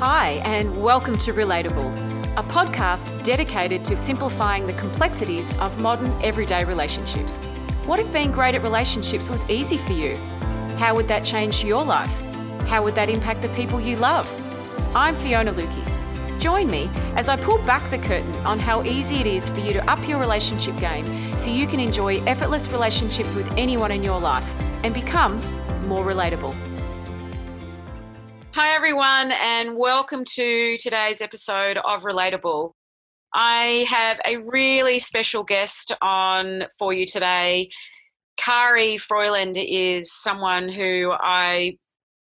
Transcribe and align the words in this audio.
Hi, 0.00 0.40
and 0.46 0.82
welcome 0.82 1.18
to 1.18 1.34
Relatable, 1.34 1.94
a 2.38 2.42
podcast 2.44 3.22
dedicated 3.22 3.84
to 3.84 3.98
simplifying 3.98 4.66
the 4.66 4.72
complexities 4.72 5.54
of 5.58 5.78
modern 5.78 6.10
everyday 6.22 6.64
relationships. 6.64 7.36
What 7.84 8.00
if 8.00 8.10
being 8.10 8.32
great 8.32 8.54
at 8.54 8.62
relationships 8.62 9.28
was 9.28 9.46
easy 9.50 9.76
for 9.76 9.92
you? 9.92 10.16
How 10.78 10.94
would 10.94 11.06
that 11.08 11.22
change 11.22 11.62
your 11.62 11.84
life? 11.84 12.08
How 12.66 12.82
would 12.82 12.94
that 12.94 13.10
impact 13.10 13.42
the 13.42 13.50
people 13.50 13.78
you 13.78 13.96
love? 13.96 14.26
I'm 14.96 15.14
Fiona 15.16 15.52
Lukeis. 15.52 16.00
Join 16.40 16.70
me 16.70 16.88
as 17.14 17.28
I 17.28 17.36
pull 17.36 17.58
back 17.66 17.90
the 17.90 17.98
curtain 17.98 18.34
on 18.46 18.58
how 18.58 18.82
easy 18.84 19.16
it 19.16 19.26
is 19.26 19.50
for 19.50 19.60
you 19.60 19.74
to 19.74 19.90
up 19.90 20.08
your 20.08 20.18
relationship 20.18 20.78
game 20.78 21.04
so 21.38 21.50
you 21.50 21.66
can 21.66 21.78
enjoy 21.78 22.22
effortless 22.24 22.72
relationships 22.72 23.34
with 23.34 23.52
anyone 23.58 23.92
in 23.92 24.02
your 24.02 24.18
life 24.18 24.50
and 24.82 24.94
become 24.94 25.36
more 25.86 26.06
relatable. 26.06 26.69
Hi, 28.62 28.74
everyone, 28.74 29.32
and 29.32 29.78
welcome 29.78 30.22
to 30.34 30.76
today's 30.76 31.22
episode 31.22 31.78
of 31.78 32.02
Relatable. 32.02 32.72
I 33.32 33.86
have 33.88 34.20
a 34.26 34.36
really 34.36 34.98
special 34.98 35.44
guest 35.44 35.96
on 36.02 36.64
for 36.78 36.92
you 36.92 37.06
today. 37.06 37.70
Kari 38.36 38.98
Froyland 38.98 39.56
is 39.56 40.12
someone 40.12 40.68
who 40.68 41.10
I 41.10 41.78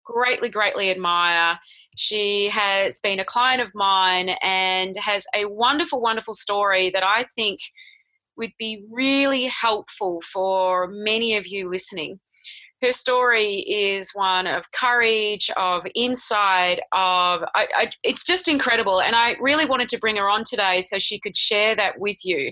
greatly, 0.06 0.50
greatly 0.50 0.92
admire. 0.92 1.58
She 1.96 2.50
has 2.50 3.00
been 3.00 3.20
a 3.20 3.26
client 3.26 3.64
of 3.64 3.72
mine 3.74 4.36
and 4.44 4.96
has 4.98 5.26
a 5.36 5.46
wonderful, 5.46 6.02
wonderful 6.02 6.36
story 6.36 6.92
that 6.92 7.04
I 7.04 7.26
think 7.36 7.62
would 8.38 8.52
be 8.60 8.84
really 8.92 9.46
helpful 9.46 10.22
for 10.32 10.88
many 10.88 11.36
of 11.36 11.48
you 11.48 11.68
listening. 11.68 12.20
Her 12.82 12.92
story 12.92 13.66
is 13.68 14.12
one 14.14 14.46
of 14.46 14.72
courage, 14.72 15.50
of 15.58 15.86
insight, 15.96 16.80
of 16.92 17.44
I, 17.56 17.68
I, 17.76 17.92
it's 18.04 18.24
just 18.24 18.48
incredible. 18.48 19.02
And 19.02 19.16
I 19.16 19.36
really 19.40 19.66
wanted 19.66 19.90
to 19.90 20.00
bring 20.00 20.18
her 20.18 20.30
on 20.30 20.44
today 20.44 20.82
so 20.82 21.00
she 21.00 21.20
could 21.20 21.36
share 21.36 21.76
that 21.76 22.00
with 22.00 22.24
you. 22.24 22.52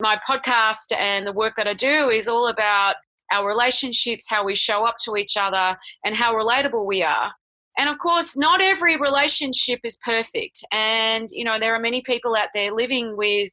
My 0.00 0.18
podcast 0.28 0.96
and 0.98 1.26
the 1.26 1.32
work 1.32 1.54
that 1.56 1.68
I 1.68 1.74
do 1.74 2.10
is 2.10 2.26
all 2.26 2.48
about 2.48 2.96
our 3.32 3.46
relationships, 3.46 4.26
how 4.28 4.44
we 4.44 4.56
show 4.56 4.84
up 4.84 4.96
to 5.04 5.16
each 5.16 5.36
other, 5.36 5.76
and 6.04 6.16
how 6.16 6.34
relatable 6.34 6.84
we 6.84 7.04
are. 7.04 7.32
And 7.78 7.88
of 7.88 7.98
course, 7.98 8.36
not 8.36 8.60
every 8.60 8.96
relationship 8.96 9.80
is 9.84 9.98
perfect. 10.04 10.64
And, 10.72 11.28
you 11.30 11.44
know, 11.44 11.58
there 11.58 11.74
are 11.74 11.80
many 11.80 12.02
people 12.02 12.34
out 12.34 12.48
there 12.52 12.72
living 12.72 13.16
with 13.16 13.50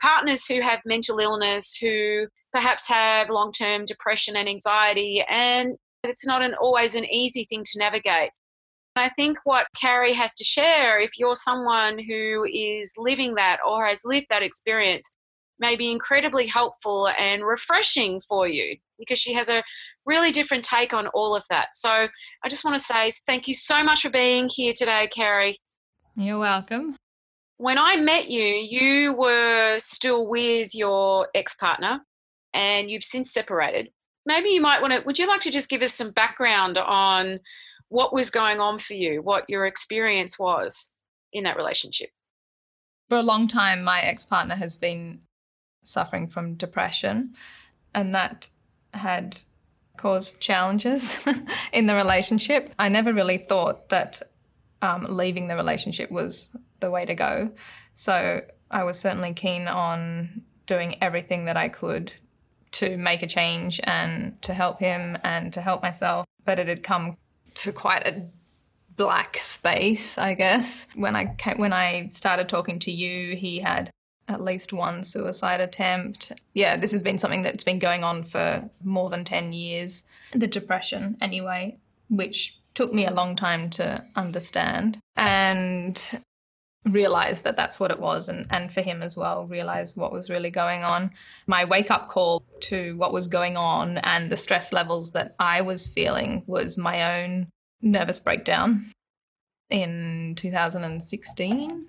partners 0.00 0.46
who 0.46 0.60
have 0.60 0.82
mental 0.84 1.18
illness, 1.18 1.76
who 1.76 2.26
perhaps 2.52 2.88
have 2.88 3.30
long 3.30 3.52
term 3.52 3.84
depression 3.84 4.36
and 4.36 4.48
anxiety. 4.48 5.24
And 5.28 5.76
it's 6.04 6.26
not 6.26 6.42
an, 6.42 6.54
always 6.54 6.94
an 6.94 7.04
easy 7.04 7.44
thing 7.44 7.64
to 7.64 7.78
navigate. 7.78 8.30
I 8.96 9.08
think 9.10 9.38
what 9.44 9.66
Kari 9.80 10.12
has 10.14 10.34
to 10.34 10.44
share, 10.44 11.00
if 11.00 11.12
you're 11.18 11.36
someone 11.36 11.98
who 11.98 12.44
is 12.52 12.94
living 12.98 13.36
that 13.36 13.58
or 13.66 13.86
has 13.86 14.02
lived 14.04 14.26
that 14.30 14.42
experience, 14.42 15.16
may 15.60 15.76
be 15.76 15.90
incredibly 15.90 16.46
helpful 16.46 17.08
and 17.18 17.44
refreshing 17.44 18.20
for 18.28 18.48
you 18.48 18.76
because 18.98 19.18
she 19.18 19.34
has 19.34 19.48
a 19.48 19.62
really 20.06 20.32
different 20.32 20.64
take 20.64 20.92
on 20.92 21.06
all 21.08 21.34
of 21.34 21.44
that. 21.50 21.74
So 21.74 21.90
I 21.90 22.48
just 22.48 22.64
want 22.64 22.76
to 22.76 22.82
say 22.82 23.10
thank 23.26 23.48
you 23.48 23.54
so 23.54 23.82
much 23.82 24.02
for 24.02 24.10
being 24.10 24.48
here 24.48 24.72
today, 24.76 25.08
Kari. 25.12 25.58
You're 26.16 26.38
welcome. 26.38 26.96
When 27.58 27.76
I 27.76 27.96
met 27.96 28.30
you, 28.30 28.42
you 28.42 29.12
were 29.12 29.78
still 29.78 30.26
with 30.26 30.74
your 30.74 31.28
ex 31.34 31.54
partner 31.54 32.00
and 32.54 32.90
you've 32.90 33.04
since 33.04 33.32
separated. 33.32 33.90
Maybe 34.24 34.50
you 34.50 34.60
might 34.60 34.80
want 34.80 34.94
to, 34.94 35.00
would 35.00 35.18
you 35.18 35.26
like 35.26 35.40
to 35.42 35.50
just 35.50 35.68
give 35.68 35.82
us 35.82 35.92
some 35.92 36.10
background 36.10 36.78
on 36.78 37.40
what 37.88 38.12
was 38.12 38.30
going 38.30 38.60
on 38.60 38.78
for 38.78 38.94
you, 38.94 39.22
what 39.22 39.44
your 39.48 39.66
experience 39.66 40.38
was 40.38 40.94
in 41.32 41.44
that 41.44 41.56
relationship? 41.56 42.10
For 43.08 43.18
a 43.18 43.22
long 43.22 43.48
time, 43.48 43.82
my 43.82 44.02
ex 44.02 44.24
partner 44.24 44.54
has 44.54 44.76
been 44.76 45.22
suffering 45.82 46.28
from 46.28 46.54
depression, 46.54 47.34
and 47.94 48.14
that 48.14 48.50
had 48.94 49.38
caused 49.96 50.40
challenges 50.40 51.26
in 51.72 51.86
the 51.86 51.94
relationship. 51.94 52.72
I 52.78 52.88
never 52.88 53.12
really 53.12 53.38
thought 53.38 53.88
that 53.88 54.22
um, 54.82 55.06
leaving 55.08 55.48
the 55.48 55.56
relationship 55.56 56.10
was 56.10 56.50
the 56.80 56.90
way 56.90 57.04
to 57.04 57.14
go. 57.14 57.50
So 57.94 58.40
I 58.70 58.84
was 58.84 58.98
certainly 58.98 59.32
keen 59.32 59.66
on 59.68 60.42
doing 60.66 61.02
everything 61.02 61.46
that 61.46 61.56
I 61.56 61.68
could 61.68 62.12
to 62.70 62.96
make 62.96 63.22
a 63.22 63.26
change 63.26 63.80
and 63.84 64.40
to 64.42 64.52
help 64.52 64.78
him 64.78 65.16
and 65.24 65.52
to 65.54 65.60
help 65.60 65.82
myself. 65.82 66.26
But 66.44 66.58
it 66.58 66.68
had 66.68 66.82
come 66.82 67.16
to 67.54 67.72
quite 67.72 68.06
a 68.06 68.28
black 68.96 69.38
space, 69.38 70.18
I 70.18 70.34
guess. 70.34 70.86
When 70.94 71.16
I 71.16 71.34
came, 71.36 71.58
when 71.58 71.72
I 71.72 72.08
started 72.08 72.48
talking 72.48 72.78
to 72.80 72.92
you, 72.92 73.36
he 73.36 73.60
had 73.60 73.90
at 74.28 74.42
least 74.42 74.72
one 74.74 75.02
suicide 75.02 75.60
attempt. 75.60 76.32
Yeah, 76.52 76.76
this 76.76 76.92
has 76.92 77.02
been 77.02 77.16
something 77.16 77.42
that's 77.42 77.64
been 77.64 77.78
going 77.78 78.04
on 78.04 78.24
for 78.24 78.68
more 78.84 79.08
than 79.08 79.24
10 79.24 79.52
years. 79.54 80.04
The 80.32 80.46
depression, 80.46 81.16
anyway, 81.22 81.78
which 82.10 82.58
took 82.74 82.92
me 82.92 83.06
a 83.06 83.14
long 83.14 83.34
time 83.34 83.70
to 83.70 84.04
understand 84.14 85.00
and 85.16 86.20
realize 86.92 87.42
that 87.42 87.56
that's 87.56 87.78
what 87.78 87.90
it 87.90 87.98
was 87.98 88.28
and, 88.28 88.46
and 88.50 88.72
for 88.72 88.80
him 88.80 89.02
as 89.02 89.16
well 89.16 89.46
realize 89.46 89.96
what 89.96 90.12
was 90.12 90.30
really 90.30 90.50
going 90.50 90.82
on 90.82 91.10
my 91.46 91.64
wake 91.64 91.90
up 91.90 92.08
call 92.08 92.42
to 92.60 92.96
what 92.96 93.12
was 93.12 93.28
going 93.28 93.56
on 93.56 93.98
and 93.98 94.30
the 94.30 94.36
stress 94.36 94.72
levels 94.72 95.12
that 95.12 95.34
i 95.38 95.60
was 95.60 95.86
feeling 95.86 96.42
was 96.46 96.78
my 96.78 97.22
own 97.22 97.48
nervous 97.82 98.18
breakdown 98.18 98.84
in 99.70 100.34
2016 100.36 101.86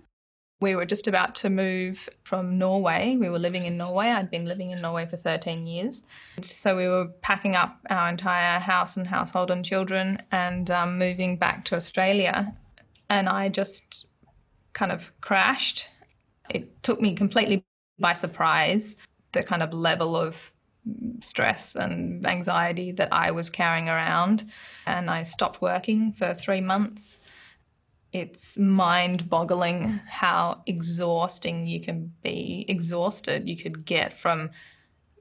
we 0.61 0.75
were 0.75 0.85
just 0.85 1.07
about 1.07 1.35
to 1.35 1.49
move 1.49 2.09
from 2.23 2.57
Norway. 2.57 3.15
We 3.17 3.29
were 3.29 3.39
living 3.39 3.65
in 3.65 3.77
Norway. 3.77 4.07
I'd 4.07 4.29
been 4.29 4.45
living 4.45 4.71
in 4.71 4.81
Norway 4.81 5.05
for 5.05 5.15
13 5.15 5.65
years. 5.65 6.03
So 6.41 6.75
we 6.75 6.87
were 6.87 7.07
packing 7.21 7.55
up 7.55 7.79
our 7.89 8.09
entire 8.09 8.59
house 8.59 8.97
and 8.97 9.07
household 9.07 9.51
and 9.51 9.63
children 9.63 10.21
and 10.31 10.69
um, 10.69 10.99
moving 10.99 11.37
back 11.37 11.63
to 11.65 11.75
Australia. 11.75 12.53
And 13.09 13.29
I 13.29 13.47
just 13.47 14.05
kind 14.73 14.91
of 14.91 15.11
crashed. 15.21 15.89
It 16.49 16.83
took 16.83 17.01
me 17.01 17.15
completely 17.15 17.63
by 17.99 18.13
surprise 18.13 18.97
the 19.31 19.43
kind 19.43 19.61
of 19.61 19.73
level 19.73 20.15
of 20.15 20.51
stress 21.21 21.75
and 21.75 22.25
anxiety 22.25 22.91
that 22.93 23.09
I 23.11 23.31
was 23.31 23.49
carrying 23.49 23.89
around. 23.89 24.49
And 24.85 25.09
I 25.09 25.23
stopped 25.23 25.61
working 25.61 26.13
for 26.13 26.33
three 26.33 26.61
months 26.61 27.19
it's 28.11 28.57
mind 28.57 29.29
boggling 29.29 29.99
how 30.07 30.61
exhausting 30.65 31.67
you 31.67 31.79
can 31.81 32.11
be, 32.23 32.65
exhausted 32.67 33.47
you 33.47 33.57
could 33.57 33.85
get 33.85 34.17
from 34.17 34.49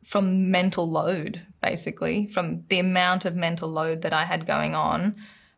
from 0.05 0.51
mental 0.51 0.91
load, 0.91 1.43
basically, 1.61 2.29
from 2.29 2.65
the 2.71 2.79
amount 2.79 3.27
of 3.27 3.37
mental 3.37 3.69
load 3.69 4.01
that 4.03 4.13
I 4.15 4.25
had 4.25 4.47
going 4.47 4.75
on. 4.75 5.17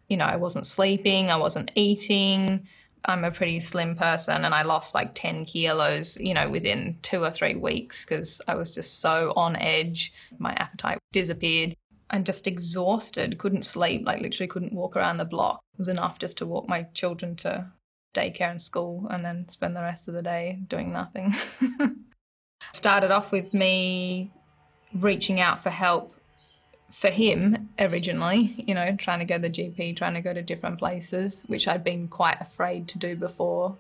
You 0.08 0.16
know, 0.16 0.24
I 0.24 0.36
wasn't 0.36 0.66
sleeping, 0.66 1.30
I 1.30 1.36
wasn't 1.36 1.70
eating. 1.76 2.66
I'm 3.04 3.24
a 3.24 3.30
pretty 3.30 3.60
slim 3.60 3.96
person 3.96 4.44
and 4.44 4.54
I 4.54 4.62
lost 4.62 4.94
like 4.94 5.14
10 5.14 5.46
kilos, 5.46 6.18
you 6.18 6.34
know, 6.34 6.50
within 6.50 6.98
two 7.02 7.22
or 7.22 7.30
three 7.30 7.54
weeks 7.54 8.04
because 8.04 8.40
I 8.46 8.54
was 8.54 8.74
just 8.74 9.00
so 9.00 9.32
on 9.36 9.56
edge. 9.56 10.12
My 10.38 10.52
appetite 10.54 10.98
disappeared 11.12 11.76
and 12.10 12.26
just 12.26 12.46
exhausted, 12.46 13.38
couldn't 13.38 13.64
sleep, 13.64 14.04
like 14.04 14.20
literally 14.20 14.48
couldn't 14.48 14.74
walk 14.74 14.96
around 14.96 15.16
the 15.16 15.24
block. 15.24 15.60
It 15.74 15.78
was 15.78 15.88
enough 15.88 16.18
just 16.18 16.38
to 16.38 16.46
walk 16.46 16.68
my 16.68 16.82
children 16.94 17.36
to 17.36 17.66
daycare 18.14 18.50
and 18.50 18.60
school 18.60 19.06
and 19.10 19.24
then 19.24 19.48
spend 19.48 19.76
the 19.76 19.82
rest 19.82 20.08
of 20.08 20.14
the 20.14 20.22
day 20.22 20.58
doing 20.66 20.92
nothing. 20.92 21.34
Started 22.72 23.10
off 23.10 23.32
with 23.32 23.54
me 23.54 24.32
reaching 24.92 25.40
out 25.40 25.62
for 25.62 25.70
help 25.70 26.12
for 26.90 27.08
him 27.08 27.70
originally, 27.78 28.54
you 28.58 28.74
know, 28.74 28.94
trying 28.96 29.20
to 29.20 29.24
go 29.24 29.36
to 29.36 29.42
the 29.42 29.50
GP, 29.50 29.96
trying 29.96 30.14
to 30.14 30.20
go 30.20 30.34
to 30.34 30.42
different 30.42 30.78
places, 30.78 31.44
which 31.46 31.68
I'd 31.68 31.84
been 31.84 32.08
quite 32.08 32.40
afraid 32.40 32.88
to 32.88 32.98
do 32.98 33.16
before 33.16 33.76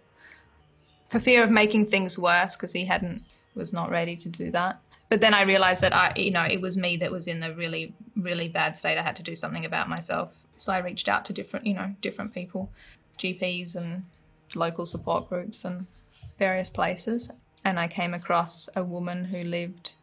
for 1.10 1.18
fear 1.18 1.42
of 1.42 1.50
making 1.50 1.86
things 1.86 2.18
worse 2.18 2.56
because 2.56 2.72
he 2.72 2.84
hadn't 2.84 3.22
was 3.54 3.72
not 3.72 3.90
ready 3.90 4.16
to 4.16 4.28
do 4.28 4.50
that. 4.52 4.80
But 5.08 5.20
then 5.20 5.34
I 5.34 5.42
realized 5.42 5.82
that 5.82 5.92
I, 5.92 6.12
you 6.14 6.30
know, 6.30 6.44
it 6.44 6.60
was 6.60 6.76
me 6.76 6.96
that 6.98 7.10
was 7.10 7.26
in 7.26 7.42
a 7.42 7.52
really, 7.52 7.92
really 8.16 8.48
bad 8.48 8.76
state. 8.76 8.96
I 8.96 9.02
had 9.02 9.16
to 9.16 9.24
do 9.24 9.34
something 9.34 9.64
about 9.64 9.88
myself. 9.88 10.44
So 10.56 10.72
I 10.72 10.78
reached 10.78 11.08
out 11.08 11.24
to 11.24 11.32
different, 11.32 11.66
you 11.66 11.74
know, 11.74 11.96
different 12.00 12.32
people, 12.32 12.70
GPs 13.18 13.74
and 13.74 14.04
local 14.54 14.86
support 14.86 15.28
groups 15.28 15.64
and 15.64 15.88
various 16.38 16.70
places. 16.70 17.28
And 17.64 17.80
I 17.80 17.88
came 17.88 18.14
across 18.14 18.68
a 18.76 18.84
woman 18.84 19.24
who 19.24 19.42
lived 19.42 19.94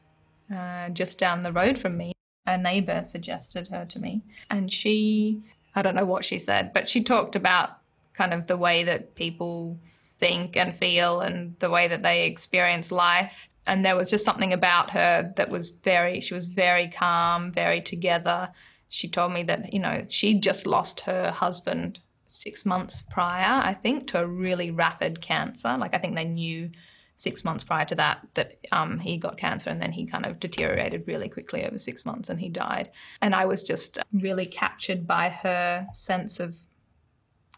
uh, 0.53 0.89
just 0.89 1.17
down 1.17 1.43
the 1.43 1.53
road 1.53 1.77
from 1.77 1.97
me. 1.97 2.16
A 2.47 2.57
neighbor 2.57 3.03
suggested 3.03 3.67
her 3.67 3.85
to 3.85 3.99
me. 3.99 4.23
And 4.49 4.71
she, 4.71 5.41
I 5.75 5.81
don't 5.83 5.95
know 5.95 6.05
what 6.05 6.25
she 6.25 6.39
said, 6.39 6.73
but 6.73 6.89
she 6.89 7.03
talked 7.03 7.35
about 7.35 7.71
kind 8.13 8.33
of 8.33 8.47
the 8.47 8.57
way 8.57 8.83
that 8.85 9.13
people 9.15 9.77
think 10.17 10.57
and 10.57 10.75
feel 10.75 11.19
and 11.19 11.55
the 11.59 11.69
way 11.69 11.87
that 11.87 12.01
they 12.01 12.25
experience 12.25 12.91
life. 12.91 13.49
And 13.67 13.85
there 13.85 13.97
was 13.97 14.09
just 14.09 14.25
something 14.25 14.53
about 14.53 14.91
her 14.91 15.33
that 15.35 15.49
was 15.49 15.71
very, 15.71 16.21
she 16.21 16.33
was 16.33 16.47
very 16.47 16.87
calm, 16.87 17.51
very 17.51 17.81
together. 17.81 18.49
She 18.87 19.09
told 19.09 19.33
me 19.33 19.43
that, 19.43 19.73
you 19.73 19.79
know, 19.79 20.05
she 20.07 20.39
just 20.39 20.65
lost 20.65 21.01
her 21.01 21.31
husband 21.31 21.99
six 22.27 22.65
months 22.65 23.01
prior, 23.01 23.61
I 23.61 23.73
think, 23.73 24.07
to 24.07 24.21
a 24.21 24.27
really 24.27 24.71
rapid 24.71 25.21
cancer. 25.21 25.75
Like 25.77 25.93
I 25.93 25.97
think 25.97 26.15
they 26.15 26.25
knew 26.25 26.71
six 27.17 27.43
months 27.43 27.63
prior 27.63 27.83
to 27.83 27.95
that 27.95 28.19
that 28.35 28.59
um, 28.71 28.99
he 28.99 29.17
got 29.17 29.37
cancer 29.37 29.71
and 29.71 29.81
then 29.81 29.91
he 29.91 30.05
kind 30.05 30.25
of 30.25 30.39
deteriorated 30.39 31.03
really 31.07 31.27
quickly 31.27 31.65
over 31.65 31.77
six 31.77 32.05
months 32.05 32.29
and 32.29 32.39
he 32.39 32.47
died. 32.47 32.91
And 33.21 33.35
I 33.35 33.45
was 33.45 33.63
just 33.63 33.97
really 34.13 34.45
captured 34.45 35.05
by 35.05 35.29
her 35.29 35.87
sense 35.93 36.39
of 36.39 36.55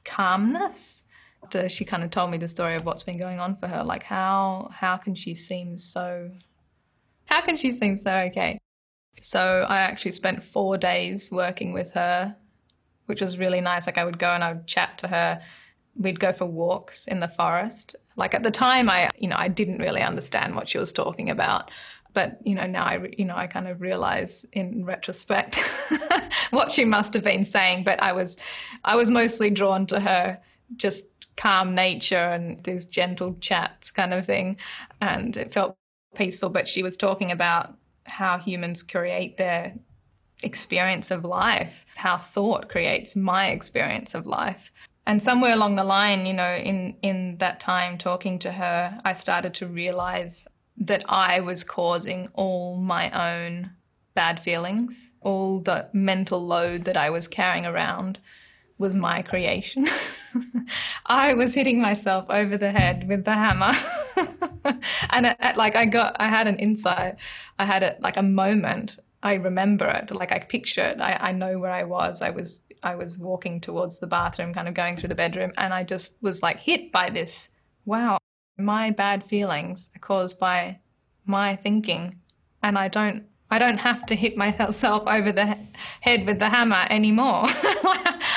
calmness. 0.06 1.04
She 1.68 1.84
kind 1.84 2.04
of 2.04 2.10
told 2.10 2.32
me 2.32 2.38
the 2.38 2.48
story 2.48 2.76
of 2.76 2.86
what's 2.86 3.04
been 3.04 3.18
going 3.18 3.40
on 3.40 3.58
for 3.58 3.68
her. 3.68 3.84
Like 3.84 4.04
how 4.04 4.70
how 4.74 4.96
can 4.98 5.14
she 5.14 5.36
seem 5.36 5.78
so 5.78 6.32
how 7.26 7.42
can 7.42 7.56
she 7.58 7.70
seem 7.70 7.98
so 7.98 8.12
okay? 8.12 8.60
So 9.22 9.66
I 9.68 9.80
actually 9.80 10.12
spent 10.12 10.42
four 10.42 10.78
days 10.78 11.32
working 11.34 11.74
with 11.74 11.92
her, 11.92 12.36
which 13.08 13.20
was 13.20 13.38
really 13.38 13.60
nice. 13.60 13.88
Like 13.88 13.98
I 13.98 14.06
would 14.06 14.20
go 14.20 14.30
and 14.30 14.44
I 14.44 14.54
would 14.54 14.68
chat 14.68 14.98
to 15.00 15.10
her. 15.10 15.42
We'd 15.98 16.20
go 16.20 16.32
for 16.32 16.46
walks 16.46 17.08
in 17.08 17.20
the 17.20 17.28
forest. 17.28 17.98
Like 18.20 18.36
at 18.36 18.44
the 18.44 18.52
time, 18.52 18.90
I 18.90 19.10
you 19.18 19.30
know 19.30 19.38
I 19.38 19.48
didn't 19.48 19.80
really 19.80 20.02
understand 20.02 20.56
what 20.56 20.68
she 20.68 20.78
was 20.78 20.92
talking 20.92 21.30
about, 21.30 21.72
but 22.14 22.38
you 22.46 22.54
know 22.54 22.68
now 22.68 22.84
I 22.84 23.10
you 23.18 23.24
know 23.24 23.36
I 23.36 23.48
kind 23.48 23.68
of 23.68 23.80
realize 23.80 24.46
in 24.52 24.84
retrospect 24.86 25.58
what 26.52 26.72
she 26.74 26.84
must 26.84 27.14
have 27.14 27.24
been 27.24 27.46
saying. 27.46 27.86
But 27.86 28.04
I 28.04 28.12
was 28.12 28.38
I 28.84 28.98
was 28.98 29.10
mostly 29.10 29.50
drawn 29.50 29.88
to 29.88 30.02
her 30.02 30.38
just 30.76 31.06
calm 31.38 31.74
nature 31.74 32.18
and 32.18 32.62
these 32.66 32.86
gentle 32.86 33.36
chats 33.40 33.90
kind 33.90 34.14
of 34.14 34.26
thing, 34.26 34.58
and 35.00 35.38
it 35.38 35.54
felt 35.54 35.78
peaceful. 36.14 36.50
But 36.50 36.68
she 36.68 36.84
was 36.84 36.98
talking 36.98 37.32
about 37.32 37.74
how 38.04 38.38
humans 38.38 38.84
create 38.84 39.38
their 39.38 39.74
experience 40.44 41.10
of 41.10 41.24
life, 41.24 41.86
how 41.96 42.18
thought 42.18 42.68
creates 42.68 43.16
my 43.16 43.48
experience 43.48 44.14
of 44.14 44.28
life. 44.28 44.72
And 45.06 45.24
somewhere 45.24 45.54
along 45.54 45.76
the 45.76 45.84
line, 45.84 46.26
you 46.26 46.34
know, 46.34 46.56
in, 46.56 46.96
in 47.02 47.38
that 47.38 47.60
time 47.60 47.98
talking 47.98 48.38
to 48.40 48.52
her, 48.52 49.00
I 49.04 49.14
started 49.14 49.54
to 49.56 49.68
realize 49.68 50.48
that 50.78 51.04
I 51.10 51.40
was 51.40 51.64
causing 51.64 52.30
all 52.34 52.78
my 52.78 53.10
own 53.10 53.72
bad 54.14 54.40
feelings, 54.40 55.12
all 55.22 55.62
the 55.62 55.90
mental 55.94 56.46
load 56.46 56.86
that 56.86 56.98
I 56.98 57.10
was 57.10 57.28
carrying 57.28 57.66
around 57.66 58.20
was 58.78 58.96
my 58.96 59.22
creation. 59.22 59.88
I 61.06 61.34
was 61.34 61.54
hitting 61.54 61.82
myself 61.82 62.26
over 62.30 62.58
the 62.58 62.72
head 62.72 63.08
with 63.08 63.26
the 63.26 63.34
hammer. 63.34 63.74
and 65.10 65.36
like 65.56 65.76
I 65.76 65.86
got, 65.86 66.16
I 66.20 66.30
had 66.30 66.48
an 66.48 66.58
insight. 66.58 67.16
I 67.58 67.66
had 67.66 67.84
it 67.84 68.00
like 68.02 68.16
a 68.18 68.24
moment. 68.24 69.00
I 69.22 69.34
remember 69.36 69.88
it, 69.88 70.12
like 70.12 70.32
I 70.32 70.40
picture 70.40 70.86
it. 70.86 71.02
I, 71.02 71.18
I 71.20 71.32
know 71.34 71.60
where 71.60 71.72
I 71.72 71.84
was. 71.84 72.22
I 72.22 72.30
was, 72.30 72.64
I 72.84 72.96
was 72.96 73.20
walking 73.20 73.60
towards 73.60 74.00
the 74.00 74.08
bathroom, 74.08 74.54
kind 74.54 74.68
of 74.68 74.74
going 74.74 74.96
through 74.96 75.10
the 75.10 75.16
bedroom, 75.16 75.52
and 75.58 75.74
I 75.74 75.84
just 75.84 76.16
was 76.22 76.42
like 76.42 76.58
hit 76.58 76.92
by 76.92 77.10
this. 77.10 77.50
Wow, 77.86 78.20
my 78.58 78.92
bad 78.92 79.24
feelings 79.24 79.92
are 79.96 80.00
caused 80.00 80.40
by 80.40 80.80
my 81.26 81.56
thinking, 81.56 82.20
and 82.64 82.78
I 82.78 82.88
don't 82.88 83.26
I 83.52 83.60
don't 83.60 83.80
have 83.80 84.06
to 84.08 84.16
hit 84.16 84.38
myself 84.38 85.04
over 85.08 85.32
the 85.32 85.58
head 86.02 86.26
with 86.26 86.40
the 86.40 86.50
hammer 86.50 86.86
anymore. 86.90 87.46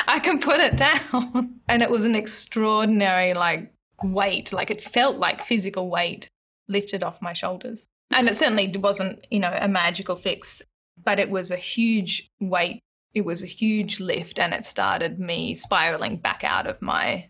I 0.07 0.21
can 0.23 0.41
put 0.41 0.61
it 0.61 0.77
down. 0.77 1.59
And 1.69 1.83
it 1.83 1.91
was 1.91 2.05
an 2.05 2.15
extraordinary 2.15 3.33
like 3.33 3.73
weight, 4.03 4.53
like 4.53 4.71
it 4.71 4.83
felt 4.83 5.17
like 5.17 5.41
physical 5.41 5.89
weight 5.89 6.29
lifted 6.69 7.03
off 7.03 7.23
my 7.23 7.33
shoulders. 7.33 7.89
And 8.15 8.29
it 8.29 8.37
certainly 8.37 8.71
wasn't, 8.77 9.27
you 9.31 9.39
know, 9.39 9.57
a 9.59 9.69
magical 9.69 10.17
fix, 10.17 10.61
but 11.03 11.19
it 11.19 11.31
was 11.31 11.51
a 11.51 11.57
huge 11.57 12.31
weight. 12.41 12.81
It 13.15 13.25
was 13.25 13.43
a 13.43 13.47
huge 13.47 14.01
lift 14.01 14.39
and 14.39 14.55
it 14.55 14.65
started 14.65 15.19
me 15.19 15.55
spiraling 15.55 16.17
back 16.17 16.45
out 16.45 16.67
of 16.67 16.81
my 16.81 17.29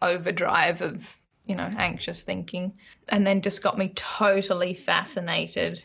overdrive 0.00 0.80
of, 0.80 1.18
you 1.44 1.56
know, 1.56 1.70
anxious 1.76 2.22
thinking 2.22 2.74
and 3.08 3.26
then 3.26 3.42
just 3.42 3.62
got 3.62 3.78
me 3.78 3.92
totally 3.94 4.74
fascinated 4.74 5.82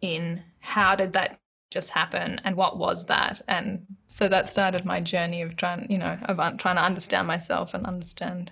in 0.00 0.42
how 0.60 0.94
did 0.94 1.12
that 1.14 1.38
just 1.70 1.90
happen 1.90 2.40
and 2.44 2.56
what 2.56 2.78
was 2.78 3.06
that 3.06 3.42
and 3.46 3.84
so 4.06 4.26
that 4.26 4.48
started 4.48 4.86
my 4.86 5.00
journey 5.00 5.42
of 5.42 5.54
trying 5.54 5.86
you 5.90 5.98
know 5.98 6.16
of 6.24 6.36
trying 6.56 6.76
to 6.76 6.82
understand 6.82 7.28
myself 7.28 7.74
and 7.74 7.84
understand 7.84 8.50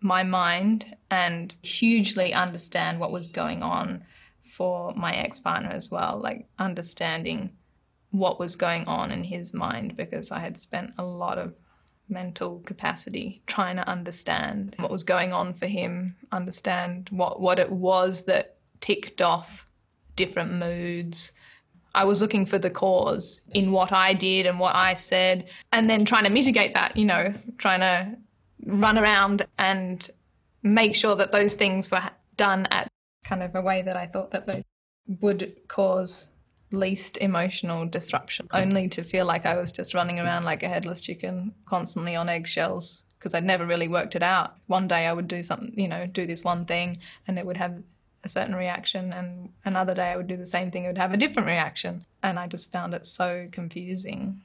my 0.00 0.22
mind 0.22 0.96
and 1.10 1.56
hugely 1.62 2.34
understand 2.34 2.98
what 2.98 3.12
was 3.12 3.28
going 3.28 3.62
on 3.62 4.04
for 4.46 4.92
my 4.96 5.14
ex-partner 5.14 5.70
as 5.70 5.90
well 5.90 6.18
like 6.22 6.46
understanding 6.58 7.50
what 8.10 8.38
was 8.38 8.56
going 8.56 8.86
on 8.86 9.10
in 9.10 9.24
his 9.24 9.52
mind 9.52 9.96
because 9.96 10.30
i 10.30 10.38
had 10.38 10.56
spent 10.56 10.92
a 10.98 11.04
lot 11.04 11.38
of 11.38 11.54
mental 12.08 12.60
capacity 12.60 13.42
trying 13.46 13.76
to 13.76 13.88
understand 13.88 14.74
what 14.78 14.90
was 14.90 15.02
going 15.02 15.32
on 15.32 15.52
for 15.52 15.66
him 15.66 16.14
understand 16.30 17.08
what 17.10 17.40
what 17.40 17.58
it 17.58 17.70
was 17.70 18.24
that 18.26 18.56
ticked 18.80 19.20
off 19.20 19.66
different 20.16 20.54
moods. 20.54 21.32
I 21.94 22.04
was 22.04 22.20
looking 22.20 22.44
for 22.44 22.58
the 22.58 22.70
cause 22.70 23.42
in 23.52 23.72
what 23.72 23.92
I 23.92 24.12
did 24.14 24.46
and 24.46 24.58
what 24.58 24.74
I 24.74 24.94
said, 24.94 25.48
and 25.72 25.88
then 25.88 26.04
trying 26.04 26.24
to 26.24 26.30
mitigate 26.30 26.74
that, 26.74 26.96
you 26.96 27.04
know, 27.04 27.32
trying 27.58 27.80
to 27.80 28.16
run 28.66 28.98
around 28.98 29.46
and 29.58 30.10
make 30.62 30.94
sure 30.94 31.14
that 31.16 31.32
those 31.32 31.54
things 31.54 31.90
were 31.90 32.02
done 32.36 32.66
at 32.70 32.88
kind 33.26 33.42
of 33.42 33.54
a 33.54 33.62
way 33.62 33.82
that 33.82 33.96
I 33.96 34.06
thought 34.06 34.30
that 34.30 34.46
they 34.46 34.64
would 35.20 35.56
cause 35.68 36.30
least 36.72 37.18
emotional 37.18 37.86
disruption, 37.86 38.48
only 38.52 38.88
to 38.88 39.02
feel 39.02 39.24
like 39.24 39.46
I 39.46 39.56
was 39.56 39.72
just 39.72 39.94
running 39.94 40.18
around 40.18 40.44
like 40.44 40.62
a 40.62 40.68
headless 40.68 41.00
chicken, 41.00 41.52
constantly 41.64 42.16
on 42.16 42.28
eggshells 42.28 43.04
because 43.18 43.34
I'd 43.34 43.44
never 43.44 43.66
really 43.66 43.88
worked 43.88 44.14
it 44.14 44.22
out. 44.22 44.54
One 44.66 44.88
day 44.88 45.06
I 45.06 45.12
would 45.12 45.28
do 45.28 45.42
something, 45.42 45.78
you 45.78 45.88
know, 45.88 46.06
do 46.06 46.26
this 46.26 46.44
one 46.44 46.64
thing 46.64 46.98
and 47.26 47.38
it 47.38 47.46
would 47.46 47.56
have 47.56 47.82
a 48.24 48.28
certain 48.28 48.54
reaction 48.54 49.12
and 49.12 49.50
another 49.64 49.94
day 49.94 50.08
I 50.08 50.16
would 50.16 50.26
do 50.26 50.36
the 50.36 50.44
same 50.44 50.70
thing 50.70 50.84
it 50.84 50.88
would 50.88 50.98
have 50.98 51.12
a 51.12 51.16
different 51.16 51.48
reaction. 51.48 52.04
And 52.22 52.38
I 52.38 52.46
just 52.46 52.72
found 52.72 52.94
it 52.94 53.06
so 53.06 53.48
confusing. 53.52 54.42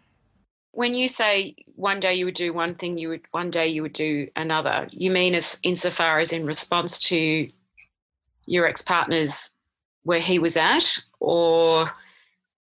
When 0.71 0.95
you 0.95 1.07
say 1.07 1.55
one 1.75 1.99
day 1.99 2.13
you 2.15 2.25
would 2.25 2.35
do 2.35 2.53
one 2.53 2.75
thing 2.75 2.97
you 2.97 3.09
would 3.09 3.21
one 3.31 3.49
day 3.49 3.67
you 3.67 3.81
would 3.81 3.93
do 3.93 4.29
another 4.35 4.87
you 4.91 5.11
mean 5.11 5.35
as 5.35 5.59
insofar 5.63 6.19
as 6.19 6.31
in 6.31 6.45
response 6.45 6.99
to 7.09 7.49
your 8.51 8.67
ex-partner's 8.67 9.57
where 10.03 10.19
he 10.19 10.39
was 10.39 10.57
at 10.57 11.03
or 11.19 11.91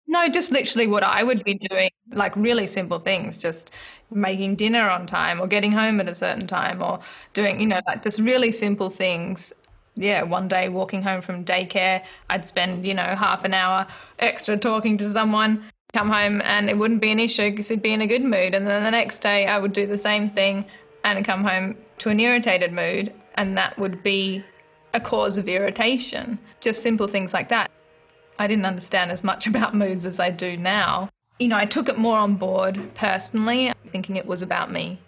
no, 0.10 0.30
just 0.30 0.52
literally 0.52 0.88
what 0.88 1.04
I 1.04 1.22
would 1.22 1.44
be 1.44 1.56
doing, 1.56 1.90
like 2.14 2.34
really 2.38 2.66
simple 2.66 3.00
things, 3.00 3.42
just 3.42 3.72
making 4.10 4.56
dinner 4.56 4.90
on 4.90 5.06
time 5.06 5.42
or 5.42 5.48
getting 5.48 5.72
home 5.72 6.00
at 6.00 6.08
a 6.08 6.16
certain 6.16 6.48
time 6.48 6.82
or 6.82 7.00
doing, 7.34 7.60
you 7.60 7.68
know, 7.68 7.82
like 7.86 8.04
just 8.04 8.20
really 8.20 8.52
simple 8.52 8.90
things 8.90 9.54
yeah, 9.98 10.22
one 10.22 10.48
day 10.48 10.70
walking 10.70 11.02
home 11.02 11.22
from 11.22 11.44
daycare, 11.44 12.04
I'd 12.30 12.46
spend, 12.46 12.86
you 12.86 12.94
know, 12.94 13.16
half 13.16 13.44
an 13.44 13.54
hour 13.54 13.88
extra 14.20 14.56
talking 14.56 14.96
to 14.98 15.10
someone, 15.10 15.64
come 15.94 16.10
home 16.10 16.42
and 16.44 16.70
it 16.70 16.78
wouldn't 16.78 17.02
be 17.02 17.12
an 17.12 17.20
issue 17.20 17.50
because 17.50 17.68
he'd 17.68 17.82
be 17.82 17.94
in 17.94 18.02
a 18.02 18.08
good 18.08 18.24
mood. 18.24 18.54
And 18.54 18.68
then 18.68 18.84
the 18.84 18.92
next 18.92 19.20
day 19.20 19.48
I 19.48 19.58
would 19.58 19.74
do 19.74 19.88
the 19.88 19.98
same 19.98 20.30
thing 20.30 20.66
and 21.04 21.26
come 21.26 21.44
home 21.44 21.78
to 21.98 22.10
an 22.10 22.20
irritated 22.20 22.72
mood. 22.72 23.12
And 23.36 23.58
that 23.58 23.78
would 23.80 24.04
be 24.04 24.44
a 24.94 25.00
cause 25.00 25.38
of 25.38 25.48
irritation. 25.48 26.40
Just 26.62 26.82
simple 26.82 27.08
things 27.08 27.34
like 27.34 27.50
that. 27.50 27.70
I 28.40 28.48
didn't 28.48 28.66
understand 28.66 29.12
as 29.12 29.24
much 29.24 29.48
about 29.52 29.76
moods 29.76 30.06
as 30.06 30.20
I 30.20 30.30
do 30.30 30.58
now. 30.58 31.10
You 31.40 31.50
know, 31.50 31.58
I 31.58 31.66
took 31.66 31.88
it 31.88 31.98
more 31.98 32.18
on 32.18 32.36
board 32.36 32.94
personally, 32.96 33.72
thinking 33.92 34.16
it 34.16 34.26
was 34.26 34.42
about 34.42 34.72
me. 34.72 35.00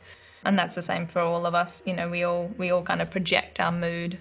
And 0.43 0.57
that's 0.57 0.75
the 0.75 0.81
same 0.81 1.07
for 1.07 1.21
all 1.21 1.45
of 1.45 1.55
us. 1.55 1.83
You 1.85 1.93
know, 1.93 2.09
we 2.09 2.23
all 2.23 2.51
we 2.57 2.71
all 2.71 2.83
kind 2.83 3.01
of 3.01 3.11
project 3.11 3.59
our 3.59 3.71
mood 3.71 4.17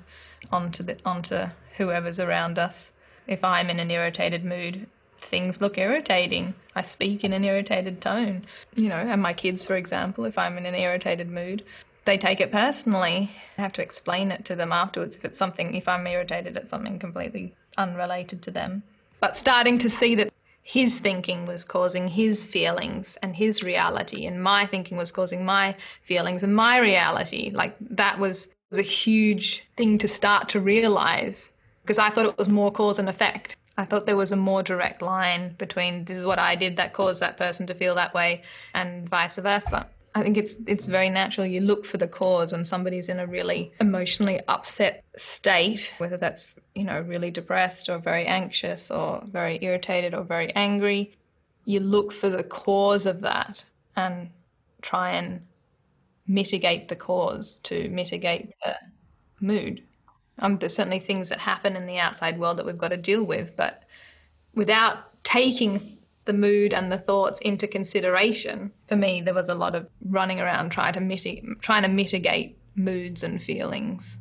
onto 0.50 0.82
the 0.82 0.96
onto 1.04 1.46
whoever's 1.76 2.18
around 2.18 2.58
us. 2.58 2.92
If 3.26 3.44
I'm 3.44 3.70
in 3.70 3.78
an 3.78 3.90
irritated 3.90 4.44
mood, 4.44 4.86
things 5.20 5.60
look 5.60 5.78
irritating. 5.78 6.54
I 6.74 6.82
speak 6.82 7.24
in 7.24 7.32
an 7.32 7.44
irritated 7.44 8.00
tone. 8.00 8.46
You 8.74 8.88
know, 8.88 8.96
and 8.96 9.22
my 9.22 9.32
kids, 9.32 9.66
for 9.66 9.76
example, 9.76 10.24
if 10.24 10.38
I'm 10.38 10.56
in 10.58 10.66
an 10.66 10.74
irritated 10.74 11.30
mood, 11.30 11.62
they 12.08 12.16
take 12.16 12.40
it 12.40 12.50
personally. 12.50 13.30
I 13.58 13.60
have 13.60 13.74
to 13.74 13.82
explain 13.82 14.30
it 14.32 14.46
to 14.46 14.56
them 14.56 14.72
afterwards 14.72 15.14
if 15.14 15.26
it's 15.26 15.36
something, 15.36 15.74
if 15.74 15.86
I'm 15.86 16.06
irritated 16.06 16.56
at 16.56 16.66
something 16.66 16.98
completely 16.98 17.54
unrelated 17.76 18.40
to 18.44 18.50
them. 18.50 18.82
But 19.20 19.36
starting 19.36 19.76
to 19.76 19.90
see 19.90 20.14
that 20.14 20.32
his 20.62 21.00
thinking 21.00 21.44
was 21.44 21.66
causing 21.66 22.08
his 22.08 22.46
feelings 22.46 23.18
and 23.22 23.36
his 23.36 23.62
reality, 23.62 24.24
and 24.24 24.42
my 24.42 24.64
thinking 24.64 24.96
was 24.96 25.12
causing 25.12 25.44
my 25.44 25.76
feelings 26.00 26.42
and 26.42 26.56
my 26.56 26.78
reality. 26.78 27.50
Like 27.52 27.76
that 27.80 28.18
was 28.18 28.48
was 28.70 28.78
a 28.78 28.82
huge 28.82 29.64
thing 29.76 29.98
to 29.98 30.08
start 30.08 30.48
to 30.50 30.60
realize 30.60 31.52
because 31.82 31.98
I 31.98 32.08
thought 32.08 32.26
it 32.26 32.38
was 32.38 32.48
more 32.48 32.72
cause 32.72 32.98
and 32.98 33.08
effect. 33.08 33.56
I 33.76 33.84
thought 33.84 34.06
there 34.06 34.16
was 34.16 34.32
a 34.32 34.36
more 34.36 34.62
direct 34.62 35.02
line 35.02 35.54
between 35.58 36.06
this 36.06 36.16
is 36.16 36.24
what 36.26 36.38
I 36.38 36.54
did 36.54 36.78
that 36.78 36.94
caused 36.94 37.20
that 37.20 37.36
person 37.36 37.66
to 37.66 37.74
feel 37.74 37.94
that 37.96 38.14
way 38.14 38.42
and 38.72 39.08
vice 39.08 39.36
versa. 39.36 39.88
I 40.14 40.22
think 40.22 40.36
it's 40.36 40.56
it's 40.66 40.86
very 40.86 41.10
natural 41.10 41.46
you 41.46 41.60
look 41.60 41.84
for 41.84 41.96
the 41.96 42.08
cause 42.08 42.52
when 42.52 42.64
somebody's 42.64 43.08
in 43.08 43.20
a 43.20 43.26
really 43.26 43.72
emotionally 43.80 44.40
upset 44.48 45.04
state, 45.16 45.92
whether 45.98 46.16
that's, 46.16 46.48
you 46.74 46.84
know, 46.84 47.00
really 47.00 47.30
depressed 47.30 47.88
or 47.88 47.98
very 47.98 48.26
anxious 48.26 48.90
or 48.90 49.22
very 49.26 49.58
irritated 49.62 50.14
or 50.14 50.24
very 50.24 50.54
angry. 50.54 51.14
You 51.64 51.80
look 51.80 52.12
for 52.12 52.30
the 52.30 52.42
cause 52.44 53.04
of 53.04 53.20
that 53.20 53.64
and 53.96 54.30
try 54.80 55.10
and 55.12 55.46
mitigate 56.26 56.88
the 56.88 56.96
cause, 56.96 57.58
to 57.64 57.88
mitigate 57.90 58.54
the 58.64 58.76
mood. 59.40 59.82
Um, 60.38 60.58
there's 60.58 60.74
certainly 60.74 61.00
things 61.00 61.28
that 61.28 61.38
happen 61.38 61.76
in 61.76 61.86
the 61.86 61.98
outside 61.98 62.38
world 62.38 62.58
that 62.58 62.66
we've 62.66 62.78
got 62.78 62.88
to 62.88 62.96
deal 62.96 63.24
with, 63.24 63.56
but 63.56 63.82
without 64.54 64.98
taking 65.24 65.97
the 66.28 66.32
mood 66.34 66.74
and 66.74 66.92
the 66.92 66.98
thoughts 66.98 67.40
into 67.40 67.66
consideration, 67.66 68.70
for 68.86 68.96
me, 68.96 69.22
there 69.22 69.34
was 69.34 69.48
a 69.48 69.54
lot 69.54 69.74
of 69.74 69.88
running 70.04 70.40
around 70.40 70.70
trying 70.70 70.92
to 70.92 71.00
mitigate, 71.00 71.42
trying 71.62 71.82
to 71.82 71.88
mitigate 71.88 72.58
moods 72.76 73.24
and 73.24 73.42
feelings. 73.42 74.18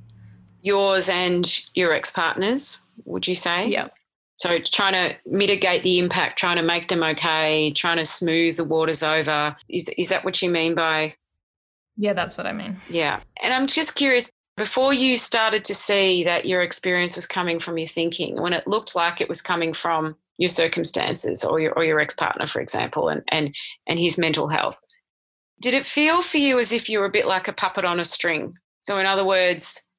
Yours 0.61 1.09
and 1.09 1.45
your 1.75 1.93
ex 1.93 2.09
partners, 2.09 2.81
would 3.03 3.27
you 3.27 3.35
say? 3.35 3.67
Yeah. 3.67 3.89
So 4.37 4.57
trying 4.57 4.93
to 4.93 5.17
mitigate 5.25 5.83
the 5.83 5.99
impact, 5.99 6.39
trying 6.39 6.55
to 6.55 6.63
make 6.63 6.87
them 6.87 7.03
okay, 7.03 7.73
trying 7.73 7.97
to 7.97 8.05
smooth 8.05 8.55
the 8.55 8.63
waters 8.63 9.03
over. 9.03 9.55
Is 9.67 9.89
is 9.97 10.09
that 10.09 10.23
what 10.23 10.41
you 10.41 10.49
mean 10.49 10.75
by? 10.75 11.15
Yeah, 11.97 12.13
that's 12.13 12.37
what 12.37 12.47
I 12.47 12.53
mean. 12.53 12.77
Yeah, 12.89 13.19
and 13.43 13.53
I'm 13.53 13.67
just 13.67 13.95
curious. 13.95 14.31
Before 14.55 14.93
you 14.93 15.17
started 15.17 15.65
to 15.65 15.75
see 15.75 16.23
that 16.23 16.45
your 16.45 16.63
experience 16.63 17.15
was 17.15 17.27
coming 17.27 17.59
from 17.59 17.77
your 17.77 17.85
thinking, 17.87 18.41
when 18.41 18.53
it 18.53 18.65
looked 18.65 18.95
like 18.95 19.19
it 19.21 19.27
was 19.27 19.41
coming 19.41 19.73
from 19.73 20.15
your 20.37 20.49
circumstances 20.49 21.43
or 21.43 21.59
your 21.59 21.73
or 21.73 21.83
your 21.83 21.99
ex 21.99 22.13
partner, 22.13 22.47
for 22.47 22.61
example, 22.61 23.09
and 23.09 23.21
and 23.29 23.55
and 23.87 23.99
his 23.99 24.17
mental 24.17 24.47
health, 24.47 24.79
did 25.59 25.73
it 25.73 25.85
feel 25.85 26.21
for 26.21 26.37
you 26.37 26.59
as 26.59 26.71
if 26.71 26.89
you 26.89 26.99
were 26.99 27.05
a 27.05 27.11
bit 27.11 27.27
like 27.27 27.47
a 27.47 27.53
puppet 27.53 27.85
on 27.85 27.99
a 27.99 28.05
string? 28.05 28.53
So, 28.79 28.99
in 28.99 29.05
other 29.05 29.25
words, 29.25 29.89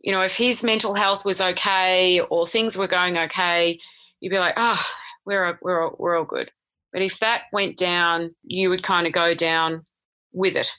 you 0.00 0.12
know, 0.12 0.22
if 0.22 0.36
his 0.36 0.62
mental 0.62 0.94
health 0.94 1.24
was 1.24 1.40
okay 1.40 2.20
or 2.30 2.46
things 2.46 2.76
were 2.76 2.86
going 2.86 3.18
okay, 3.18 3.78
you'd 4.20 4.30
be 4.30 4.38
like, 4.38 4.54
oh, 4.56 4.82
we're, 5.24 5.58
we're, 5.62 5.90
we're 5.98 6.16
all 6.16 6.24
good. 6.24 6.50
But 6.92 7.02
if 7.02 7.18
that 7.18 7.44
went 7.52 7.76
down, 7.76 8.30
you 8.42 8.70
would 8.70 8.82
kind 8.82 9.06
of 9.06 9.12
go 9.12 9.34
down 9.34 9.84
with 10.32 10.56
it. 10.56 10.70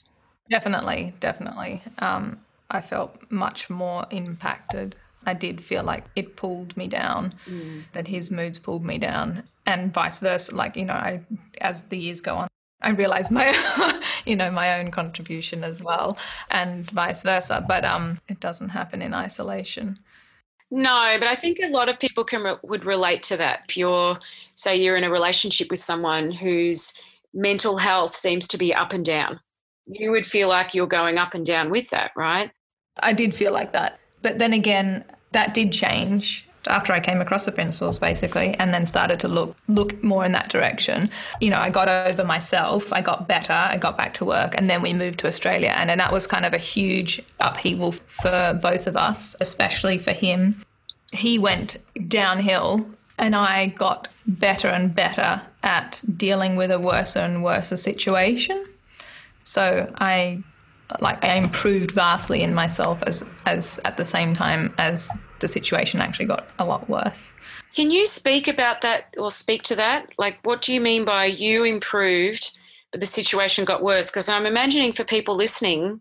Definitely, 0.48 1.14
definitely. 1.20 1.82
Um, 1.98 2.40
I 2.70 2.80
felt 2.80 3.16
much 3.30 3.70
more 3.70 4.06
impacted. 4.10 4.96
I 5.30 5.34
did 5.34 5.62
feel 5.62 5.84
like 5.84 6.04
it 6.16 6.34
pulled 6.34 6.76
me 6.76 6.88
down, 6.88 7.34
mm. 7.46 7.84
that 7.92 8.08
his 8.08 8.32
moods 8.32 8.58
pulled 8.58 8.84
me 8.84 8.98
down, 8.98 9.44
and 9.64 9.94
vice 9.94 10.18
versa. 10.18 10.56
Like, 10.56 10.76
you 10.76 10.84
know, 10.84 10.94
I, 10.94 11.20
as 11.60 11.84
the 11.84 11.96
years 11.96 12.20
go 12.20 12.34
on, 12.34 12.48
I 12.82 12.90
realize 12.90 13.30
my, 13.30 13.54
you 14.26 14.34
know, 14.34 14.50
my 14.50 14.80
own 14.80 14.90
contribution 14.90 15.62
as 15.62 15.80
well, 15.80 16.18
and 16.50 16.90
vice 16.90 17.22
versa. 17.22 17.64
But 17.66 17.84
um, 17.84 18.20
it 18.28 18.40
doesn't 18.40 18.70
happen 18.70 19.02
in 19.02 19.14
isolation. 19.14 20.00
No, 20.72 21.16
but 21.20 21.28
I 21.28 21.36
think 21.36 21.60
a 21.62 21.68
lot 21.68 21.88
of 21.88 22.00
people 22.00 22.24
can 22.24 22.56
would 22.64 22.84
relate 22.84 23.22
to 23.24 23.36
that. 23.36 23.66
If 23.68 23.76
you're, 23.76 24.18
say, 24.56 24.76
you're 24.76 24.96
in 24.96 25.04
a 25.04 25.10
relationship 25.10 25.70
with 25.70 25.78
someone 25.78 26.32
whose 26.32 27.00
mental 27.32 27.76
health 27.76 28.16
seems 28.16 28.48
to 28.48 28.58
be 28.58 28.74
up 28.74 28.92
and 28.92 29.04
down, 29.04 29.38
you 29.86 30.10
would 30.10 30.26
feel 30.26 30.48
like 30.48 30.74
you're 30.74 30.88
going 30.88 31.18
up 31.18 31.34
and 31.34 31.46
down 31.46 31.70
with 31.70 31.90
that, 31.90 32.10
right? 32.16 32.50
I 33.00 33.12
did 33.12 33.32
feel 33.32 33.52
like 33.52 33.72
that, 33.72 34.00
but 34.22 34.38
then 34.38 34.52
again, 34.52 35.04
that 35.32 35.54
did 35.54 35.72
change 35.72 36.46
after 36.66 36.92
I 36.92 37.00
came 37.00 37.20
across 37.20 37.46
the 37.46 37.52
principles 37.52 37.98
basically 37.98 38.54
and 38.58 38.74
then 38.74 38.84
started 38.84 39.18
to 39.20 39.28
look 39.28 39.56
look 39.68 40.02
more 40.02 40.24
in 40.24 40.32
that 40.32 40.50
direction. 40.50 41.10
You 41.40 41.50
know, 41.50 41.58
I 41.58 41.70
got 41.70 41.88
over 41.88 42.24
myself, 42.24 42.92
I 42.92 43.00
got 43.00 43.26
better, 43.26 43.52
I 43.52 43.78
got 43.78 43.96
back 43.96 44.14
to 44.14 44.24
work 44.24 44.54
and 44.56 44.68
then 44.68 44.82
we 44.82 44.92
moved 44.92 45.20
to 45.20 45.26
Australia 45.26 45.74
and, 45.76 45.90
and 45.90 46.00
that 46.00 46.12
was 46.12 46.26
kind 46.26 46.44
of 46.44 46.52
a 46.52 46.58
huge 46.58 47.22
upheaval 47.40 47.92
for 47.92 48.58
both 48.60 48.86
of 48.86 48.96
us, 48.96 49.36
especially 49.40 49.98
for 49.98 50.12
him. 50.12 50.62
He 51.12 51.38
went 51.38 51.78
downhill 52.08 52.86
and 53.18 53.34
I 53.34 53.68
got 53.68 54.08
better 54.26 54.68
and 54.68 54.94
better 54.94 55.42
at 55.62 56.02
dealing 56.16 56.56
with 56.56 56.70
a 56.70 56.78
worse 56.78 57.16
and 57.16 57.42
worse 57.42 57.68
situation. 57.68 58.66
So 59.42 59.92
I 59.96 60.42
like 61.00 61.24
I 61.24 61.34
improved 61.34 61.92
vastly 61.92 62.42
in 62.42 62.54
myself 62.54 63.02
as 63.04 63.28
as 63.46 63.80
at 63.84 63.96
the 63.96 64.04
same 64.04 64.34
time 64.34 64.74
as 64.78 65.10
the 65.40 65.48
situation 65.48 66.00
actually 66.00 66.26
got 66.26 66.46
a 66.58 66.64
lot 66.64 66.88
worse. 66.88 67.34
Can 67.74 67.90
you 67.90 68.06
speak 68.06 68.48
about 68.48 68.80
that 68.82 69.14
or 69.16 69.30
speak 69.30 69.62
to 69.64 69.76
that? 69.76 70.12
Like, 70.18 70.38
what 70.42 70.62
do 70.62 70.72
you 70.72 70.80
mean 70.80 71.04
by 71.04 71.24
you 71.26 71.64
improved, 71.64 72.58
but 72.90 73.00
the 73.00 73.06
situation 73.06 73.64
got 73.64 73.82
worse? 73.82 74.10
Because 74.10 74.28
I'm 74.28 74.46
imagining 74.46 74.92
for 74.92 75.04
people 75.04 75.34
listening, 75.34 76.00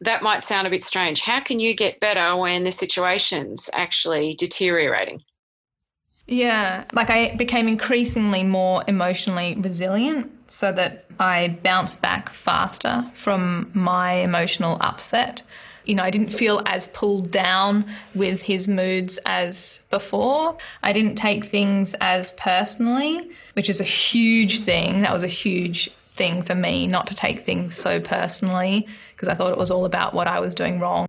that 0.00 0.22
might 0.22 0.42
sound 0.42 0.66
a 0.66 0.70
bit 0.70 0.82
strange. 0.82 1.20
How 1.20 1.40
can 1.40 1.60
you 1.60 1.74
get 1.74 2.00
better 2.00 2.36
when 2.36 2.64
the 2.64 2.72
situation's 2.72 3.70
actually 3.72 4.34
deteriorating? 4.34 5.22
Yeah, 6.26 6.84
like 6.92 7.10
I 7.10 7.34
became 7.36 7.68
increasingly 7.68 8.42
more 8.42 8.84
emotionally 8.88 9.56
resilient 9.58 10.30
so 10.52 10.72
that 10.72 11.06
I 11.18 11.58
bounce 11.62 11.96
back 11.96 12.28
faster 12.30 13.10
from 13.14 13.70
my 13.74 14.12
emotional 14.12 14.76
upset 14.80 15.42
you 15.84 15.94
know, 15.94 16.02
I 16.02 16.10
didn't 16.10 16.32
feel 16.32 16.62
as 16.66 16.86
pulled 16.88 17.30
down 17.30 17.84
with 18.14 18.42
his 18.42 18.68
moods 18.68 19.18
as 19.26 19.82
before. 19.90 20.56
I 20.82 20.92
didn't 20.92 21.16
take 21.16 21.44
things 21.44 21.94
as 22.00 22.32
personally, 22.32 23.30
which 23.54 23.68
is 23.68 23.80
a 23.80 23.84
huge 23.84 24.60
thing. 24.60 25.02
That 25.02 25.12
was 25.12 25.24
a 25.24 25.28
huge 25.28 25.90
thing 26.14 26.42
for 26.42 26.54
me 26.54 26.86
not 26.86 27.06
to 27.06 27.14
take 27.14 27.40
things 27.40 27.74
so 27.74 28.00
personally 28.00 28.86
because 29.14 29.28
I 29.28 29.34
thought 29.34 29.52
it 29.52 29.58
was 29.58 29.70
all 29.70 29.84
about 29.84 30.14
what 30.14 30.26
I 30.26 30.40
was 30.40 30.54
doing 30.54 30.78
wrong. 30.78 31.08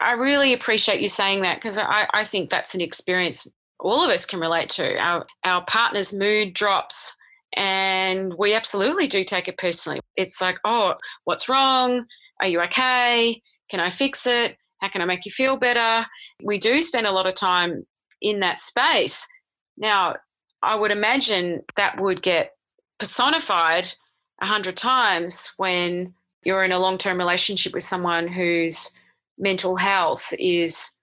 I 0.00 0.12
really 0.12 0.52
appreciate 0.52 1.00
you 1.00 1.08
saying 1.08 1.42
that 1.42 1.56
because 1.56 1.78
I, 1.78 2.06
I 2.12 2.24
think 2.24 2.50
that's 2.50 2.74
an 2.74 2.80
experience 2.80 3.48
all 3.80 4.04
of 4.04 4.10
us 4.10 4.24
can 4.24 4.40
relate 4.40 4.68
to. 4.70 4.96
Our, 4.98 5.26
our 5.44 5.64
partner's 5.64 6.12
mood 6.12 6.54
drops 6.54 7.16
and 7.54 8.34
we 8.38 8.54
absolutely 8.54 9.06
do 9.06 9.24
take 9.24 9.48
it 9.48 9.58
personally. 9.58 10.00
It's 10.16 10.40
like, 10.40 10.58
oh, 10.64 10.94
what's 11.24 11.48
wrong? 11.48 12.06
Are 12.40 12.48
you 12.48 12.60
okay? 12.62 13.40
Can 13.70 13.80
I 13.80 13.90
fix 13.90 14.26
it? 14.26 14.56
How 14.80 14.88
can 14.88 15.00
I 15.00 15.06
make 15.06 15.24
you 15.24 15.32
feel 15.32 15.56
better? 15.56 16.06
We 16.42 16.58
do 16.58 16.80
spend 16.80 17.06
a 17.06 17.12
lot 17.12 17.26
of 17.26 17.34
time 17.34 17.86
in 18.20 18.40
that 18.40 18.60
space. 18.60 19.26
Now, 19.76 20.16
I 20.62 20.74
would 20.74 20.90
imagine 20.90 21.62
that 21.76 22.00
would 22.00 22.22
get 22.22 22.52
personified 22.98 23.92
a 24.40 24.46
hundred 24.46 24.76
times 24.76 25.52
when 25.56 26.14
you're 26.44 26.64
in 26.64 26.72
a 26.72 26.78
long 26.78 26.98
term 26.98 27.18
relationship 27.18 27.72
with 27.72 27.82
someone 27.82 28.28
whose 28.28 28.98
mental 29.38 29.76
health 29.76 30.32
is 30.38 30.98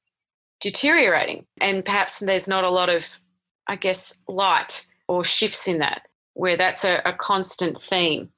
deteriorating. 0.61 1.45
And 1.59 1.83
perhaps 1.83 2.19
there's 2.19 2.47
not 2.47 2.63
a 2.63 2.69
lot 2.69 2.89
of, 2.89 3.19
I 3.67 3.75
guess, 3.75 4.21
light 4.27 4.87
or 5.07 5.23
shifts 5.23 5.67
in 5.67 5.79
that, 5.79 6.03
where 6.33 6.57
that's 6.57 6.83
a, 6.83 7.01
a 7.05 7.13
constant 7.13 7.79
theme. 7.81 8.29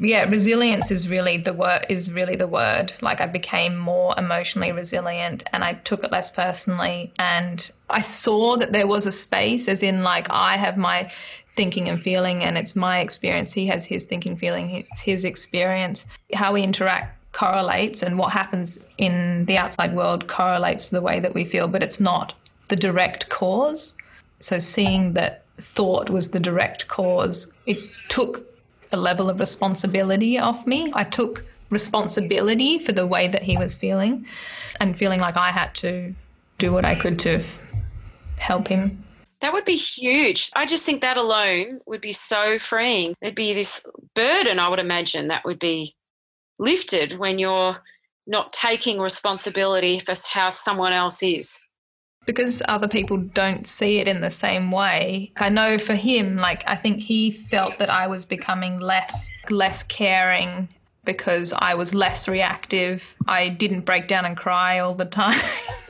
Yeah 0.00 0.24
resilience 0.24 0.92
is 0.92 1.08
really 1.08 1.38
the 1.38 1.52
word 1.52 1.86
is 1.88 2.12
really 2.12 2.36
the 2.36 2.46
word. 2.46 2.92
Like 3.00 3.20
i 3.20 3.26
became 3.26 3.76
more 3.76 4.14
emotionally 4.16 4.72
resilient 4.72 5.44
and 5.52 5.64
i 5.64 5.74
took 5.74 6.04
it 6.04 6.12
less 6.12 6.30
personally. 6.30 7.12
And 7.18 7.70
i 7.90 8.00
saw 8.00 8.56
that 8.56 8.72
there 8.72 8.86
was 8.86 9.06
a 9.06 9.12
space 9.12 9.68
as 9.68 9.82
in 9.82 10.02
like 10.02 10.28
i 10.30 10.56
have 10.56 10.76
my 10.76 11.10
thinking 11.54 11.88
and 11.88 12.02
feeling 12.02 12.42
and 12.42 12.56
it's 12.56 12.74
my 12.74 13.00
experience 13.00 13.52
he 13.52 13.66
has 13.66 13.84
his 13.84 14.06
thinking 14.06 14.36
feeling 14.36 14.70
it's 14.70 15.00
his 15.00 15.24
experience. 15.24 16.06
How 16.32 16.52
we 16.52 16.62
interact 16.62 17.18
correlates 17.32 18.02
and 18.02 18.18
what 18.18 18.32
happens 18.32 18.78
in 18.98 19.46
the 19.46 19.56
outside 19.56 19.94
world 19.94 20.28
correlates 20.28 20.90
to 20.90 20.94
the 20.94 21.02
way 21.02 21.18
that 21.18 21.34
we 21.34 21.44
feel 21.44 21.66
but 21.66 21.82
it's 21.82 21.98
not 21.98 22.34
the 22.68 22.76
direct 22.76 23.28
cause. 23.28 23.94
So 24.38 24.58
seeing 24.58 25.12
that 25.14 25.41
thought 25.62 26.10
was 26.10 26.30
the 26.30 26.40
direct 26.40 26.88
cause 26.88 27.52
it 27.66 27.78
took 28.08 28.46
a 28.92 28.96
level 28.96 29.30
of 29.30 29.40
responsibility 29.40 30.38
off 30.38 30.66
me. 30.66 30.92
I 30.94 31.04
took 31.04 31.44
responsibility 31.70 32.78
for 32.78 32.92
the 32.92 33.06
way 33.06 33.28
that 33.28 33.42
he 33.42 33.56
was 33.56 33.74
feeling 33.74 34.26
and 34.78 34.96
feeling 34.96 35.20
like 35.20 35.36
I 35.36 35.50
had 35.50 35.74
to 35.76 36.14
do 36.58 36.72
what 36.72 36.84
I 36.84 36.94
could 36.94 37.18
to 37.20 37.42
help 38.38 38.68
him. 38.68 39.02
That 39.40 39.52
would 39.52 39.64
be 39.64 39.76
huge. 39.76 40.50
I 40.54 40.66
just 40.66 40.86
think 40.86 41.00
that 41.00 41.16
alone 41.16 41.80
would 41.86 42.00
be 42.00 42.12
so 42.12 42.58
freeing. 42.58 43.14
It'd 43.20 43.34
be 43.34 43.54
this 43.54 43.86
burden, 44.14 44.58
I 44.58 44.68
would 44.68 44.78
imagine, 44.78 45.28
that 45.28 45.44
would 45.44 45.58
be 45.58 45.96
lifted 46.58 47.14
when 47.14 47.38
you're 47.38 47.78
not 48.26 48.52
taking 48.52 49.00
responsibility 49.00 49.98
for 49.98 50.14
how 50.32 50.50
someone 50.50 50.92
else 50.92 51.22
is 51.22 51.60
because 52.24 52.62
other 52.68 52.88
people 52.88 53.16
don't 53.16 53.66
see 53.66 53.98
it 53.98 54.08
in 54.08 54.20
the 54.20 54.30
same 54.30 54.70
way. 54.70 55.32
I 55.36 55.48
know 55.48 55.78
for 55.78 55.94
him 55.94 56.36
like 56.36 56.62
i 56.66 56.74
think 56.74 57.00
he 57.00 57.30
felt 57.30 57.78
that 57.78 57.90
i 57.90 58.06
was 58.06 58.24
becoming 58.24 58.78
less 58.78 59.30
less 59.50 59.82
caring 59.82 60.68
because 61.04 61.52
i 61.58 61.74
was 61.74 61.94
less 61.94 62.28
reactive. 62.28 63.14
I 63.26 63.48
didn't 63.48 63.82
break 63.82 64.08
down 64.08 64.24
and 64.24 64.36
cry 64.36 64.78
all 64.78 64.94
the 64.94 65.04
time 65.04 65.40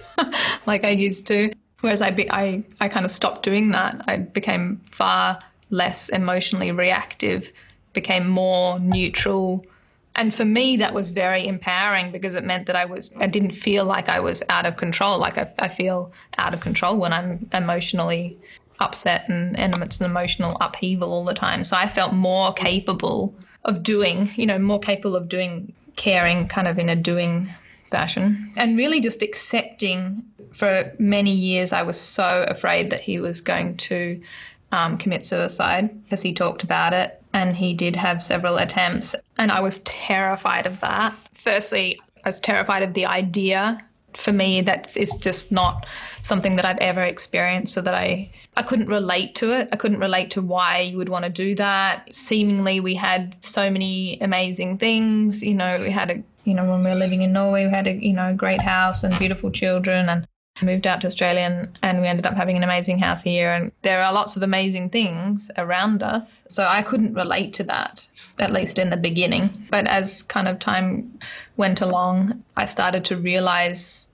like 0.66 0.84
i 0.84 0.90
used 0.90 1.26
to. 1.28 1.52
Whereas 1.80 2.00
I, 2.00 2.12
be, 2.12 2.30
I 2.30 2.62
i 2.80 2.88
kind 2.88 3.04
of 3.04 3.10
stopped 3.10 3.42
doing 3.42 3.70
that. 3.70 4.04
I 4.06 4.18
became 4.18 4.80
far 4.90 5.40
less 5.70 6.08
emotionally 6.10 6.70
reactive 6.70 7.50
became 7.92 8.28
more 8.28 8.78
neutral 8.80 9.64
and 10.14 10.34
for 10.34 10.44
me, 10.44 10.76
that 10.76 10.92
was 10.92 11.10
very 11.10 11.46
empowering 11.46 12.12
because 12.12 12.34
it 12.34 12.44
meant 12.44 12.66
that 12.66 12.76
I 12.76 12.84
was 12.84 13.12
I 13.18 13.26
didn't 13.26 13.52
feel 13.52 13.84
like 13.84 14.08
I 14.08 14.20
was 14.20 14.42
out 14.48 14.66
of 14.66 14.76
control. 14.76 15.18
Like 15.18 15.38
I, 15.38 15.50
I 15.58 15.68
feel 15.68 16.12
out 16.36 16.52
of 16.52 16.60
control 16.60 16.98
when 16.98 17.12
I'm 17.12 17.48
emotionally 17.52 18.38
upset 18.78 19.28
and, 19.28 19.58
and 19.58 19.82
it's 19.82 20.00
an 20.00 20.10
emotional 20.10 20.56
upheaval 20.60 21.12
all 21.12 21.24
the 21.24 21.34
time. 21.34 21.64
So 21.64 21.76
I 21.76 21.88
felt 21.88 22.12
more 22.12 22.52
capable 22.52 23.34
of 23.64 23.82
doing, 23.82 24.30
you 24.36 24.44
know, 24.44 24.58
more 24.58 24.80
capable 24.80 25.16
of 25.16 25.28
doing 25.28 25.72
caring 25.96 26.48
kind 26.48 26.68
of 26.68 26.78
in 26.78 26.88
a 26.88 26.96
doing 26.96 27.48
fashion 27.86 28.52
and 28.56 28.76
really 28.76 29.00
just 29.00 29.22
accepting 29.22 30.22
for 30.52 30.92
many 30.98 31.32
years 31.32 31.72
I 31.72 31.82
was 31.82 32.00
so 32.00 32.44
afraid 32.48 32.90
that 32.90 33.00
he 33.00 33.20
was 33.20 33.40
going 33.40 33.76
to 33.78 34.20
um, 34.72 34.96
commit 34.96 35.24
suicide 35.24 36.02
because 36.04 36.22
he 36.22 36.32
talked 36.32 36.62
about 36.62 36.94
it 36.94 37.21
and 37.32 37.56
he 37.56 37.74
did 37.74 37.96
have 37.96 38.22
several 38.22 38.58
attempts 38.58 39.14
and 39.38 39.50
I 39.50 39.60
was 39.60 39.78
terrified 39.78 40.66
of 40.66 40.80
that. 40.80 41.14
Firstly, 41.34 42.00
I 42.24 42.28
was 42.28 42.40
terrified 42.40 42.82
of 42.82 42.94
the 42.94 43.06
idea 43.06 43.80
for 44.14 44.32
me 44.32 44.60
that 44.62 44.86
is 44.88 44.96
it's 44.96 45.16
just 45.16 45.50
not 45.50 45.86
something 46.22 46.56
that 46.56 46.64
I've 46.64 46.78
ever 46.78 47.02
experienced 47.02 47.72
so 47.72 47.80
that 47.80 47.94
I 47.94 48.30
I 48.56 48.62
couldn't 48.62 48.88
relate 48.88 49.34
to 49.36 49.52
it. 49.58 49.68
I 49.72 49.76
couldn't 49.76 50.00
relate 50.00 50.30
to 50.32 50.42
why 50.42 50.80
you 50.80 50.98
would 50.98 51.08
want 51.08 51.24
to 51.24 51.30
do 51.30 51.54
that. 51.56 52.14
Seemingly 52.14 52.80
we 52.80 52.94
had 52.94 53.42
so 53.42 53.70
many 53.70 54.20
amazing 54.20 54.78
things, 54.78 55.42
you 55.42 55.54
know, 55.54 55.80
we 55.80 55.90
had 55.90 56.10
a 56.10 56.22
you 56.44 56.54
know 56.54 56.68
when 56.68 56.82
we 56.84 56.90
were 56.90 56.96
living 56.96 57.22
in 57.22 57.32
Norway 57.32 57.66
we 57.66 57.70
had 57.70 57.86
a 57.86 57.92
you 57.92 58.12
know 58.12 58.34
great 58.34 58.60
house 58.60 59.04
and 59.04 59.16
beautiful 59.18 59.50
children 59.50 60.08
and 60.08 60.26
moved 60.60 60.86
out 60.86 61.00
to 61.00 61.06
Australia 61.06 61.40
and, 61.40 61.78
and 61.82 62.00
we 62.00 62.06
ended 62.06 62.26
up 62.26 62.34
having 62.34 62.56
an 62.56 62.62
amazing 62.62 62.98
house 62.98 63.22
here 63.22 63.52
and 63.52 63.72
there 63.82 64.02
are 64.02 64.12
lots 64.12 64.36
of 64.36 64.42
amazing 64.42 64.90
things 64.90 65.50
around 65.56 66.02
us. 66.02 66.44
So 66.48 66.66
I 66.66 66.82
couldn't 66.82 67.14
relate 67.14 67.54
to 67.54 67.64
that 67.64 68.06
at 68.38 68.52
least 68.52 68.78
in 68.78 68.90
the 68.90 68.96
beginning. 68.96 69.50
But 69.70 69.86
as 69.86 70.22
kind 70.22 70.48
of 70.48 70.58
time 70.58 71.18
went 71.56 71.80
along, 71.80 72.44
I 72.56 72.66
started 72.66 73.04
to 73.06 73.16
realize 73.16 74.08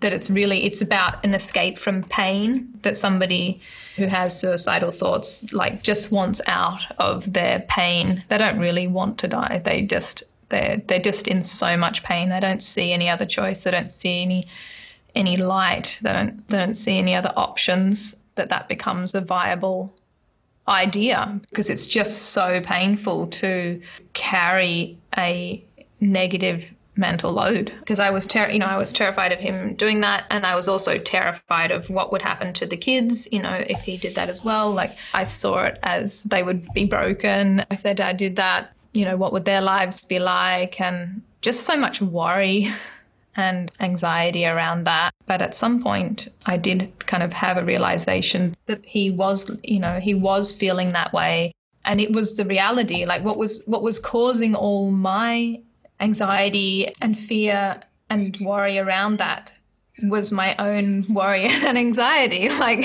that 0.00 0.12
it's 0.12 0.30
really 0.30 0.64
it's 0.64 0.82
about 0.82 1.24
an 1.24 1.34
escape 1.34 1.76
from 1.76 2.04
pain 2.04 2.68
that 2.82 2.96
somebody 2.96 3.60
who 3.96 4.06
has 4.06 4.38
suicidal 4.38 4.92
thoughts 4.92 5.52
like 5.52 5.82
just 5.82 6.12
wants 6.12 6.40
out 6.46 6.86
of 6.98 7.32
their 7.32 7.60
pain. 7.68 8.22
They 8.28 8.38
don't 8.38 8.60
really 8.60 8.86
want 8.86 9.18
to 9.18 9.28
die. 9.28 9.60
They 9.64 9.82
just 9.82 10.22
they're 10.50 10.76
they're 10.86 11.00
just 11.00 11.26
in 11.26 11.42
so 11.42 11.76
much 11.76 12.04
pain. 12.04 12.28
They 12.28 12.40
don't 12.40 12.62
see 12.62 12.92
any 12.92 13.08
other 13.08 13.26
choice. 13.26 13.64
They 13.64 13.72
don't 13.72 13.90
see 13.90 14.22
any 14.22 14.46
any 15.14 15.36
light. 15.36 15.98
They 16.02 16.12
don't 16.12 16.48
they 16.48 16.58
don't 16.58 16.74
see 16.74 16.98
any 16.98 17.14
other 17.14 17.32
options. 17.36 18.16
That 18.36 18.50
that 18.50 18.68
becomes 18.68 19.14
a 19.14 19.20
viable 19.20 19.92
idea 20.68 21.40
because 21.50 21.70
it's 21.70 21.86
just 21.86 22.30
so 22.30 22.60
painful 22.60 23.26
to 23.28 23.80
carry 24.12 24.98
a 25.16 25.64
negative 26.00 26.72
mental 26.94 27.32
load 27.32 27.72
because 27.80 28.00
I 28.00 28.10
was 28.10 28.26
ter- 28.26 28.50
you 28.50 28.58
know 28.58 28.66
I 28.66 28.76
was 28.76 28.92
terrified 28.92 29.32
of 29.32 29.38
him 29.38 29.74
doing 29.74 30.00
that 30.00 30.24
and 30.30 30.44
I 30.44 30.56
was 30.56 30.68
also 30.68 30.98
terrified 30.98 31.70
of 31.70 31.88
what 31.88 32.10
would 32.10 32.22
happen 32.22 32.52
to 32.54 32.66
the 32.66 32.76
kids 32.76 33.28
you 33.32 33.40
know 33.40 33.64
if 33.68 33.80
he 33.82 33.96
did 33.96 34.16
that 34.16 34.28
as 34.28 34.44
well 34.44 34.72
like 34.72 34.96
I 35.14 35.24
saw 35.24 35.62
it 35.64 35.78
as 35.84 36.24
they 36.24 36.42
would 36.42 36.68
be 36.74 36.86
broken 36.86 37.64
if 37.70 37.82
their 37.82 37.94
dad 37.94 38.16
did 38.16 38.36
that 38.36 38.72
you 38.94 39.04
know 39.04 39.16
what 39.16 39.32
would 39.32 39.44
their 39.44 39.62
lives 39.62 40.04
be 40.04 40.18
like 40.18 40.80
and 40.80 41.22
just 41.40 41.62
so 41.62 41.76
much 41.76 42.02
worry 42.02 42.68
and 43.38 43.70
anxiety 43.78 44.44
around 44.44 44.84
that. 44.84 45.14
But 45.26 45.40
at 45.40 45.54
some 45.54 45.80
point, 45.82 46.28
I 46.44 46.56
did 46.56 46.92
kind 47.06 47.22
of 47.22 47.32
have 47.32 47.56
a 47.56 47.64
realization 47.64 48.56
that 48.66 48.84
he 48.84 49.10
was, 49.10 49.56
you 49.62 49.78
know, 49.78 50.00
he 50.00 50.12
was 50.12 50.54
feeling 50.54 50.92
that 50.92 51.12
way. 51.12 51.52
And 51.84 52.00
it 52.00 52.12
was 52.12 52.36
the 52.36 52.44
reality. 52.44 53.06
Like 53.06 53.24
what 53.24 53.38
was 53.38 53.62
what 53.66 53.82
was 53.82 53.98
causing 53.98 54.54
all 54.54 54.90
my 54.90 55.62
anxiety 56.00 56.92
and 57.00 57.18
fear 57.18 57.80
and 58.10 58.36
worry 58.40 58.78
around 58.78 59.18
that 59.18 59.52
was 60.02 60.30
my 60.30 60.54
own 60.56 61.06
worry 61.08 61.44
and 61.48 61.78
anxiety. 61.78 62.48
Like 62.58 62.84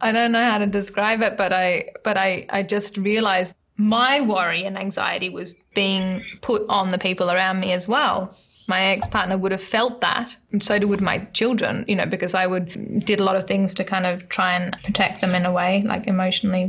I 0.00 0.10
don't 0.10 0.32
know 0.32 0.42
how 0.42 0.58
to 0.58 0.66
describe 0.66 1.20
it, 1.22 1.36
but 1.36 1.52
I 1.52 1.90
but 2.02 2.16
I, 2.16 2.46
I 2.50 2.64
just 2.64 2.96
realized 2.96 3.54
my 3.76 4.20
worry 4.20 4.64
and 4.64 4.76
anxiety 4.76 5.30
was 5.30 5.54
being 5.74 6.24
put 6.40 6.62
on 6.68 6.90
the 6.90 6.98
people 6.98 7.30
around 7.30 7.60
me 7.60 7.72
as 7.72 7.86
well 7.86 8.36
my 8.72 8.84
ex 8.84 9.06
partner 9.06 9.36
would 9.36 9.52
have 9.52 9.62
felt 9.62 10.00
that, 10.00 10.34
and 10.50 10.64
so 10.64 10.74
would 10.86 11.02
my 11.02 11.18
children, 11.40 11.84
you 11.86 11.94
know, 11.94 12.06
because 12.06 12.34
I 12.34 12.46
would 12.46 13.04
did 13.04 13.20
a 13.20 13.24
lot 13.28 13.36
of 13.36 13.46
things 13.46 13.74
to 13.74 13.84
kind 13.84 14.06
of 14.06 14.26
try 14.30 14.54
and 14.54 14.74
protect 14.82 15.20
them 15.20 15.34
in 15.34 15.44
a 15.44 15.52
way, 15.52 15.82
like 15.82 16.06
emotionally 16.06 16.64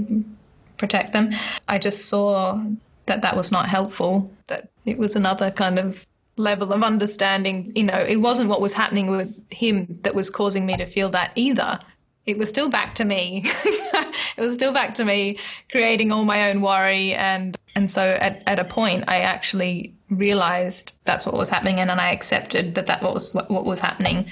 protect 0.77 1.13
them. 1.13 1.31
I 1.69 1.77
just 1.79 2.07
saw 2.11 2.61
that 3.05 3.21
that 3.21 3.37
was 3.37 3.53
not 3.53 3.69
helpful, 3.69 4.29
that 4.47 4.67
it 4.85 4.97
was 4.97 5.15
another 5.15 5.49
kind 5.49 5.79
of 5.79 6.05
level 6.35 6.73
of 6.73 6.83
understanding. 6.83 7.71
You 7.73 7.83
know, 7.83 8.01
it 8.13 8.17
wasn't 8.17 8.49
what 8.49 8.59
was 8.59 8.73
happening 8.73 9.07
with 9.09 9.31
him 9.49 9.97
that 10.03 10.13
was 10.13 10.29
causing 10.29 10.65
me 10.65 10.75
to 10.75 10.85
feel 10.85 11.09
that 11.11 11.31
either. 11.35 11.79
It 12.25 12.37
was 12.37 12.49
still 12.49 12.69
back 12.69 12.95
to 12.95 13.05
me. 13.05 13.43
it 14.37 14.41
was 14.41 14.55
still 14.55 14.73
back 14.73 14.93
to 14.95 15.05
me 15.05 15.39
creating 15.71 16.11
all 16.11 16.25
my 16.25 16.49
own 16.49 16.61
worry 16.61 17.13
and 17.13 17.57
and 17.75 17.89
so 17.89 18.01
at, 18.27 18.43
at 18.45 18.59
a 18.59 18.65
point 18.65 19.05
I 19.07 19.19
actually 19.19 19.93
realized 20.17 20.93
that's 21.05 21.25
what 21.25 21.35
was 21.35 21.49
happening 21.49 21.79
and, 21.79 21.91
and 21.91 21.99
I 21.99 22.11
accepted 22.11 22.75
that 22.75 22.87
that 22.87 23.03
was 23.03 23.33
what, 23.33 23.49
what 23.49 23.65
was 23.65 23.79
happening. 23.79 24.31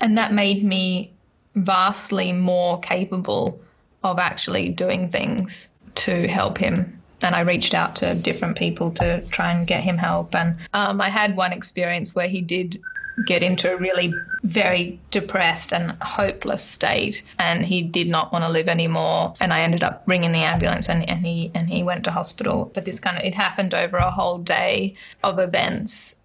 And 0.00 0.18
that 0.18 0.32
made 0.32 0.64
me 0.64 1.12
vastly 1.54 2.32
more 2.32 2.80
capable 2.80 3.60
of 4.02 4.18
actually 4.18 4.70
doing 4.70 5.08
things 5.08 5.68
to 5.94 6.26
help 6.28 6.58
him. 6.58 7.00
And 7.24 7.36
I 7.36 7.40
reached 7.40 7.74
out 7.74 7.94
to 7.96 8.14
different 8.14 8.56
people 8.56 8.90
to 8.92 9.20
try 9.28 9.52
and 9.52 9.66
get 9.66 9.84
him 9.84 9.96
help. 9.96 10.34
And 10.34 10.56
um, 10.74 11.00
I 11.00 11.08
had 11.08 11.36
one 11.36 11.52
experience 11.52 12.14
where 12.14 12.28
he 12.28 12.40
did 12.40 12.80
get 13.26 13.42
into 13.42 13.72
a 13.72 13.76
really 13.76 14.14
very 14.42 15.00
depressed 15.10 15.72
and 15.72 15.92
hopeless 16.02 16.62
state 16.62 17.22
and 17.38 17.64
he 17.64 17.82
did 17.82 18.08
not 18.08 18.32
want 18.32 18.44
to 18.44 18.48
live 18.48 18.68
anymore. 18.68 19.32
And 19.40 19.52
I 19.52 19.60
ended 19.60 19.82
up 19.82 20.02
ringing 20.06 20.32
the 20.32 20.38
ambulance 20.38 20.88
and, 20.88 21.08
and 21.08 21.24
he 21.24 21.50
and 21.54 21.68
he 21.68 21.82
went 21.82 22.04
to 22.04 22.10
hospital. 22.10 22.70
But 22.74 22.84
this 22.84 23.00
kind 23.00 23.18
of 23.18 23.24
it 23.24 23.34
happened 23.34 23.74
over 23.74 23.96
a 23.96 24.10
whole 24.10 24.38
day 24.38 24.94
of 25.22 25.38
events. 25.38 26.16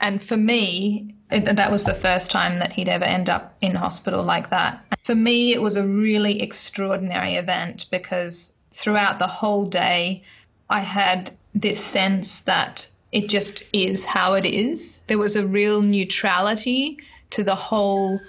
And 0.00 0.22
for 0.22 0.36
me 0.36 1.14
it, 1.30 1.56
that 1.56 1.72
was 1.72 1.84
the 1.84 1.94
first 1.94 2.30
time 2.30 2.58
that 2.58 2.72
he'd 2.72 2.88
ever 2.88 3.04
end 3.04 3.28
up 3.28 3.56
in 3.60 3.74
hospital 3.74 4.22
like 4.22 4.50
that. 4.50 4.84
For 5.04 5.14
me 5.14 5.52
it 5.52 5.62
was 5.62 5.76
a 5.76 5.86
really 5.86 6.40
extraordinary 6.40 7.34
event 7.34 7.86
because 7.90 8.52
throughout 8.72 9.18
the 9.18 9.26
whole 9.26 9.66
day 9.66 10.22
I 10.68 10.80
had 10.80 11.36
this 11.54 11.82
sense 11.82 12.42
that 12.42 12.88
it 13.16 13.30
just 13.30 13.62
is 13.72 14.04
how 14.04 14.34
it 14.34 14.44
is. 14.44 15.00
There 15.06 15.16
was 15.16 15.36
a 15.36 15.46
real 15.46 15.80
neutrality 15.80 16.98
to 17.30 17.42
the 17.42 17.54
whole 17.54 18.20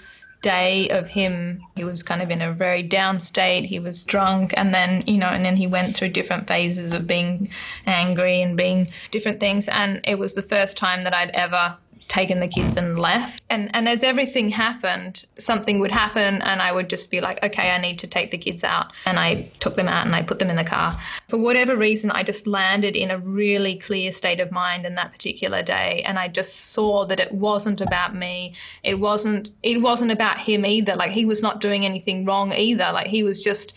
day 0.41 0.87
of 0.89 1.09
him. 1.09 1.61
He 1.75 1.83
was 1.83 2.03
kind 2.03 2.21
of 2.21 2.31
in 2.31 2.41
a 2.41 2.53
very 2.53 2.83
down 2.83 3.19
state. 3.19 3.65
He 3.65 3.79
was 3.79 4.05
drunk, 4.05 4.53
and 4.55 4.73
then, 4.73 5.03
you 5.05 5.17
know, 5.17 5.27
and 5.27 5.43
then 5.43 5.57
he 5.57 5.67
went 5.67 5.93
through 5.93 6.09
different 6.09 6.47
phases 6.47 6.93
of 6.93 7.05
being 7.05 7.49
angry 7.85 8.41
and 8.41 8.55
being 8.55 8.87
different 9.11 9.41
things. 9.41 9.67
And 9.67 9.99
it 10.05 10.19
was 10.19 10.35
the 10.35 10.41
first 10.41 10.77
time 10.77 11.01
that 11.01 11.13
I'd 11.13 11.31
ever 11.31 11.75
taken 12.07 12.39
the 12.39 12.47
kids 12.47 12.77
and 12.77 12.99
left. 12.99 13.43
And 13.49 13.69
and 13.73 13.87
as 13.87 14.03
everything 14.03 14.49
happened, 14.49 15.25
something 15.37 15.79
would 15.79 15.91
happen 15.91 16.41
and 16.41 16.61
I 16.61 16.71
would 16.71 16.89
just 16.89 17.11
be 17.11 17.21
like, 17.21 17.43
okay, 17.43 17.71
I 17.71 17.77
need 17.79 17.99
to 17.99 18.07
take 18.07 18.31
the 18.31 18.37
kids 18.37 18.63
out. 18.63 18.93
And 19.05 19.19
I 19.19 19.49
took 19.59 19.75
them 19.75 19.87
out 19.87 20.05
and 20.05 20.15
I 20.15 20.21
put 20.21 20.39
them 20.39 20.49
in 20.49 20.55
the 20.55 20.63
car. 20.63 20.97
For 21.27 21.37
whatever 21.37 21.75
reason, 21.75 22.11
I 22.11 22.23
just 22.23 22.47
landed 22.47 22.95
in 22.95 23.11
a 23.11 23.17
really 23.17 23.75
clear 23.77 24.11
state 24.11 24.39
of 24.39 24.51
mind 24.51 24.85
in 24.85 24.95
that 24.95 25.11
particular 25.11 25.61
day. 25.63 26.03
And 26.05 26.17
I 26.17 26.27
just 26.27 26.71
saw 26.71 27.05
that 27.05 27.19
it 27.19 27.31
wasn't 27.31 27.81
about 27.81 28.15
me. 28.15 28.53
It 28.83 28.95
wasn't 28.95 29.49
it 29.63 29.81
wasn't 29.81 30.11
about 30.11 30.39
him 30.39 30.65
either. 30.65 30.95
Like 30.95 31.11
he 31.11 31.25
was 31.25 31.41
not 31.41 31.61
doing 31.61 31.85
anything 31.85 32.25
wrong 32.25 32.53
either. 32.53 32.91
Like 32.91 33.07
he 33.07 33.23
was 33.23 33.43
just 33.43 33.73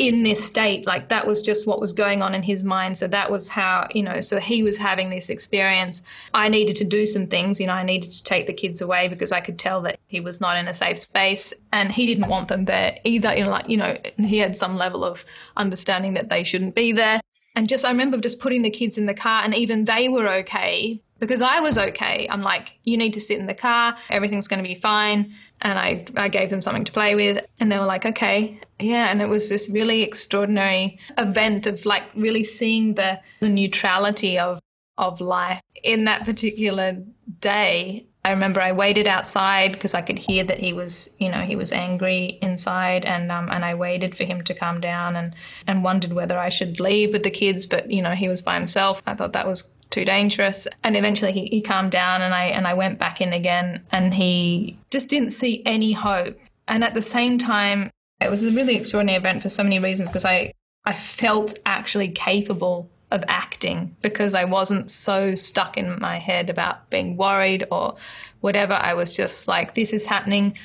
in 0.00 0.22
this 0.22 0.42
state 0.42 0.86
like 0.86 1.10
that 1.10 1.26
was 1.26 1.42
just 1.42 1.66
what 1.66 1.78
was 1.78 1.92
going 1.92 2.22
on 2.22 2.34
in 2.34 2.42
his 2.42 2.64
mind. 2.64 2.96
So 2.96 3.06
that 3.08 3.30
was 3.30 3.48
how 3.48 3.86
you 3.94 4.02
know 4.02 4.20
so 4.20 4.40
he 4.40 4.62
was 4.62 4.78
having 4.78 5.10
this 5.10 5.28
experience. 5.28 6.02
I 6.32 6.48
needed 6.48 6.74
to 6.76 6.84
do 6.84 7.04
some 7.04 7.26
things 7.26 7.60
you 7.60 7.66
know 7.66 7.74
i 7.74 7.82
needed 7.82 8.10
to 8.10 8.24
take 8.24 8.46
the 8.46 8.54
kids 8.54 8.80
away 8.80 9.08
because 9.08 9.30
i 9.30 9.40
could 9.40 9.58
tell 9.58 9.82
that 9.82 10.00
he 10.06 10.18
was 10.20 10.40
not 10.40 10.56
in 10.56 10.68
a 10.68 10.72
safe 10.72 10.98
space 10.98 11.52
and 11.70 11.92
he 11.92 12.06
didn't 12.06 12.28
want 12.28 12.48
them 12.48 12.64
there 12.64 12.96
either. 13.04 13.36
You 13.36 13.44
know 13.44 13.50
like 13.50 13.68
you 13.68 13.76
know 13.76 13.98
he 14.16 14.38
had 14.38 14.56
some 14.56 14.76
level 14.76 15.04
of 15.04 15.26
understanding 15.58 16.14
that 16.14 16.30
they 16.30 16.44
shouldn't 16.44 16.74
be 16.74 16.92
there. 16.92 17.20
And 17.54 17.68
just 17.68 17.84
i 17.84 17.90
remember 17.90 18.16
just 18.16 18.40
putting 18.40 18.62
the 18.62 18.70
kids 18.70 18.96
in 18.96 19.04
the 19.04 19.14
car 19.14 19.44
and 19.44 19.54
even 19.54 19.84
they 19.84 20.08
were 20.08 20.28
okay 20.40 21.02
because 21.20 21.42
I 21.42 21.60
was 21.60 21.78
okay. 21.78 22.26
I'm 22.30 22.42
like, 22.42 22.78
you 22.84 22.96
need 22.96 23.14
to 23.14 23.20
sit 23.20 23.38
in 23.38 23.46
the 23.46 23.54
car, 23.54 23.96
everything's 24.08 24.48
going 24.48 24.62
to 24.62 24.68
be 24.68 24.80
fine. 24.80 25.32
And 25.62 25.78
I, 25.78 26.06
I 26.16 26.28
gave 26.28 26.48
them 26.48 26.62
something 26.62 26.84
to 26.84 26.92
play 26.92 27.14
with, 27.14 27.44
and 27.60 27.70
they 27.70 27.78
were 27.78 27.84
like, 27.84 28.06
okay. 28.06 28.58
Yeah. 28.78 29.10
And 29.10 29.20
it 29.20 29.28
was 29.28 29.50
this 29.50 29.68
really 29.68 30.02
extraordinary 30.02 30.98
event 31.18 31.66
of 31.66 31.84
like 31.84 32.04
really 32.14 32.44
seeing 32.44 32.94
the, 32.94 33.20
the 33.40 33.50
neutrality 33.50 34.38
of, 34.38 34.58
of 34.96 35.20
life 35.20 35.60
in 35.84 36.06
that 36.06 36.24
particular 36.24 37.02
day. 37.40 38.06
I 38.24 38.32
remember 38.32 38.60
I 38.60 38.72
waited 38.72 39.06
outside 39.06 39.72
because 39.72 39.94
I 39.94 40.02
could 40.02 40.18
hear 40.18 40.44
that 40.44 40.58
he 40.58 40.74
was, 40.74 41.08
you 41.18 41.30
know, 41.30 41.40
he 41.40 41.56
was 41.56 41.72
angry 41.72 42.38
inside, 42.42 43.06
and 43.06 43.32
um, 43.32 43.48
and 43.50 43.64
I 43.64 43.74
waited 43.74 44.14
for 44.14 44.24
him 44.24 44.42
to 44.44 44.54
calm 44.54 44.78
down, 44.78 45.16
and 45.16 45.34
and 45.66 45.82
wondered 45.82 46.12
whether 46.12 46.38
I 46.38 46.50
should 46.50 46.80
leave 46.80 47.14
with 47.14 47.22
the 47.22 47.30
kids, 47.30 47.66
but 47.66 47.90
you 47.90 48.02
know, 48.02 48.10
he 48.10 48.28
was 48.28 48.42
by 48.42 48.58
himself. 48.58 49.02
I 49.06 49.14
thought 49.14 49.32
that 49.32 49.46
was 49.46 49.72
too 49.90 50.04
dangerous. 50.04 50.66
And 50.82 50.96
eventually 50.96 51.32
he, 51.32 51.46
he 51.46 51.60
calmed 51.60 51.90
down 51.90 52.22
and 52.22 52.32
I 52.32 52.46
and 52.46 52.66
I 52.66 52.74
went 52.74 52.98
back 52.98 53.20
in 53.20 53.32
again 53.32 53.84
and 53.90 54.14
he 54.14 54.78
just 54.90 55.08
didn't 55.08 55.30
see 55.30 55.62
any 55.66 55.92
hope. 55.92 56.38
And 56.68 56.84
at 56.84 56.94
the 56.94 57.02
same 57.02 57.38
time, 57.38 57.90
it 58.20 58.30
was 58.30 58.44
a 58.44 58.50
really 58.50 58.76
extraordinary 58.76 59.18
event 59.18 59.42
for 59.42 59.48
so 59.48 59.62
many 59.62 59.78
reasons 59.78 60.08
because 60.08 60.24
I, 60.24 60.52
I 60.84 60.92
felt 60.92 61.58
actually 61.66 62.08
capable 62.08 62.90
of 63.10 63.24
acting 63.28 63.96
because 64.02 64.34
I 64.34 64.44
wasn't 64.44 64.90
so 64.90 65.34
stuck 65.34 65.76
in 65.76 65.98
my 66.00 66.18
head 66.18 66.48
about 66.48 66.88
being 66.90 67.16
worried 67.16 67.66
or 67.70 67.96
whatever. 68.40 68.74
I 68.74 68.94
was 68.94 69.14
just 69.14 69.48
like, 69.48 69.74
this 69.74 69.92
is 69.92 70.04
happening. 70.04 70.56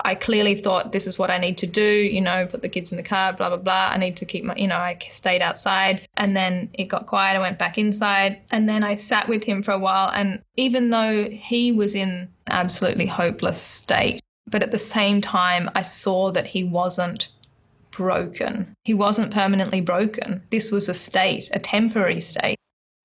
I 0.00 0.14
clearly 0.14 0.54
thought 0.54 0.92
this 0.92 1.06
is 1.06 1.18
what 1.18 1.30
I 1.30 1.38
need 1.38 1.58
to 1.58 1.66
do, 1.66 1.82
you 1.82 2.20
know, 2.20 2.46
put 2.46 2.62
the 2.62 2.68
kids 2.68 2.90
in 2.92 2.96
the 2.96 3.02
car, 3.02 3.32
blah, 3.32 3.48
blah, 3.48 3.58
blah. 3.58 3.90
I 3.92 3.98
need 3.98 4.16
to 4.18 4.24
keep 4.24 4.44
my, 4.44 4.54
you 4.56 4.66
know, 4.66 4.76
I 4.76 4.98
stayed 5.08 5.42
outside 5.42 6.08
and 6.16 6.36
then 6.36 6.70
it 6.74 6.84
got 6.84 7.06
quiet. 7.06 7.36
I 7.36 7.40
went 7.40 7.58
back 7.58 7.78
inside 7.78 8.40
and 8.50 8.68
then 8.68 8.84
I 8.84 8.94
sat 8.94 9.28
with 9.28 9.44
him 9.44 9.62
for 9.62 9.72
a 9.72 9.78
while. 9.78 10.10
And 10.10 10.42
even 10.56 10.90
though 10.90 11.28
he 11.30 11.72
was 11.72 11.94
in 11.94 12.08
an 12.10 12.28
absolutely 12.48 13.06
hopeless 13.06 13.60
state, 13.60 14.20
but 14.46 14.62
at 14.62 14.72
the 14.72 14.78
same 14.78 15.20
time, 15.20 15.70
I 15.74 15.82
saw 15.82 16.30
that 16.32 16.46
he 16.46 16.64
wasn't 16.64 17.28
broken. 17.90 18.74
He 18.84 18.94
wasn't 18.94 19.32
permanently 19.32 19.80
broken. 19.80 20.42
This 20.50 20.70
was 20.70 20.88
a 20.88 20.94
state, 20.94 21.50
a 21.52 21.58
temporary 21.58 22.20
state 22.20 22.59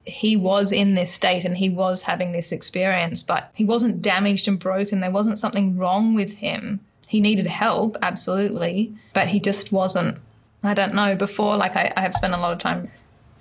he 0.06 0.36
was 0.36 0.72
in 0.72 0.94
this 0.94 1.12
state 1.12 1.46
and 1.46 1.58
he 1.58 1.70
was 1.70 2.04
having 2.04 2.32
this 2.32 2.52
experience, 2.52 3.22
but 3.22 3.50
he 3.54 3.66
wasn't 3.66 4.02
damaged 4.02 4.48
and 4.48 4.60
broken. 4.60 5.00
There 5.00 5.12
wasn't 5.12 5.40
something 5.40 5.78
wrong 5.78 6.14
with 6.14 6.36
him. 6.36 6.80
He 7.08 7.22
needed 7.22 7.48
help, 7.48 7.98
absolutely, 8.02 8.94
but 9.14 9.28
he 9.28 9.40
just 9.40 9.72
wasn't. 9.72 10.18
I 10.64 10.74
don't 10.74 10.96
know. 10.96 11.16
Before, 11.16 11.58
like, 11.58 11.76
I, 11.76 11.94
I 11.96 12.02
have 12.02 12.14
spent 12.14 12.34
a 12.34 12.38
lot 12.38 12.54
of 12.54 12.60
time 12.60 12.90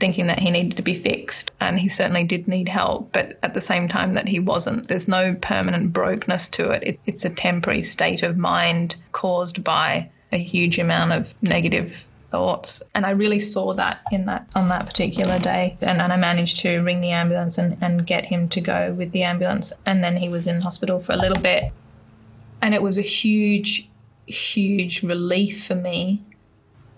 thinking 0.00 0.26
that 0.26 0.40
he 0.40 0.50
needed 0.50 0.76
to 0.76 0.82
be 0.82 0.94
fixed, 0.94 1.50
and 1.60 1.80
he 1.80 1.88
certainly 1.88 2.24
did 2.24 2.48
need 2.48 2.68
help, 2.68 3.12
but 3.12 3.38
at 3.42 3.54
the 3.54 3.60
same 3.60 3.88
time, 3.88 4.12
that 4.12 4.28
he 4.28 4.38
wasn't. 4.38 4.88
There's 4.88 5.08
no 5.08 5.34
permanent 5.40 5.92
brokenness 5.92 6.48
to 6.48 6.70
it. 6.70 6.82
it 6.82 7.00
it's 7.06 7.24
a 7.24 7.30
temporary 7.30 7.82
state 7.82 8.22
of 8.22 8.36
mind 8.36 8.96
caused 9.12 9.64
by 9.64 10.10
a 10.32 10.38
huge 10.38 10.78
amount 10.78 11.12
of 11.12 11.32
negative 11.42 12.06
thoughts. 12.34 12.82
And 12.96 13.06
I 13.06 13.10
really 13.10 13.38
saw 13.38 13.74
that 13.74 14.00
in 14.10 14.24
that 14.24 14.50
on 14.56 14.66
that 14.68 14.86
particular 14.86 15.38
day. 15.38 15.78
And, 15.80 16.02
and 16.02 16.12
I 16.12 16.16
managed 16.16 16.58
to 16.62 16.80
ring 16.80 17.00
the 17.00 17.12
ambulance 17.12 17.58
and, 17.58 17.78
and 17.80 18.04
get 18.04 18.24
him 18.24 18.48
to 18.48 18.60
go 18.60 18.92
with 18.92 19.12
the 19.12 19.22
ambulance. 19.22 19.72
And 19.86 20.02
then 20.02 20.16
he 20.16 20.28
was 20.28 20.48
in 20.48 20.60
hospital 20.60 20.98
for 20.98 21.12
a 21.12 21.16
little 21.16 21.40
bit. 21.40 21.72
And 22.60 22.74
it 22.74 22.82
was 22.82 22.98
a 22.98 23.02
huge, 23.02 23.88
huge 24.26 25.04
relief 25.04 25.64
for 25.64 25.76
me. 25.76 26.24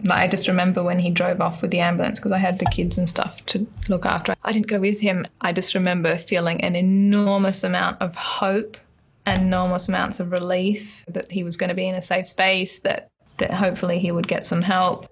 Like 0.04 0.20
I 0.20 0.28
just 0.28 0.48
remember 0.48 0.82
when 0.82 1.00
he 1.00 1.10
drove 1.10 1.42
off 1.42 1.60
with 1.60 1.70
the 1.70 1.80
ambulance 1.80 2.18
because 2.18 2.32
I 2.32 2.38
had 2.38 2.58
the 2.58 2.70
kids 2.72 2.96
and 2.96 3.06
stuff 3.06 3.44
to 3.46 3.66
look 3.88 4.06
after. 4.06 4.34
I 4.42 4.52
didn't 4.52 4.68
go 4.68 4.80
with 4.80 5.00
him. 5.00 5.26
I 5.42 5.52
just 5.52 5.74
remember 5.74 6.16
feeling 6.16 6.62
an 6.62 6.74
enormous 6.76 7.62
amount 7.62 8.00
of 8.00 8.14
hope 8.14 8.78
enormous 9.26 9.88
amounts 9.88 10.20
of 10.20 10.30
relief 10.30 11.04
that 11.08 11.32
he 11.32 11.42
was 11.42 11.56
going 11.56 11.68
to 11.68 11.74
be 11.74 11.88
in 11.88 11.96
a 11.96 12.00
safe 12.00 12.28
space, 12.28 12.78
that 12.80 13.10
that 13.38 13.52
hopefully 13.52 13.98
he 13.98 14.12
would 14.12 14.28
get 14.28 14.46
some 14.46 14.62
help. 14.62 15.10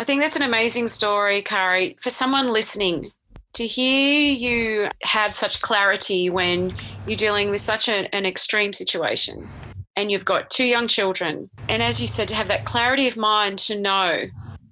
I 0.00 0.04
think 0.04 0.22
that's 0.22 0.36
an 0.36 0.42
amazing 0.42 0.86
story, 0.86 1.42
Kari. 1.42 1.96
For 2.00 2.10
someone 2.10 2.52
listening, 2.52 3.10
to 3.54 3.66
hear 3.66 4.32
you 4.32 4.88
have 5.02 5.34
such 5.34 5.60
clarity 5.60 6.30
when 6.30 6.72
you're 7.08 7.16
dealing 7.16 7.50
with 7.50 7.60
such 7.60 7.88
a, 7.88 8.14
an 8.14 8.24
extreme 8.24 8.72
situation 8.72 9.48
and 9.96 10.12
you've 10.12 10.24
got 10.24 10.50
two 10.50 10.66
young 10.66 10.86
children. 10.86 11.50
And 11.68 11.82
as 11.82 12.00
you 12.00 12.06
said, 12.06 12.28
to 12.28 12.36
have 12.36 12.46
that 12.46 12.64
clarity 12.64 13.08
of 13.08 13.16
mind 13.16 13.58
to 13.60 13.80
know 13.80 14.22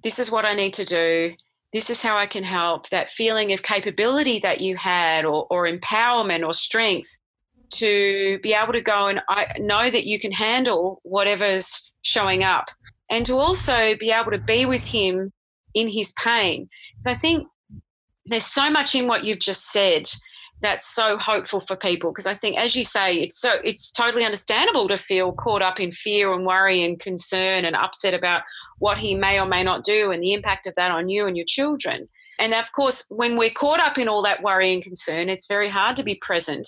this 0.03 0.19
is 0.19 0.31
what 0.31 0.45
I 0.45 0.53
need 0.53 0.73
to 0.75 0.85
do, 0.85 1.33
this 1.73 1.89
is 1.89 2.01
how 2.01 2.15
I 2.15 2.27
can 2.27 2.45
help, 2.45 2.87
that 2.89 3.09
feeling 3.09 3.51
of 3.51 3.63
capability 3.63 4.39
that 4.39 4.61
you 4.61 4.77
had 4.77 5.25
or, 5.25 5.47
or 5.49 5.67
empowerment 5.67 6.45
or 6.45 6.53
strength 6.53 7.19
to 7.71 8.39
be 8.41 8.53
able 8.53 8.71
to 8.71 8.79
go 8.79 9.07
and 9.07 9.19
I 9.27 9.47
know 9.59 9.89
that 9.89 10.05
you 10.05 10.17
can 10.19 10.31
handle 10.31 11.01
whatever's 11.03 11.91
showing 12.01 12.45
up 12.45 12.69
and 13.09 13.25
to 13.25 13.37
also 13.37 13.95
be 13.95 14.11
able 14.11 14.31
to 14.31 14.37
be 14.37 14.65
with 14.65 14.85
him 14.85 15.31
in 15.73 15.87
his 15.87 16.13
pain. 16.23 16.67
Because 16.95 17.17
I 17.17 17.19
think 17.19 17.47
there's 18.25 18.45
so 18.45 18.69
much 18.69 18.95
in 18.95 19.07
what 19.07 19.23
you've 19.23 19.39
just 19.39 19.71
said 19.71 20.09
that's 20.61 20.87
so 20.87 21.17
hopeful 21.17 21.59
for 21.59 21.75
people 21.75 22.11
because 22.11 22.25
I 22.25 22.33
think, 22.33 22.57
as 22.57 22.75
you 22.75 22.83
say, 22.83 23.17
it's 23.17 23.39
so 23.39 23.53
it's 23.63 23.91
totally 23.91 24.25
understandable 24.25 24.87
to 24.87 24.97
feel 24.97 25.31
caught 25.31 25.61
up 25.61 25.79
in 25.79 25.91
fear 25.91 26.33
and 26.33 26.45
worry 26.45 26.83
and 26.83 26.99
concern 26.99 27.63
and 27.63 27.75
upset 27.75 28.13
about 28.13 28.41
what 28.79 28.97
he 28.97 29.13
may 29.13 29.39
or 29.39 29.45
may 29.45 29.63
not 29.63 29.83
do 29.83 30.11
and 30.11 30.21
the 30.21 30.33
impact 30.33 30.65
of 30.65 30.73
that 30.75 30.91
on 30.91 31.09
you 31.09 31.27
and 31.27 31.37
your 31.37 31.45
children. 31.47 32.09
And 32.39 32.53
of 32.53 32.71
course, 32.71 33.05
when 33.09 33.37
we're 33.37 33.49
caught 33.49 33.79
up 33.79 33.97
in 33.97 34.07
all 34.07 34.23
that 34.23 34.43
worry 34.43 34.73
and 34.73 34.83
concern, 34.83 35.29
it's 35.29 35.47
very 35.47 35.69
hard 35.69 35.95
to 35.97 36.03
be 36.03 36.15
present 36.15 36.67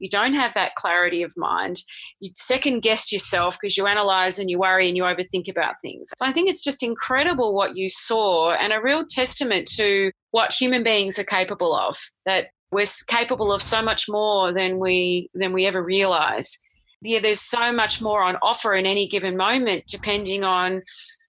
you 0.00 0.08
don't 0.08 0.34
have 0.34 0.54
that 0.54 0.74
clarity 0.74 1.22
of 1.22 1.32
mind. 1.36 1.82
You 2.18 2.30
second 2.34 2.80
guess 2.80 3.12
yourself 3.12 3.58
because 3.60 3.76
you 3.76 3.86
analyze 3.86 4.38
and 4.38 4.50
you 4.50 4.58
worry 4.58 4.88
and 4.88 4.96
you 4.96 5.04
overthink 5.04 5.48
about 5.48 5.74
things. 5.80 6.10
So 6.16 6.26
I 6.26 6.32
think 6.32 6.48
it's 6.48 6.64
just 6.64 6.82
incredible 6.82 7.54
what 7.54 7.76
you 7.76 7.88
saw 7.88 8.52
and 8.52 8.72
a 8.72 8.80
real 8.80 9.04
testament 9.06 9.70
to 9.76 10.10
what 10.32 10.54
human 10.54 10.82
beings 10.82 11.18
are 11.18 11.24
capable 11.24 11.74
of, 11.74 11.96
that 12.24 12.48
we're 12.72 12.86
capable 13.08 13.52
of 13.52 13.62
so 13.62 13.82
much 13.82 14.08
more 14.08 14.52
than 14.52 14.78
we 14.78 15.28
than 15.34 15.52
we 15.52 15.66
ever 15.66 15.82
realize. 15.82 16.58
Yeah, 17.02 17.20
there's 17.20 17.40
so 17.40 17.72
much 17.72 18.02
more 18.02 18.22
on 18.22 18.36
offer 18.42 18.74
in 18.74 18.86
any 18.86 19.06
given 19.06 19.36
moment 19.36 19.84
depending 19.86 20.44
on 20.44 20.82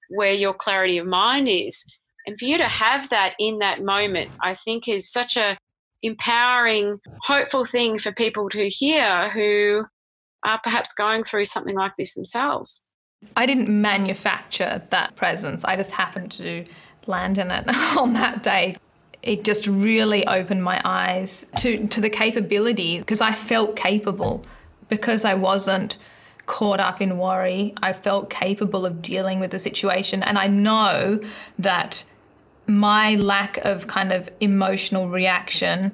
where 0.10 0.34
your 0.34 0.54
clarity 0.54 0.98
of 0.98 1.08
mind 1.08 1.48
is. 1.48 1.84
And 2.28 2.38
for 2.38 2.46
you 2.46 2.58
to 2.58 2.68
have 2.68 3.10
that 3.10 3.34
in 3.40 3.60
that 3.60 3.84
moment, 3.84 4.30
I 4.42 4.54
think 4.54 4.88
is 4.88 5.12
such 5.12 5.38
a 5.38 5.58
empowering, 6.04 7.00
hopeful 7.24 7.66
thing 7.66 7.98
for 8.00 8.12
people 8.12 8.50
to 8.50 8.68
hear 8.68 9.30
who 9.30 9.86
are 10.46 10.60
perhaps 10.64 10.94
going 10.94 11.24
through 11.24 11.46
something 11.46 11.76
like 11.76 11.96
this 11.98 12.16
themselves. 12.16 12.84
I 13.38 13.46
didn't 13.46 13.70
manufacture 13.70 14.82
that 14.90 15.16
presence. 15.16 15.64
I 15.64 15.76
just 15.76 15.92
happened 15.92 16.32
to 16.34 16.66
land 17.08 17.38
in 17.38 17.52
it 17.52 17.66
on 17.98 18.14
that 18.14 18.44
day. 18.44 18.78
It 19.22 19.44
just 19.44 19.68
really 19.68 20.26
opened 20.26 20.64
my 20.64 20.82
eyes 20.84 21.46
to, 21.58 21.88
to 21.88 22.02
the 22.02 22.10
capability 22.10 23.00
because 23.00 23.22
I 23.22 23.34
felt 23.34 23.76
capable 23.76 24.44
because 24.90 25.24
I 25.24 25.36
wasn't 25.36 25.98
caught 26.48 26.80
up 26.80 27.00
in 27.00 27.20
worry. 27.20 27.74
I 27.82 27.94
felt 27.94 28.30
capable 28.32 28.86
of 28.86 29.02
dealing 29.02 29.40
with 29.40 29.52
the 29.52 29.60
situation. 29.60 30.24
And 30.24 30.40
I 30.40 30.48
know 30.48 31.20
that 31.60 32.04
my 32.68 33.16
lack 33.16 33.58
of 33.60 33.88
kind 33.88 34.12
of 34.12 34.30
emotional 34.40 35.10
reaction 35.10 35.92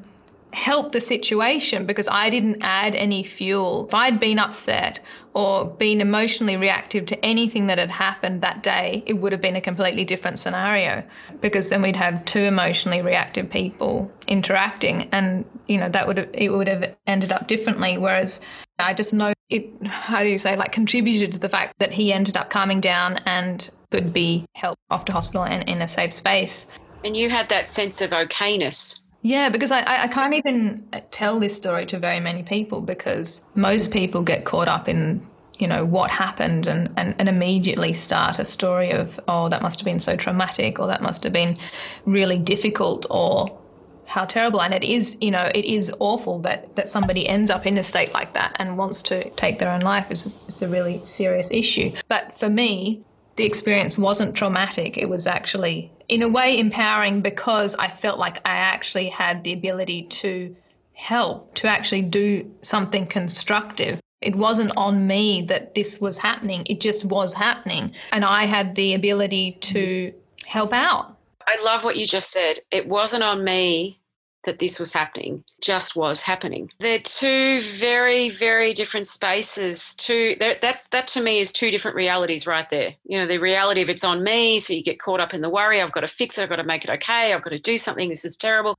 helped 0.54 0.94
the 0.94 1.02
situation 1.02 1.86
because 1.86 2.08
I 2.08 2.30
didn't 2.30 2.62
add 2.62 2.96
any 2.96 3.24
fuel. 3.24 3.86
If 3.88 3.94
I'd 3.94 4.20
been 4.20 4.40
upset 4.40 5.00
or 5.34 5.66
been 5.66 6.02
emotionally 6.02 6.56
reactive 6.56 7.06
to 7.08 7.26
anything 7.26 7.68
that 7.68 7.78
had 7.78 7.92
happened 7.92 8.42
that 8.42 8.64
day, 8.64 9.04
it 9.06 9.14
would 9.14 9.34
have 9.34 9.42
been 9.42 9.56
a 9.56 9.62
completely 9.62 10.06
different 10.06 10.40
scenario 10.40 11.04
because 11.42 11.70
then 11.70 11.82
we'd 11.82 11.96
have 11.98 12.24
two 12.26 12.40
emotionally 12.40 13.02
reactive 13.02 13.50
people 13.50 14.12
interacting 14.28 15.10
and 15.12 15.46
you 15.68 15.78
know 15.78 15.90
that 15.90 16.08
would 16.08 16.18
have 16.18 16.30
it 16.34 16.50
would 16.50 16.68
have 16.68 16.96
ended 17.06 17.32
up 17.32 17.48
differently 17.48 17.98
whereas 17.98 18.42
I 18.80 18.94
just 18.94 19.14
know 19.14 19.34
it 19.50 19.70
how 19.86 20.24
do 20.24 20.30
you 20.30 20.38
say 20.38 20.56
like 20.56 20.72
contributed 20.72 21.32
to 21.34 21.40
the 21.40 21.50
fact 21.50 21.78
that 21.80 21.92
he 21.92 22.12
ended 22.12 22.38
up 22.38 22.50
calming 22.50 22.82
down 22.82 23.18
and 23.26 23.70
could 23.92 24.14
be 24.14 24.46
helped 24.54 24.82
off 24.90 25.06
to 25.06 25.14
hospital 25.14 25.46
and 25.46 25.68
in 25.68 25.82
a 25.82 25.88
safe 25.88 26.14
space. 26.14 26.68
And 27.04 27.16
you 27.16 27.30
had 27.30 27.50
that 27.50 27.70
sense 27.70 28.02
of 28.02 28.12
okayness. 28.12 29.00
Yeah, 29.22 29.50
because 29.50 29.72
I, 29.72 30.04
I 30.04 30.08
can't 30.08 30.34
even 30.34 30.88
tell 31.12 31.40
this 31.40 31.56
story 31.56 31.86
to 31.88 32.00
very 32.00 32.20
many 32.20 32.44
people 32.44 32.82
because 32.82 33.44
most 33.56 33.92
people 33.92 34.24
get 34.24 34.46
caught 34.46 34.68
up 34.68 34.88
in 34.88 35.28
you 35.60 35.68
know 35.68 35.86
what 35.86 36.12
happened 36.12 36.68
and, 36.68 36.94
and, 36.98 37.16
and 37.18 37.28
immediately 37.28 37.92
start 37.92 38.38
a 38.38 38.46
story 38.46 38.92
of 38.92 39.20
oh 39.28 39.50
that 39.50 39.64
must 39.64 39.80
have 39.80 39.86
been 39.86 40.00
so 40.00 40.16
traumatic 40.16 40.80
or 40.80 40.86
that 40.86 41.02
must 41.02 41.24
have 41.24 41.34
been 41.34 41.58
really 42.06 42.38
difficult 42.38 43.08
or 43.10 43.60
how 44.06 44.24
terrible 44.24 44.62
and 44.62 44.74
it 44.74 44.84
is 44.84 45.18
you 45.20 45.32
know 45.32 45.50
it 45.56 45.66
is 45.66 45.92
awful 46.00 46.40
that 46.40 46.76
that 46.76 46.88
somebody 46.88 47.28
ends 47.28 47.50
up 47.50 47.66
in 47.66 47.76
a 47.80 47.84
state 47.84 48.14
like 48.14 48.34
that 48.34 48.56
and 48.60 48.78
wants 48.78 49.02
to 49.02 49.30
take 49.32 49.58
their 49.58 49.72
own 49.72 49.82
life 49.82 50.06
it's, 50.12 50.44
it's 50.48 50.62
a 50.62 50.68
really 50.68 51.04
serious 51.04 51.50
issue 51.52 51.92
but 52.08 52.36
for 52.36 52.50
me 52.50 53.04
the 53.38 53.46
experience 53.46 53.98
wasn't 53.98 54.36
traumatic. 54.36 54.98
It 54.98 55.10
was 55.10 55.28
actually, 55.28 55.92
in 56.10 56.24
a 56.24 56.28
way, 56.30 56.60
empowering 56.60 57.22
because 57.22 57.76
I 57.76 57.88
felt 57.88 58.20
like 58.20 58.40
I 58.46 58.56
actually 58.58 59.10
had 59.10 59.44
the 59.44 59.54
ability 59.54 60.04
to 60.04 60.56
help, 60.94 61.54
to 61.56 61.68
actually 61.68 62.02
do 62.02 62.52
something 62.64 63.06
constructive. 63.06 64.00
It 64.22 64.36
wasn't 64.36 64.72
on 64.76 65.06
me 65.06 65.44
that 65.44 65.76
this 65.76 66.02
was 66.02 66.18
happening, 66.18 66.66
it 66.66 66.82
just 66.82 67.06
was 67.06 67.34
happening. 67.36 67.94
And 68.12 68.26
I 68.26 68.46
had 68.46 68.74
the 68.74 68.96
ability 68.96 69.60
to 69.62 70.12
help 70.46 70.74
out. 70.74 71.16
I 71.48 71.62
love 71.64 71.84
what 71.84 71.98
you 71.98 72.08
just 72.08 72.32
said. 72.32 72.60
It 72.72 72.88
wasn't 72.88 73.24
on 73.24 73.44
me 73.44 74.02
that 74.48 74.60
this 74.60 74.80
was 74.80 74.94
happening 74.94 75.44
just 75.62 75.96
was 75.96 76.24
happening. 76.24 76.72
They're 76.80 77.00
two 77.00 77.62
very 77.62 78.30
very 78.30 78.74
different 78.74 79.06
spaces 79.06 79.94
two 79.96 80.36
that's 80.40 80.88
that 80.88 81.08
to 81.08 81.22
me 81.22 81.40
is 81.40 81.52
two 81.52 81.70
different 81.70 81.96
realities 81.96 82.48
right 82.48 82.68
there. 82.70 82.96
You 83.06 83.20
know 83.20 83.28
the 83.28 83.38
reality 83.38 83.82
of 83.82 83.90
it's 83.90 84.04
on 84.04 84.24
me 84.24 84.58
so 84.58 84.74
you 84.74 84.82
get 84.82 85.00
caught 85.00 85.20
up 85.20 85.34
in 85.34 85.42
the 85.42 85.50
worry 85.50 85.82
i've 85.82 85.92
got 85.92 86.02
to 86.02 86.08
fix 86.08 86.38
it 86.38 86.44
i've 86.44 86.50
got 86.50 86.56
to 86.56 86.64
make 86.64 86.84
it 86.84 86.90
okay 86.90 87.34
i've 87.34 87.42
got 87.44 87.52
to 87.52 87.60
do 87.60 87.78
something 87.78 88.10
this 88.10 88.26
is 88.26 88.38
terrible. 88.38 88.76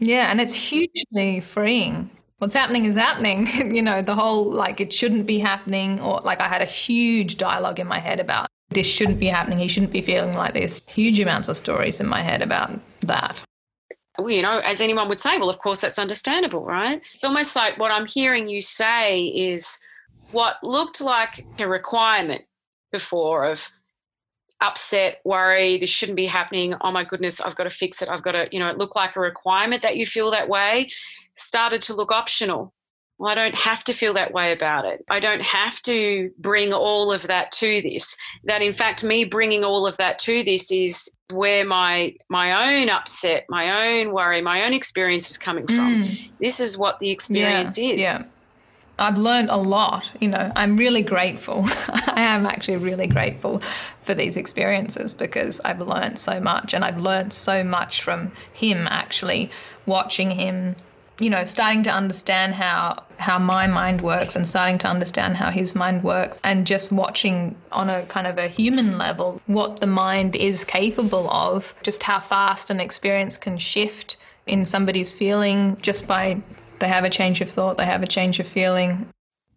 Yeah 0.00 0.30
and 0.30 0.40
it's 0.40 0.52
hugely 0.52 1.40
freeing. 1.40 2.10
What's 2.38 2.54
happening 2.54 2.84
is 2.84 2.96
happening 2.96 3.46
you 3.74 3.82
know 3.82 4.02
the 4.02 4.16
whole 4.16 4.50
like 4.50 4.80
it 4.80 4.92
shouldn't 4.92 5.26
be 5.26 5.38
happening 5.38 6.00
or 6.00 6.20
like 6.20 6.40
i 6.40 6.48
had 6.48 6.60
a 6.60 6.66
huge 6.66 7.36
dialogue 7.36 7.78
in 7.78 7.86
my 7.86 8.00
head 8.00 8.20
about 8.20 8.48
this 8.70 8.86
shouldn't 8.86 9.18
be 9.18 9.28
happening 9.28 9.58
he 9.58 9.68
shouldn't 9.68 9.92
be 9.92 10.02
feeling 10.02 10.34
like 10.34 10.52
this. 10.54 10.82
Huge 10.86 11.20
amounts 11.20 11.48
of 11.48 11.56
stories 11.56 12.00
in 12.00 12.06
my 12.06 12.20
head 12.20 12.42
about 12.42 12.78
that 13.00 13.42
you 14.26 14.42
know, 14.42 14.60
as 14.64 14.80
anyone 14.80 15.08
would 15.08 15.20
say, 15.20 15.38
well, 15.38 15.50
of 15.50 15.58
course, 15.58 15.80
that's 15.80 15.98
understandable, 15.98 16.64
right? 16.64 17.00
It's 17.10 17.24
almost 17.24 17.54
like 17.54 17.78
what 17.78 17.92
I'm 17.92 18.06
hearing 18.06 18.48
you 18.48 18.60
say 18.60 19.26
is 19.26 19.78
what 20.32 20.56
looked 20.62 21.00
like 21.00 21.46
a 21.58 21.68
requirement 21.68 22.42
before 22.90 23.44
of 23.44 23.70
upset, 24.60 25.20
worry, 25.24 25.78
this 25.78 25.90
shouldn't 25.90 26.16
be 26.16 26.26
happening. 26.26 26.74
Oh 26.80 26.90
my 26.90 27.04
goodness, 27.04 27.40
I've 27.40 27.54
got 27.54 27.64
to 27.64 27.70
fix 27.70 28.02
it. 28.02 28.08
I've 28.08 28.22
got 28.22 28.32
to, 28.32 28.48
you 28.50 28.58
know, 28.58 28.68
it 28.68 28.78
looked 28.78 28.96
like 28.96 29.16
a 29.16 29.20
requirement 29.20 29.82
that 29.82 29.96
you 29.96 30.04
feel 30.04 30.30
that 30.32 30.48
way, 30.48 30.90
started 31.34 31.80
to 31.82 31.94
look 31.94 32.10
optional. 32.10 32.72
Well, 33.18 33.30
I 33.30 33.34
don't 33.34 33.54
have 33.56 33.82
to 33.84 33.92
feel 33.92 34.14
that 34.14 34.32
way 34.32 34.52
about 34.52 34.84
it. 34.84 35.04
I 35.10 35.18
don't 35.18 35.42
have 35.42 35.82
to 35.82 36.30
bring 36.38 36.72
all 36.72 37.12
of 37.12 37.26
that 37.26 37.50
to 37.52 37.82
this. 37.82 38.16
That 38.44 38.62
in 38.62 38.72
fact, 38.72 39.02
me 39.02 39.24
bringing 39.24 39.64
all 39.64 39.86
of 39.86 39.96
that 39.96 40.20
to 40.20 40.44
this 40.44 40.70
is 40.70 41.16
where 41.32 41.64
my 41.64 42.14
my 42.28 42.78
own 42.78 42.88
upset, 42.88 43.44
my 43.48 43.98
own 43.98 44.12
worry, 44.12 44.40
my 44.40 44.64
own 44.64 44.72
experience 44.72 45.30
is 45.30 45.38
coming 45.38 45.66
from. 45.66 46.04
Mm. 46.04 46.30
This 46.40 46.60
is 46.60 46.78
what 46.78 47.00
the 47.00 47.10
experience 47.10 47.76
yeah, 47.76 47.92
is. 47.92 48.00
Yeah. 48.00 48.22
I've 49.00 49.18
learned 49.18 49.48
a 49.50 49.56
lot. 49.56 50.10
You 50.20 50.28
know, 50.28 50.52
I'm 50.54 50.76
really 50.76 51.02
grateful. 51.02 51.64
I 51.88 52.20
am 52.22 52.46
actually 52.46 52.78
really 52.78 53.06
grateful 53.06 53.62
for 54.02 54.14
these 54.14 54.36
experiences 54.36 55.14
because 55.14 55.60
I've 55.64 55.80
learned 55.80 56.18
so 56.18 56.40
much 56.40 56.74
and 56.74 56.84
I've 56.84 56.98
learned 56.98 57.32
so 57.32 57.62
much 57.62 58.02
from 58.02 58.32
him 58.52 58.86
actually 58.88 59.50
watching 59.86 60.32
him 60.32 60.76
you 61.20 61.30
know 61.30 61.44
starting 61.44 61.82
to 61.82 61.90
understand 61.90 62.54
how 62.54 63.02
how 63.18 63.38
my 63.38 63.66
mind 63.66 64.00
works 64.00 64.36
and 64.36 64.48
starting 64.48 64.78
to 64.78 64.88
understand 64.88 65.36
how 65.36 65.50
his 65.50 65.74
mind 65.74 66.02
works 66.02 66.40
and 66.44 66.66
just 66.66 66.92
watching 66.92 67.56
on 67.72 67.90
a 67.90 68.04
kind 68.06 68.26
of 68.26 68.38
a 68.38 68.48
human 68.48 68.98
level 68.98 69.40
what 69.46 69.80
the 69.80 69.86
mind 69.86 70.36
is 70.36 70.64
capable 70.64 71.30
of 71.30 71.74
just 71.82 72.02
how 72.02 72.20
fast 72.20 72.70
an 72.70 72.80
experience 72.80 73.36
can 73.36 73.58
shift 73.58 74.16
in 74.46 74.64
somebody's 74.64 75.12
feeling 75.12 75.76
just 75.82 76.06
by 76.06 76.40
they 76.78 76.88
have 76.88 77.04
a 77.04 77.10
change 77.10 77.40
of 77.40 77.50
thought 77.50 77.76
they 77.76 77.84
have 77.84 78.02
a 78.02 78.06
change 78.06 78.38
of 78.38 78.46
feeling 78.46 79.08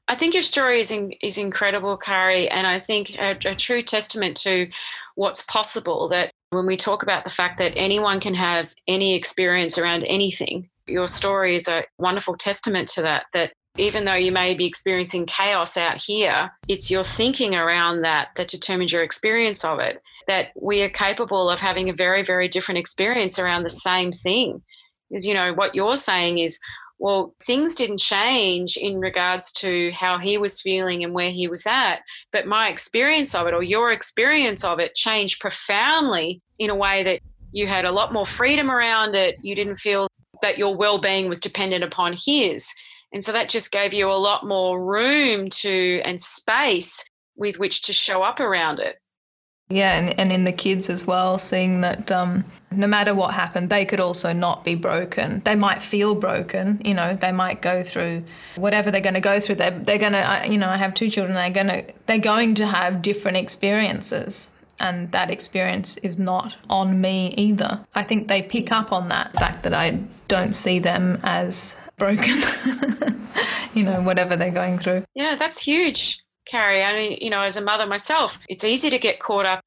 I 0.08 0.16
think 0.16 0.34
your 0.34 0.44
story 0.44 0.82
is 0.82 0.92
in, 0.92 1.14
is 1.22 1.38
incredible, 1.38 1.96
Kari, 1.96 2.50
and 2.50 2.68
I 2.68 2.80
think 2.80 3.16
a, 3.18 3.32
a 3.46 3.56
true 3.56 3.82
testament 3.82 4.36
to 4.42 4.68
what's 5.16 5.42
possible. 5.44 6.10
That 6.10 6.32
when 6.50 6.66
we 6.66 6.76
talk 6.76 7.02
about 7.02 7.24
the 7.24 7.30
fact 7.30 7.60
that 7.60 7.72
anyone 7.78 8.20
can 8.20 8.34
have 8.34 8.76
any 8.90 9.16
experience 9.16 9.78
around 9.78 10.04
anything, 10.04 10.70
your 10.88 11.08
story 11.08 11.56
is 11.56 11.68
a 11.68 11.86
wonderful 11.98 12.36
testament 12.36 12.88
to 12.90 13.02
that. 13.04 13.26
That 13.34 13.54
even 13.78 14.06
though 14.06 14.14
you 14.16 14.32
may 14.32 14.54
be 14.54 14.66
experiencing 14.66 15.26
chaos 15.26 15.78
out 15.78 16.02
here, 16.02 16.52
it's 16.68 16.92
your 16.92 17.04
thinking 17.04 17.56
around 17.56 18.02
that 18.02 18.30
that 18.36 18.50
determines 18.50 18.92
your 18.92 19.04
experience 19.04 19.64
of 19.64 19.80
it. 19.80 20.02
That 20.28 20.52
we 20.56 20.84
are 20.84 20.90
capable 20.90 21.50
of 21.50 21.60
having 21.60 21.90
a 21.90 21.94
very, 21.94 22.24
very 22.24 22.48
different 22.48 22.80
experience 22.80 23.40
around 23.40 23.64
the 23.64 23.70
same 23.70 24.12
thing. 24.12 24.62
Is, 25.10 25.26
you 25.26 25.34
know, 25.34 25.54
what 25.54 25.76
you're 25.76 25.96
saying 25.96 26.38
is, 26.38 26.60
well, 27.00 27.34
things 27.42 27.76
didn't 27.76 28.00
change 28.00 28.78
in 28.78 29.00
regards 29.00 29.52
to 29.54 29.92
how 29.92 30.20
he 30.20 30.38
was 30.38 30.62
feeling 30.62 31.04
and 31.04 31.14
where 31.14 31.32
he 31.32 31.48
was 31.48 31.66
at, 31.66 32.02
but 32.32 32.46
my 32.46 32.70
experience 32.70 33.34
of 33.34 33.48
it 33.48 33.56
or 33.56 33.64
your 33.64 33.92
experience 33.92 34.64
of 34.64 34.80
it 34.80 34.94
changed 34.94 35.42
profoundly 35.42 36.42
in 36.60 36.70
a 36.70 36.76
way 36.76 37.02
that 37.02 37.20
you 37.52 37.66
had 37.66 37.86
a 37.86 37.92
lot 37.92 38.14
more 38.14 38.26
freedom 38.26 38.70
around 38.70 39.16
it. 39.16 39.36
You 39.42 39.56
didn't 39.56 39.76
feel 39.76 40.06
that 40.42 40.58
your 40.58 40.76
well-being 40.76 41.28
was 41.30 41.40
dependent 41.40 41.84
upon 41.84 42.14
his. 42.14 42.74
And 43.14 43.24
so 43.24 43.32
that 43.32 43.50
just 43.50 43.72
gave 43.72 43.94
you 43.94 44.10
a 44.10 44.14
lot 44.14 44.46
more 44.46 44.84
room 44.84 45.50
to 45.50 46.02
and 46.06 46.20
space 46.20 47.04
with 47.36 47.60
which 47.60 47.82
to 47.84 47.94
show 47.94 48.24
up 48.24 48.40
around 48.40 48.80
it. 48.80 48.98
Yeah 49.70 49.98
and, 49.98 50.20
and 50.20 50.32
in 50.34 50.44
the 50.44 50.52
kids 50.52 50.90
as 50.90 51.08
well 51.08 51.38
seeing 51.38 51.80
that 51.82 52.12
um, 52.12 52.44
no 52.72 52.88
matter 52.88 53.16
what 53.16 53.34
happened 53.34 53.70
they 53.70 53.86
could 53.86 54.02
also 54.02 54.34
not 54.34 54.66
be 54.66 54.76
broken. 54.76 55.42
They 55.46 55.56
might 55.56 55.82
feel 55.82 56.14
broken 56.14 56.82
you 56.84 56.94
know 56.94 57.16
they 57.16 57.32
might 57.32 57.62
go 57.62 57.82
through 57.82 58.24
whatever 58.58 58.92
they're 58.92 59.02
going 59.02 59.14
to 59.14 59.22
go 59.22 59.40
through. 59.40 59.56
They're, 59.56 59.72
they're 59.72 59.98
going 59.98 60.12
to 60.12 60.44
you 60.50 60.58
know 60.58 60.70
i 60.70 60.78
have 60.78 60.94
two 60.94 61.10
children 61.10 61.36
they're 61.36 61.50
going 61.50 61.68
to 61.68 61.94
they're 62.06 62.18
going 62.18 62.56
to 62.56 62.66
have 62.66 63.02
different 63.02 63.38
experiences 63.38 64.50
and 64.82 65.12
that 65.12 65.30
experience 65.30 65.98
is 65.98 66.18
not 66.18 66.56
on 66.70 67.00
me 67.00 67.34
either. 67.38 67.86
I 67.94 68.04
think 68.04 68.28
they 68.28 68.42
pick 68.42 68.72
up 68.72 68.92
on 68.92 69.10
that 69.10 69.34
fact 69.36 69.64
that 69.64 69.74
I 69.74 70.00
don't 70.28 70.54
see 70.54 70.80
them 70.80 71.20
as 71.24 71.78
broken, 71.98 72.36
you 73.76 73.84
know, 73.84 74.02
whatever 74.02 74.36
they're 74.36 74.50
going 74.50 74.80
through. 74.80 75.06
Yeah, 75.14 75.36
that's 75.36 75.62
huge, 75.62 76.24
Kari. 76.46 76.84
I 76.84 76.96
mean, 76.96 77.18
you 77.22 77.30
know, 77.30 77.42
as 77.42 77.58
a 77.58 77.62
mother 77.62 77.86
myself, 77.86 78.40
it's 78.50 78.64
easy 78.64 78.90
to 78.90 78.98
get 78.98 79.20
caught 79.20 79.46
up. 79.46 79.62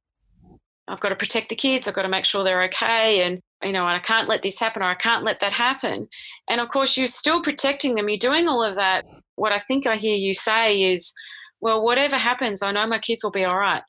I've 0.89 1.01
got 1.01 1.11
to 1.11 1.17
protect 1.17 1.49
the 1.49 1.55
kids, 1.55 1.87
I've 1.87 1.95
got 1.95 2.03
to 2.03 2.09
make 2.09 2.25
sure 2.25 2.43
they're 2.43 2.65
okay. 2.65 3.23
And, 3.23 3.41
you 3.63 3.73
know, 3.73 3.87
I 3.87 4.01
can't 4.01 4.29
let 4.29 4.43
this 4.43 4.59
happen 4.59 4.83
or 4.83 4.87
I 4.87 4.95
can't 4.95 5.25
let 5.25 5.41
that 5.41 5.53
happen. 5.53 6.09
And 6.51 6.61
of 6.61 6.69
course, 6.71 6.99
you're 6.99 7.07
still 7.07 7.41
protecting 7.41 7.95
them, 7.95 8.09
you're 8.09 8.19
doing 8.19 8.49
all 8.49 8.63
of 8.63 8.75
that. 8.75 9.05
What 9.37 9.53
I 9.53 9.59
think 9.59 9.87
I 9.87 9.97
hear 9.97 10.17
you 10.17 10.35
say 10.35 10.83
is, 10.83 11.15
well, 11.61 11.83
whatever 11.83 12.17
happens, 12.17 12.63
I 12.63 12.73
know 12.73 12.87
my 12.87 12.99
kids 12.99 13.23
will 13.23 13.31
be 13.31 13.45
all 13.45 13.57
right 13.57 13.83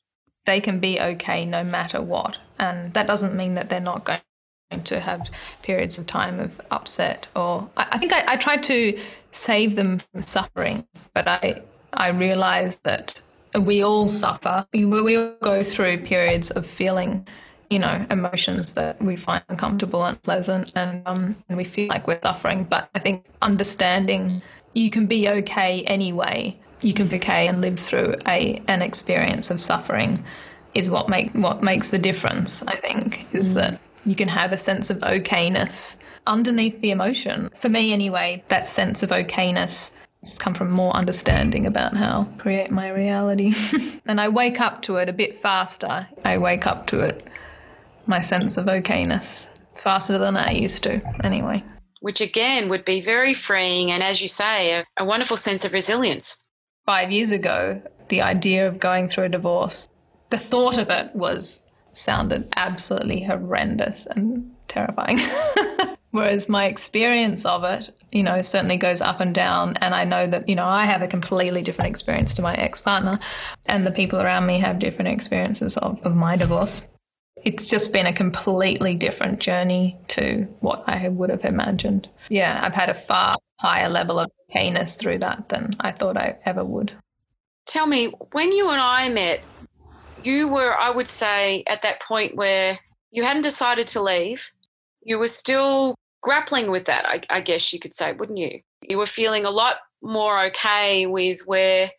they 0.46 0.62
can 0.62 0.80
be 0.80 1.00
okay 1.00 1.46
no 1.46 1.64
matter 1.64 2.02
what. 2.02 2.40
And 2.60 2.94
that 2.94 3.08
doesn't 3.08 3.36
mean 3.36 3.56
that 3.56 3.70
they're 3.70 3.80
not 3.80 4.06
going 4.06 4.20
to 4.84 5.00
have 5.00 5.30
periods 5.62 5.98
of 5.98 6.06
time 6.06 6.40
of 6.40 6.60
upset 6.72 7.28
or 7.36 7.70
I, 7.78 7.88
I 7.92 7.98
think 7.98 8.12
I, 8.14 8.24
I 8.34 8.38
tried 8.38 8.64
to 8.64 9.00
save 9.32 9.76
them 9.76 10.00
from 10.12 10.22
suffering, 10.22 10.88
but 11.14 11.28
I 11.28 11.62
I 11.94 12.10
realized 12.10 12.84
that 12.84 13.22
we 13.60 13.84
all 13.84 14.08
suffer. 14.08 14.66
We, 14.74 14.86
we 14.86 15.18
all 15.18 15.36
go 15.42 15.64
through 15.64 16.00
periods 16.00 16.52
of 16.52 16.66
feeling, 16.66 17.26
you 17.70 17.80
know, 17.80 18.06
emotions 18.10 18.74
that 18.74 19.02
we 19.02 19.16
find 19.16 19.44
uncomfortable 19.50 20.04
and 20.04 20.22
pleasant, 20.24 20.72
and 20.76 21.02
um, 21.06 21.36
and 21.48 21.58
we 21.58 21.64
feel 21.64 21.88
like 21.88 22.08
we're 22.08 22.20
suffering. 22.22 22.66
But 22.66 22.90
I 22.96 23.00
think 23.00 23.26
understanding 23.42 24.42
you 24.74 24.90
can 24.90 25.08
be 25.08 25.30
okay 25.30 25.84
anyway, 25.84 26.60
you 26.82 26.94
can 26.94 27.08
decay 27.08 27.48
and 27.48 27.62
live 27.62 27.80
through 27.80 28.16
a 28.28 28.62
an 28.68 28.82
experience 28.82 29.50
of 29.52 29.62
suffering 29.62 30.24
is 30.74 30.90
what 30.90 31.10
make 31.10 31.32
what 31.34 31.64
makes 31.64 31.92
the 31.92 32.00
difference 32.00 32.64
i 32.64 32.76
think 32.76 33.28
is 33.34 33.52
mm. 33.52 33.56
that 33.56 33.80
you 34.06 34.16
can 34.16 34.28
have 34.28 34.52
a 34.52 34.58
sense 34.58 34.90
of 34.90 34.98
okayness 35.00 35.98
underneath 36.28 36.80
the 36.82 36.92
emotion. 36.92 37.50
For 37.56 37.70
me 37.70 37.92
anyway 37.92 38.44
that 38.48 38.68
sense 38.68 39.04
of 39.04 39.10
okayness 39.10 39.92
has 40.24 40.38
come 40.38 40.54
from 40.54 40.72
more 40.72 40.96
understanding 40.96 41.66
about 41.66 41.96
how 41.96 42.28
I 42.34 42.38
create 42.42 42.72
my 42.72 42.90
reality. 42.90 43.54
And 44.08 44.22
i 44.22 44.30
wake 44.30 44.62
up 44.62 44.84
to 44.84 44.98
it 44.98 45.10
a 45.10 45.14
bit 45.14 45.38
faster. 45.38 46.08
I 46.24 46.38
wake 46.38 46.68
up 46.68 46.86
to 46.88 47.00
it 47.00 47.28
my 48.06 48.22
sense 48.22 48.58
of 48.58 48.68
okayness 48.68 49.50
faster 49.74 50.18
than 50.18 50.38
i 50.38 50.52
used 50.52 50.84
to 50.84 51.02
anyway. 51.24 51.64
Which 52.02 52.22
again 52.22 52.70
would 52.70 52.86
be 52.86 53.02
very 53.02 53.34
freeing 53.34 53.92
and 53.92 54.04
as 54.04 54.22
you 54.22 54.28
say 54.28 54.74
a, 54.74 54.86
a 54.98 55.06
wonderful 55.06 55.38
sense 55.38 55.66
of 55.66 55.74
resilience 55.74 56.44
five 56.86 57.12
years 57.12 57.32
ago, 57.32 57.82
the 58.10 58.22
idea 58.22 58.68
of 58.68 58.80
going 58.80 59.08
through 59.08 59.26
a 59.26 59.30
divorce, 59.30 59.88
the 60.30 60.38
thought 60.38 60.78
of 60.78 60.90
it 60.90 61.16
was 61.16 61.64
sounded 61.94 62.48
absolutely 62.56 63.24
horrendous 63.24 64.06
and 64.06 64.52
terrifying. 64.68 65.20
Whereas 66.12 66.48
my 66.48 66.66
experience 66.66 67.46
of 67.46 67.66
it, 67.66 67.90
you 68.12 68.24
know, 68.24 68.42
certainly 68.42 68.78
goes 68.78 69.02
up 69.02 69.20
and 69.20 69.36
down. 69.36 69.76
And 69.78 69.94
I 69.94 70.06
know 70.06 70.28
that, 70.28 70.48
you 70.48 70.56
know, 70.56 70.66
I 70.66 70.86
have 70.86 71.02
a 71.02 71.08
completely 71.08 71.62
different 71.62 71.90
experience 71.90 72.34
to 72.36 72.42
my 72.42 72.54
ex 72.54 72.80
partner, 72.80 73.20
and 73.66 73.86
the 73.86 73.92
people 73.92 74.22
around 74.22 74.46
me 74.46 74.60
have 74.60 74.80
different 74.80 75.10
experiences 75.10 75.76
of, 75.78 76.00
of 76.04 76.16
my 76.16 76.38
divorce. 76.38 76.84
It's 77.44 77.68
just 77.68 77.92
been 77.92 78.06
a 78.06 78.14
completely 78.14 78.96
different 78.96 79.40
journey 79.40 79.98
to 80.10 80.48
what 80.62 80.86
I 80.88 81.10
would 81.10 81.30
have 81.30 81.44
imagined. 81.44 82.08
Yeah, 82.30 82.62
I've 82.64 82.74
had 82.74 82.90
a 82.90 82.94
far 82.94 83.38
higher 83.60 83.90
level 83.90 84.18
of 84.20 84.32
okayness 84.52 85.00
through 85.00 85.20
that 85.20 85.50
than 85.50 85.76
I 85.80 85.92
thought 85.92 86.18
I 86.18 86.38
ever 86.46 86.64
would. 86.64 86.94
Tell 87.66 87.88
me, 87.88 88.08
when 88.32 88.52
you 88.52 88.70
and 88.70 88.82
I 88.82 89.10
met, 89.10 89.44
you 90.24 90.48
were, 90.48 90.74
I 90.78 90.90
would 90.92 91.08
say, 91.08 91.64
at 91.68 91.82
that 91.82 92.02
point 92.02 92.36
where 92.36 92.80
you 93.12 93.24
hadn't 93.24 93.44
decided 93.44 93.88
to 93.88 94.02
leave. 94.02 94.52
You 95.02 95.20
were 95.20 95.28
still 95.28 95.96
grappling 96.22 96.72
with 96.72 96.86
that, 96.86 97.06
I, 97.08 97.22
I 97.30 97.42
guess 97.42 97.72
you 97.72 97.80
could 97.80 97.94
say, 97.94 98.14
wouldn't 98.14 98.40
you? 98.40 98.60
You 98.82 98.98
were 98.98 99.06
feeling 99.06 99.46
a 99.46 99.52
lot 99.52 99.78
more 100.02 100.44
okay 100.46 101.06
with 101.06 101.42
where 101.46 101.92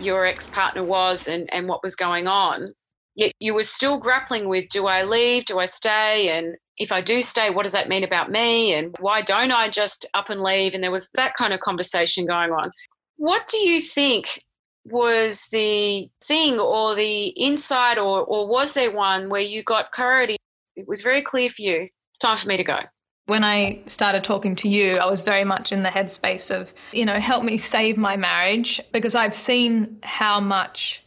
your 0.00 0.26
ex 0.26 0.48
partner 0.48 0.82
was 0.82 1.28
and, 1.28 1.52
and 1.52 1.68
what 1.68 1.82
was 1.82 1.94
going 1.94 2.26
on. 2.26 2.72
Yet 3.14 3.32
you 3.38 3.54
were 3.54 3.62
still 3.62 3.98
grappling 3.98 4.48
with 4.48 4.68
do 4.70 4.86
I 4.86 5.02
leave? 5.02 5.44
Do 5.44 5.58
I 5.58 5.66
stay? 5.66 6.30
And 6.30 6.56
if 6.80 6.90
I 6.90 7.02
do 7.02 7.20
stay, 7.20 7.50
what 7.50 7.64
does 7.64 7.74
that 7.74 7.90
mean 7.90 8.02
about 8.02 8.30
me? 8.30 8.72
And 8.72 8.96
why 8.98 9.20
don't 9.20 9.52
I 9.52 9.68
just 9.68 10.06
up 10.14 10.30
and 10.30 10.40
leave? 10.40 10.74
And 10.74 10.82
there 10.82 10.90
was 10.90 11.10
that 11.10 11.34
kind 11.34 11.52
of 11.52 11.60
conversation 11.60 12.24
going 12.24 12.52
on. 12.52 12.72
What 13.18 13.46
do 13.48 13.58
you 13.58 13.78
think 13.78 14.42
was 14.86 15.48
the 15.52 16.08
thing 16.24 16.58
or 16.58 16.94
the 16.94 17.26
insight, 17.26 17.98
or, 17.98 18.24
or 18.24 18.48
was 18.48 18.72
there 18.72 18.90
one 18.90 19.28
where 19.28 19.42
you 19.42 19.62
got 19.62 19.92
clarity? 19.92 20.38
It 20.74 20.88
was 20.88 21.02
very 21.02 21.20
clear 21.20 21.50
for 21.50 21.60
you. 21.60 21.82
It's 21.82 22.18
time 22.18 22.38
for 22.38 22.48
me 22.48 22.56
to 22.56 22.64
go. 22.64 22.78
When 23.26 23.44
I 23.44 23.82
started 23.84 24.24
talking 24.24 24.56
to 24.56 24.68
you, 24.68 24.96
I 24.96 25.04
was 25.04 25.20
very 25.20 25.44
much 25.44 25.72
in 25.72 25.82
the 25.82 25.90
headspace 25.90 26.50
of, 26.50 26.72
you 26.92 27.04
know, 27.04 27.20
help 27.20 27.44
me 27.44 27.58
save 27.58 27.98
my 27.98 28.16
marriage 28.16 28.80
because 28.90 29.14
I've 29.14 29.34
seen 29.34 29.98
how 30.02 30.40
much 30.40 31.04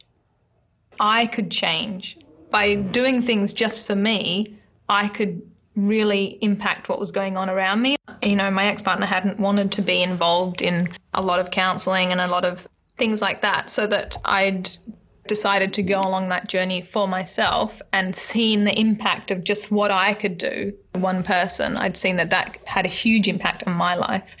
I 1.00 1.26
could 1.26 1.50
change 1.50 2.16
by 2.50 2.76
doing 2.76 3.20
things 3.20 3.52
just 3.52 3.88
for 3.88 3.96
me. 3.96 4.56
I 4.88 5.08
could 5.08 5.42
really 5.76 6.38
impact 6.40 6.88
what 6.88 6.98
was 6.98 7.10
going 7.10 7.36
on 7.36 7.50
around 7.50 7.82
me. 7.82 7.96
You 8.22 8.36
know, 8.36 8.50
my 8.50 8.66
ex 8.66 8.82
partner 8.82 9.06
hadn't 9.06 9.40
wanted 9.40 9.72
to 9.72 9.82
be 9.82 10.02
involved 10.02 10.62
in 10.62 10.88
a 11.12 11.22
lot 11.22 11.40
of 11.40 11.50
counseling 11.50 12.12
and 12.12 12.20
a 12.20 12.28
lot 12.28 12.44
of 12.44 12.66
things 12.96 13.20
like 13.20 13.42
that, 13.42 13.70
so 13.70 13.86
that 13.88 14.16
I'd 14.24 14.70
decided 15.26 15.72
to 15.72 15.82
go 15.82 16.00
along 16.00 16.28
that 16.28 16.48
journey 16.48 16.82
for 16.82 17.08
myself 17.08 17.80
and 17.92 18.14
seen 18.14 18.64
the 18.64 18.78
impact 18.78 19.30
of 19.30 19.42
just 19.42 19.70
what 19.70 19.90
I 19.90 20.14
could 20.14 20.38
do. 20.38 20.74
One 20.92 21.22
person, 21.22 21.76
I'd 21.76 21.96
seen 21.96 22.16
that 22.16 22.30
that 22.30 22.58
had 22.64 22.84
a 22.84 22.90
huge 22.90 23.26
impact 23.26 23.64
on 23.66 23.72
my 23.72 23.94
life. 23.94 24.36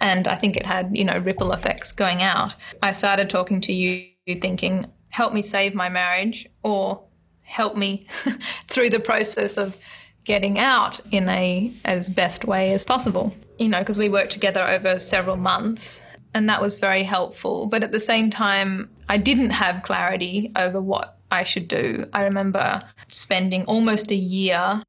And 0.00 0.26
I 0.26 0.34
think 0.34 0.56
it 0.56 0.66
had, 0.66 0.90
you 0.92 1.04
know, 1.04 1.18
ripple 1.18 1.52
effects 1.52 1.92
going 1.92 2.20
out. 2.20 2.54
I 2.82 2.92
started 2.92 3.30
talking 3.30 3.60
to 3.62 3.72
you 3.72 4.08
thinking, 4.26 4.86
help 5.10 5.32
me 5.32 5.42
save 5.42 5.74
my 5.74 5.88
marriage 5.88 6.48
or 6.62 7.04
help 7.42 7.76
me 7.76 8.06
through 8.68 8.90
the 8.90 9.00
process 9.00 9.56
of 9.56 9.76
getting 10.24 10.58
out 10.58 11.00
in 11.10 11.28
a 11.28 11.72
as 11.84 12.10
best 12.10 12.44
way 12.44 12.72
as 12.72 12.84
possible. 12.84 13.34
You 13.58 13.68
know, 13.68 13.80
because 13.80 13.98
we 13.98 14.08
worked 14.08 14.32
together 14.32 14.66
over 14.66 14.98
several 14.98 15.36
months 15.36 16.02
and 16.34 16.48
that 16.48 16.60
was 16.60 16.78
very 16.78 17.04
helpful. 17.04 17.66
But 17.66 17.82
at 17.82 17.92
the 17.92 18.00
same 18.00 18.30
time, 18.30 18.90
I 19.08 19.16
didn't 19.16 19.50
have 19.50 19.84
clarity 19.84 20.50
over 20.56 20.80
what 20.80 21.18
I 21.30 21.44
should 21.44 21.68
do. 21.68 22.06
I 22.12 22.24
remember 22.24 22.82
spending 23.10 23.64
almost 23.64 24.10
a 24.10 24.16
year 24.16 24.82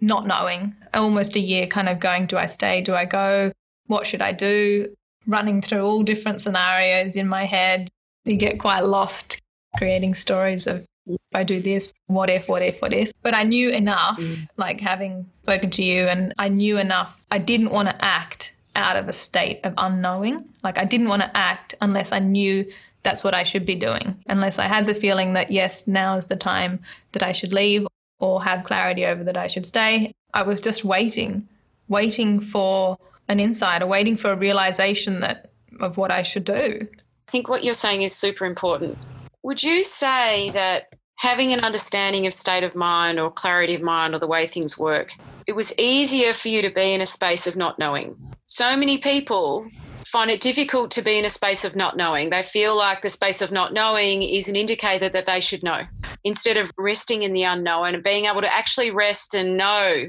not 0.00 0.26
knowing, 0.26 0.74
almost 0.92 1.36
a 1.36 1.40
year 1.40 1.66
kind 1.66 1.88
of 1.88 2.00
going, 2.00 2.26
do 2.26 2.36
I 2.36 2.46
stay? 2.46 2.82
Do 2.82 2.94
I 2.94 3.04
go? 3.04 3.52
What 3.86 4.06
should 4.06 4.20
I 4.20 4.32
do? 4.32 4.94
Running 5.26 5.62
through 5.62 5.82
all 5.82 6.02
different 6.02 6.40
scenarios 6.40 7.16
in 7.16 7.28
my 7.28 7.46
head. 7.46 7.88
You 8.24 8.36
get 8.36 8.58
quite 8.58 8.84
lost 8.84 9.40
creating 9.76 10.14
stories 10.14 10.66
of 10.66 10.84
if 11.06 11.18
I 11.34 11.44
do 11.44 11.60
this, 11.60 11.92
what 12.06 12.30
if, 12.30 12.48
what 12.48 12.62
if, 12.62 12.80
what 12.80 12.92
if. 12.92 13.12
But 13.22 13.34
I 13.34 13.42
knew 13.42 13.70
enough, 13.70 14.20
mm. 14.20 14.48
like 14.56 14.80
having 14.80 15.30
spoken 15.42 15.70
to 15.70 15.82
you, 15.82 16.06
and 16.06 16.34
I 16.38 16.48
knew 16.48 16.78
enough. 16.78 17.26
I 17.30 17.38
didn't 17.38 17.70
want 17.70 17.88
to 17.88 18.04
act 18.04 18.54
out 18.76 18.96
of 18.96 19.08
a 19.08 19.12
state 19.12 19.60
of 19.64 19.74
unknowing. 19.76 20.44
Like 20.62 20.78
I 20.78 20.84
didn't 20.84 21.08
want 21.08 21.22
to 21.22 21.36
act 21.36 21.74
unless 21.80 22.12
I 22.12 22.18
knew 22.18 22.70
that's 23.02 23.24
what 23.24 23.34
I 23.34 23.42
should 23.42 23.66
be 23.66 23.74
doing, 23.74 24.22
unless 24.28 24.58
I 24.58 24.66
had 24.66 24.86
the 24.86 24.94
feeling 24.94 25.32
that, 25.32 25.50
yes, 25.50 25.86
now 25.88 26.16
is 26.16 26.26
the 26.26 26.36
time 26.36 26.80
that 27.12 27.22
I 27.22 27.32
should 27.32 27.52
leave 27.52 27.86
or 28.20 28.42
have 28.42 28.64
clarity 28.64 29.04
over 29.04 29.24
that 29.24 29.36
I 29.36 29.48
should 29.48 29.66
stay. 29.66 30.12
I 30.32 30.44
was 30.44 30.60
just 30.60 30.84
waiting, 30.84 31.48
waiting 31.88 32.40
for 32.40 32.96
an 33.28 33.40
insight 33.40 33.82
or 33.82 33.86
waiting 33.86 34.16
for 34.16 34.30
a 34.30 34.36
realization 34.36 35.20
that 35.20 35.50
of 35.80 35.96
what 35.96 36.10
I 36.10 36.22
should 36.22 36.44
do. 36.44 36.86
I 36.88 37.30
think 37.30 37.48
what 37.48 37.64
you're 37.64 37.74
saying 37.74 38.02
is 38.02 38.14
super 38.14 38.44
important. 38.44 38.98
Would 39.44 39.60
you 39.60 39.82
say 39.82 40.50
that 40.50 40.94
having 41.16 41.52
an 41.52 41.64
understanding 41.64 42.28
of 42.28 42.32
state 42.32 42.62
of 42.62 42.76
mind 42.76 43.18
or 43.18 43.28
clarity 43.28 43.74
of 43.74 43.82
mind 43.82 44.14
or 44.14 44.20
the 44.20 44.26
way 44.28 44.46
things 44.46 44.78
work, 44.78 45.10
it 45.48 45.56
was 45.56 45.76
easier 45.80 46.32
for 46.32 46.48
you 46.48 46.62
to 46.62 46.70
be 46.70 46.92
in 46.92 47.00
a 47.00 47.06
space 47.06 47.48
of 47.48 47.56
not 47.56 47.76
knowing? 47.76 48.16
So 48.46 48.76
many 48.76 48.98
people 48.98 49.66
find 50.06 50.30
it 50.30 50.40
difficult 50.40 50.92
to 50.92 51.02
be 51.02 51.18
in 51.18 51.24
a 51.24 51.28
space 51.28 51.64
of 51.64 51.74
not 51.74 51.96
knowing. 51.96 52.30
They 52.30 52.44
feel 52.44 52.76
like 52.76 53.02
the 53.02 53.08
space 53.08 53.42
of 53.42 53.50
not 53.50 53.72
knowing 53.72 54.22
is 54.22 54.48
an 54.48 54.54
indicator 54.54 55.08
that 55.08 55.26
they 55.26 55.40
should 55.40 55.64
know. 55.64 55.82
Instead 56.22 56.56
of 56.56 56.70
resting 56.78 57.24
in 57.24 57.32
the 57.32 57.42
unknown 57.42 57.94
and 57.96 58.04
being 58.04 58.26
able 58.26 58.42
to 58.42 58.54
actually 58.54 58.92
rest 58.92 59.34
and 59.34 59.56
know, 59.56 60.06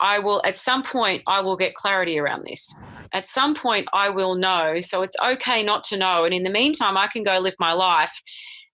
I 0.00 0.18
will, 0.18 0.40
at 0.46 0.56
some 0.56 0.82
point, 0.82 1.22
I 1.26 1.42
will 1.42 1.58
get 1.58 1.74
clarity 1.74 2.18
around 2.18 2.46
this. 2.46 2.74
At 3.12 3.28
some 3.28 3.54
point, 3.54 3.86
I 3.92 4.08
will 4.08 4.34
know. 4.34 4.80
So 4.80 5.02
it's 5.02 5.16
okay 5.22 5.62
not 5.62 5.84
to 5.84 5.98
know. 5.98 6.24
And 6.24 6.32
in 6.32 6.42
the 6.42 6.50
meantime, 6.50 6.96
I 6.96 7.08
can 7.08 7.22
go 7.22 7.38
live 7.38 7.56
my 7.58 7.74
life 7.74 8.22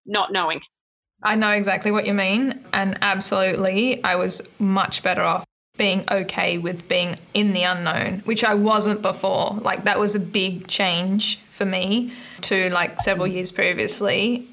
not 0.08 0.32
knowing. 0.32 0.60
I 1.22 1.34
know 1.34 1.50
exactly 1.50 1.90
what 1.90 2.06
you 2.06 2.14
mean. 2.14 2.64
And 2.72 2.98
absolutely, 3.02 4.02
I 4.04 4.16
was 4.16 4.42
much 4.58 5.02
better 5.02 5.22
off 5.22 5.44
being 5.76 6.04
okay 6.10 6.58
with 6.58 6.88
being 6.88 7.16
in 7.34 7.52
the 7.52 7.62
unknown, 7.62 8.22
which 8.24 8.42
I 8.44 8.54
wasn't 8.54 9.00
before. 9.00 9.58
Like 9.60 9.84
that 9.84 9.98
was 9.98 10.14
a 10.14 10.20
big 10.20 10.66
change 10.66 11.40
for 11.50 11.64
me 11.64 12.12
to 12.42 12.68
like 12.70 13.00
several 13.00 13.26
years 13.26 13.52
previously 13.52 14.48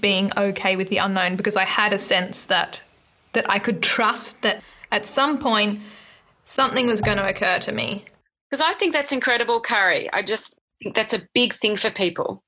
being 0.00 0.30
okay 0.36 0.76
with 0.76 0.88
the 0.88 0.98
unknown 0.98 1.36
because 1.36 1.56
I 1.56 1.64
had 1.64 1.92
a 1.92 1.98
sense 1.98 2.46
that 2.46 2.82
that 3.32 3.48
I 3.48 3.58
could 3.58 3.82
trust 3.82 4.42
that 4.42 4.62
at 4.90 5.06
some 5.06 5.38
point 5.38 5.80
something 6.44 6.86
was 6.86 7.00
going 7.00 7.16
to 7.16 7.26
occur 7.26 7.58
to 7.60 7.72
me. 7.72 8.04
Because 8.48 8.60
I 8.60 8.72
think 8.72 8.92
that's 8.92 9.12
incredible, 9.12 9.60
Kari. 9.60 10.12
I 10.12 10.22
just 10.22 10.58
think 10.82 10.96
that's 10.96 11.14
a 11.14 11.22
big 11.32 11.52
thing 11.52 11.76
for 11.76 11.90
people. 11.90 12.42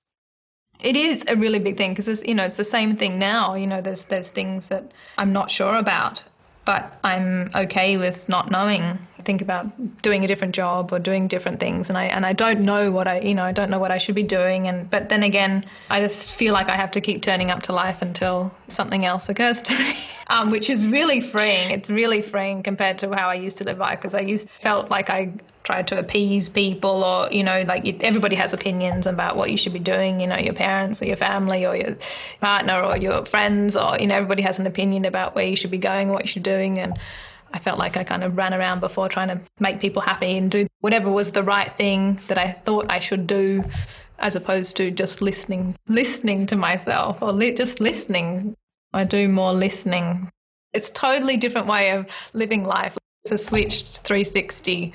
It 0.83 0.97
is 0.97 1.25
a 1.29 1.37
really 1.37 1.61
big 1.61 1.77
thing 1.77 1.95
because 1.95 2.27
you 2.27 2.35
know 2.35 2.45
it's 2.45 2.57
the 2.57 2.65
same 2.65 2.97
thing 2.97 3.19
now. 3.19 3.55
You 3.55 3.67
know, 3.67 3.81
there's 3.81 4.05
there's 4.05 4.31
things 4.31 4.69
that 4.69 4.93
I'm 5.17 5.33
not 5.33 5.51
sure 5.51 5.77
about, 5.77 6.23
but 6.65 6.99
I'm 7.05 7.51
okay 7.55 7.97
with 7.97 8.29
not 8.29 8.51
knowing. 8.51 8.99
Think 9.25 9.43
about 9.43 10.03
doing 10.03 10.25
a 10.25 10.29
different 10.29 10.55
job 10.55 10.93
or 10.93 10.99
doing 10.99 11.29
different 11.29 11.61
things, 11.61 11.89
and 11.89 11.99
I 11.99 12.05
and 12.05 12.25
I 12.25 12.33
don't 12.33 12.61
know 12.61 12.91
what 12.91 13.09
I 13.09 13.21
you 13.21 13.35
know 13.35 13.45
I 13.45 13.53
don't 13.53 13.71
know 13.71 13.79
what 13.79 13.91
I 13.91 13.99
should 13.99 14.15
be 14.15 14.23
doing, 14.23 14.69
and 14.69 14.91
but 14.91 15.09
then 15.09 15.23
again, 15.23 15.65
I 15.91 16.01
just 16.01 16.31
feel 16.31 16.53
like 16.53 16.69
I 16.69 16.77
have 16.77 16.91
to 16.93 17.01
keep 17.01 17.23
turning 17.23 17.51
up 17.51 17.63
to 17.65 17.73
life 17.73 18.03
until 18.03 18.55
something 18.69 19.05
else 19.05 19.29
occurs 19.29 19.63
to 19.63 19.79
me, 19.79 19.95
um, 20.29 20.51
which 20.51 20.71
is 20.71 20.87
really 20.87 21.21
freeing. 21.21 21.71
It's 21.71 21.91
really 21.91 22.23
freeing 22.23 22.63
compared 22.63 22.99
to 22.99 23.15
how 23.15 23.29
I 23.29 23.35
used 23.35 23.59
to 23.59 23.65
live 23.65 23.79
life 23.79 23.99
because 23.99 24.15
I 24.15 24.21
used 24.21 24.49
felt 24.51 24.91
like 24.91 25.11
I 25.11 25.33
tried 25.65 25.87
to 25.87 25.99
appease 25.99 26.49
people 26.49 27.05
or 27.05 27.31
you 27.31 27.45
know 27.45 27.63
like 27.63 28.03
everybody 28.03 28.35
has 28.37 28.53
opinions 28.53 29.07
about 29.07 29.37
what 29.37 29.49
you 29.49 29.57
should 29.57 29.73
be 29.73 29.79
doing 29.79 30.19
you 30.19 30.27
know 30.27 30.37
your 30.37 30.55
parents 30.55 31.01
or 31.01 31.05
your 31.05 31.17
family 31.17 31.65
or 31.65 31.77
your 31.77 31.97
partner 32.41 32.83
or 32.83 32.97
your 32.97 33.25
friends 33.27 33.77
or 33.77 33.97
you 34.01 34.09
know 34.09 34.17
everybody 34.17 34.43
has 34.43 34.59
an 34.59 34.67
opinion 34.67 35.05
about 35.05 35.37
where 35.37 35.47
you 35.47 35.55
should 35.55 35.71
be 35.71 35.79
going 35.79 36.13
what 36.13 36.23
you 36.23 36.29
should 36.29 36.43
be 36.43 36.51
doing. 36.51 36.79
And 36.79 36.99
I 37.53 37.59
felt 37.59 37.79
like 37.79 37.97
I 37.97 38.05
kind 38.05 38.25
of 38.25 38.37
ran 38.37 38.55
around 38.55 38.81
before 38.81 39.09
trying 39.09 39.29
to 39.29 39.41
make 39.61 39.81
people 39.81 40.03
happy 40.03 40.37
and 40.37 40.51
do 40.51 40.67
whatever 40.81 41.11
was 41.11 41.33
the 41.33 41.43
right 41.43 41.73
thing 41.77 42.21
that 42.29 42.39
I 42.39 42.53
thought 42.53 42.87
I 42.89 42.99
should 42.99 43.27
do 43.27 43.65
as 44.19 44.37
opposed 44.37 44.77
to 44.77 44.91
just 44.91 45.21
listening 45.21 45.77
listening 45.89 46.47
to 46.47 46.57
myself 46.57 47.21
or 47.21 47.33
li- 47.33 47.55
just 47.55 47.81
listening 47.81 48.57
I 48.93 49.05
do 49.05 49.29
more 49.29 49.53
listening 49.53 50.31
it's 50.73 50.91
totally 50.91 51.37
different 51.37 51.67
way 51.67 51.91
of 51.91 52.07
living 52.33 52.65
life 52.65 52.97
it's 53.25 53.33
a 53.33 53.37
switched 53.37 53.99
360 53.99 54.93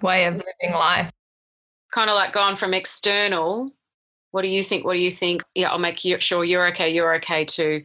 way 0.00 0.26
of 0.26 0.34
living 0.34 0.76
life. 0.76 1.10
Kind 1.92 2.10
of 2.10 2.14
like 2.14 2.32
gone 2.32 2.56
from 2.56 2.74
external, 2.74 3.72
what 4.30 4.42
do 4.42 4.48
you 4.48 4.62
think? 4.62 4.84
What 4.84 4.94
do 4.94 5.02
you 5.02 5.10
think? 5.10 5.42
Yeah, 5.54 5.70
I'll 5.70 5.78
make 5.78 5.98
sure 5.98 6.44
you're 6.44 6.66
okay, 6.68 6.92
you're 6.92 7.14
okay, 7.16 7.44
to 7.44 7.82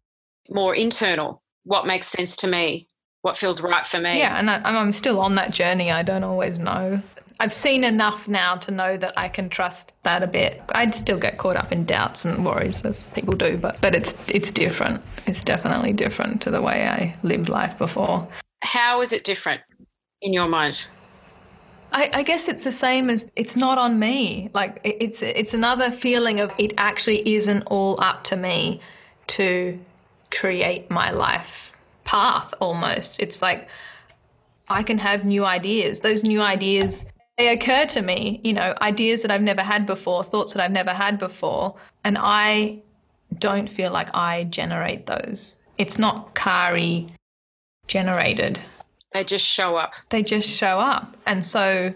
more 0.50 0.76
internal, 0.76 1.42
what 1.64 1.88
makes 1.88 2.08
sense 2.08 2.36
to 2.38 2.48
me, 2.48 2.88
what 3.22 3.38
feels 3.38 3.62
right 3.62 3.86
for 3.86 4.00
me. 4.00 4.20
Yeah, 4.20 4.38
and 4.38 4.50
I, 4.50 4.62
I'm 4.64 4.94
still 4.94 5.20
on 5.20 5.36
that 5.36 5.52
journey. 5.52 5.92
I 5.92 6.04
don't 6.04 6.24
always 6.24 6.60
know. 6.60 7.02
I've 7.42 7.54
seen 7.54 7.86
enough 7.86 8.28
now 8.28 8.56
to 8.58 8.72
know 8.72 8.98
that 8.98 9.14
I 9.16 9.30
can 9.30 9.50
trust 9.50 9.94
that 10.04 10.24
a 10.24 10.28
bit. 10.28 10.62
I'd 10.76 10.94
still 10.94 11.18
get 11.18 11.38
caught 11.38 11.56
up 11.56 11.72
in 11.72 11.86
doubts 11.86 12.26
and 12.26 12.46
worries 12.46 12.84
as 12.84 13.04
people 13.04 13.36
do, 13.36 13.58
but 13.58 13.80
but 13.82 13.96
it's 13.96 14.22
it's 14.30 14.52
different. 14.52 15.02
It's 15.26 15.44
definitely 15.44 15.94
different 15.94 16.42
to 16.44 16.52
the 16.52 16.62
way 16.62 16.88
I 16.88 17.16
lived 17.24 17.48
life 17.48 17.78
before. 17.78 18.28
How 18.62 19.02
is 19.02 19.14
it 19.14 19.24
different 19.24 19.62
in 20.22 20.34
your 20.34 20.50
mind? 20.50 20.88
I, 21.92 22.10
I, 22.14 22.24
guess 22.24 22.48
it's 22.48 22.66
the 22.66 22.72
same 22.72 23.10
as 23.10 23.32
it's 23.36 23.56
not 23.56 23.80
on 23.80 23.98
me. 23.98 24.52
Like 24.54 24.80
it's 24.84 25.24
it's 25.24 25.54
another 25.54 25.90
feeling 25.92 26.40
of 26.40 26.52
it 26.58 26.74
actually 26.78 27.28
isn't 27.36 27.64
all 27.64 28.00
up 28.04 28.24
to 28.26 28.36
me 28.36 28.80
to 29.28 29.80
create 30.30 30.92
my 30.92 31.10
life 31.10 31.74
path 32.10 32.56
almost. 32.60 33.20
It's 33.20 33.40
like 33.40 33.68
I 34.68 34.82
can 34.82 34.98
have 34.98 35.26
new 35.26 35.46
ideas. 35.46 36.00
Those 36.00 36.24
new 36.24 36.42
ideas 36.42 37.06
they 37.38 37.54
occur 37.54 37.86
to 37.86 38.02
me, 38.02 38.42
you 38.44 38.52
know, 38.52 38.74
ideas 38.82 39.22
that 39.22 39.32
I've 39.32 39.44
never 39.44 39.62
had 39.62 39.86
before, 39.86 40.24
thoughts 40.24 40.54
that 40.54 40.62
I've 40.62 40.72
never 40.72 40.92
had 40.92 41.20
before, 41.20 41.76
and 42.04 42.18
I 42.20 42.80
don't 43.38 43.70
feel 43.72 43.92
like 43.92 44.10
I 44.14 44.46
generate 44.46 45.06
those. 45.06 45.56
It's 45.78 45.98
not 45.98 46.36
Kari 46.36 47.14
generated. 47.88 48.60
They 49.14 49.24
just 49.24 49.46
show 49.46 49.78
up. 49.78 49.94
They 50.10 50.24
just 50.24 50.50
show 50.50 50.80
up. 50.80 51.16
And 51.28 51.46
so 51.46 51.94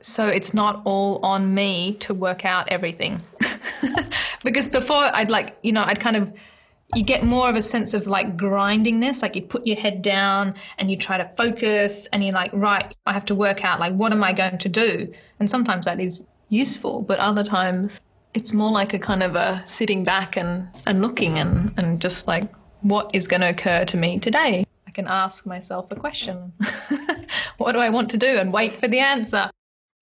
so 0.00 0.26
it's 0.26 0.52
not 0.52 0.82
all 0.84 1.24
on 1.24 1.54
me 1.54 1.94
to 2.00 2.12
work 2.14 2.44
out 2.44 2.68
everything. 2.68 3.22
because 4.44 4.66
before 4.66 5.04
I'd 5.14 5.30
like, 5.30 5.56
you 5.62 5.72
know, 5.72 5.84
I'd 5.84 6.00
kind 6.00 6.16
of 6.16 6.32
you 6.94 7.04
get 7.04 7.24
more 7.24 7.48
of 7.48 7.56
a 7.56 7.62
sense 7.62 7.94
of 7.94 8.06
like 8.06 8.36
grindingness 8.36 9.22
like 9.22 9.36
you 9.36 9.42
put 9.42 9.66
your 9.66 9.76
head 9.76 10.02
down 10.02 10.54
and 10.78 10.90
you 10.90 10.96
try 10.96 11.16
to 11.16 11.30
focus 11.36 12.06
and 12.12 12.24
you're 12.24 12.34
like 12.34 12.50
right 12.52 12.94
i 13.06 13.12
have 13.12 13.24
to 13.24 13.34
work 13.34 13.64
out 13.64 13.78
like 13.80 13.92
what 13.94 14.12
am 14.12 14.24
i 14.24 14.32
going 14.32 14.58
to 14.58 14.68
do 14.68 15.12
and 15.38 15.50
sometimes 15.50 15.84
that 15.84 16.00
is 16.00 16.26
useful 16.48 17.02
but 17.02 17.18
other 17.18 17.44
times 17.44 18.00
it's 18.34 18.52
more 18.52 18.70
like 18.70 18.94
a 18.94 18.98
kind 18.98 19.22
of 19.22 19.34
a 19.34 19.62
sitting 19.66 20.04
back 20.04 20.36
and 20.36 20.68
and 20.86 21.00
looking 21.02 21.38
and 21.38 21.72
and 21.76 22.00
just 22.00 22.26
like 22.26 22.50
what 22.82 23.14
is 23.14 23.28
going 23.28 23.40
to 23.40 23.48
occur 23.48 23.84
to 23.84 23.96
me 23.96 24.18
today 24.18 24.64
I 24.90 24.92
can 24.92 25.06
ask 25.06 25.46
myself 25.46 25.92
a 25.92 25.94
question. 25.94 26.52
what 27.58 27.72
do 27.74 27.78
I 27.78 27.90
want 27.90 28.10
to 28.10 28.16
do 28.16 28.26
and 28.26 28.52
wait 28.52 28.72
for 28.72 28.88
the 28.88 28.98
answer? 28.98 29.48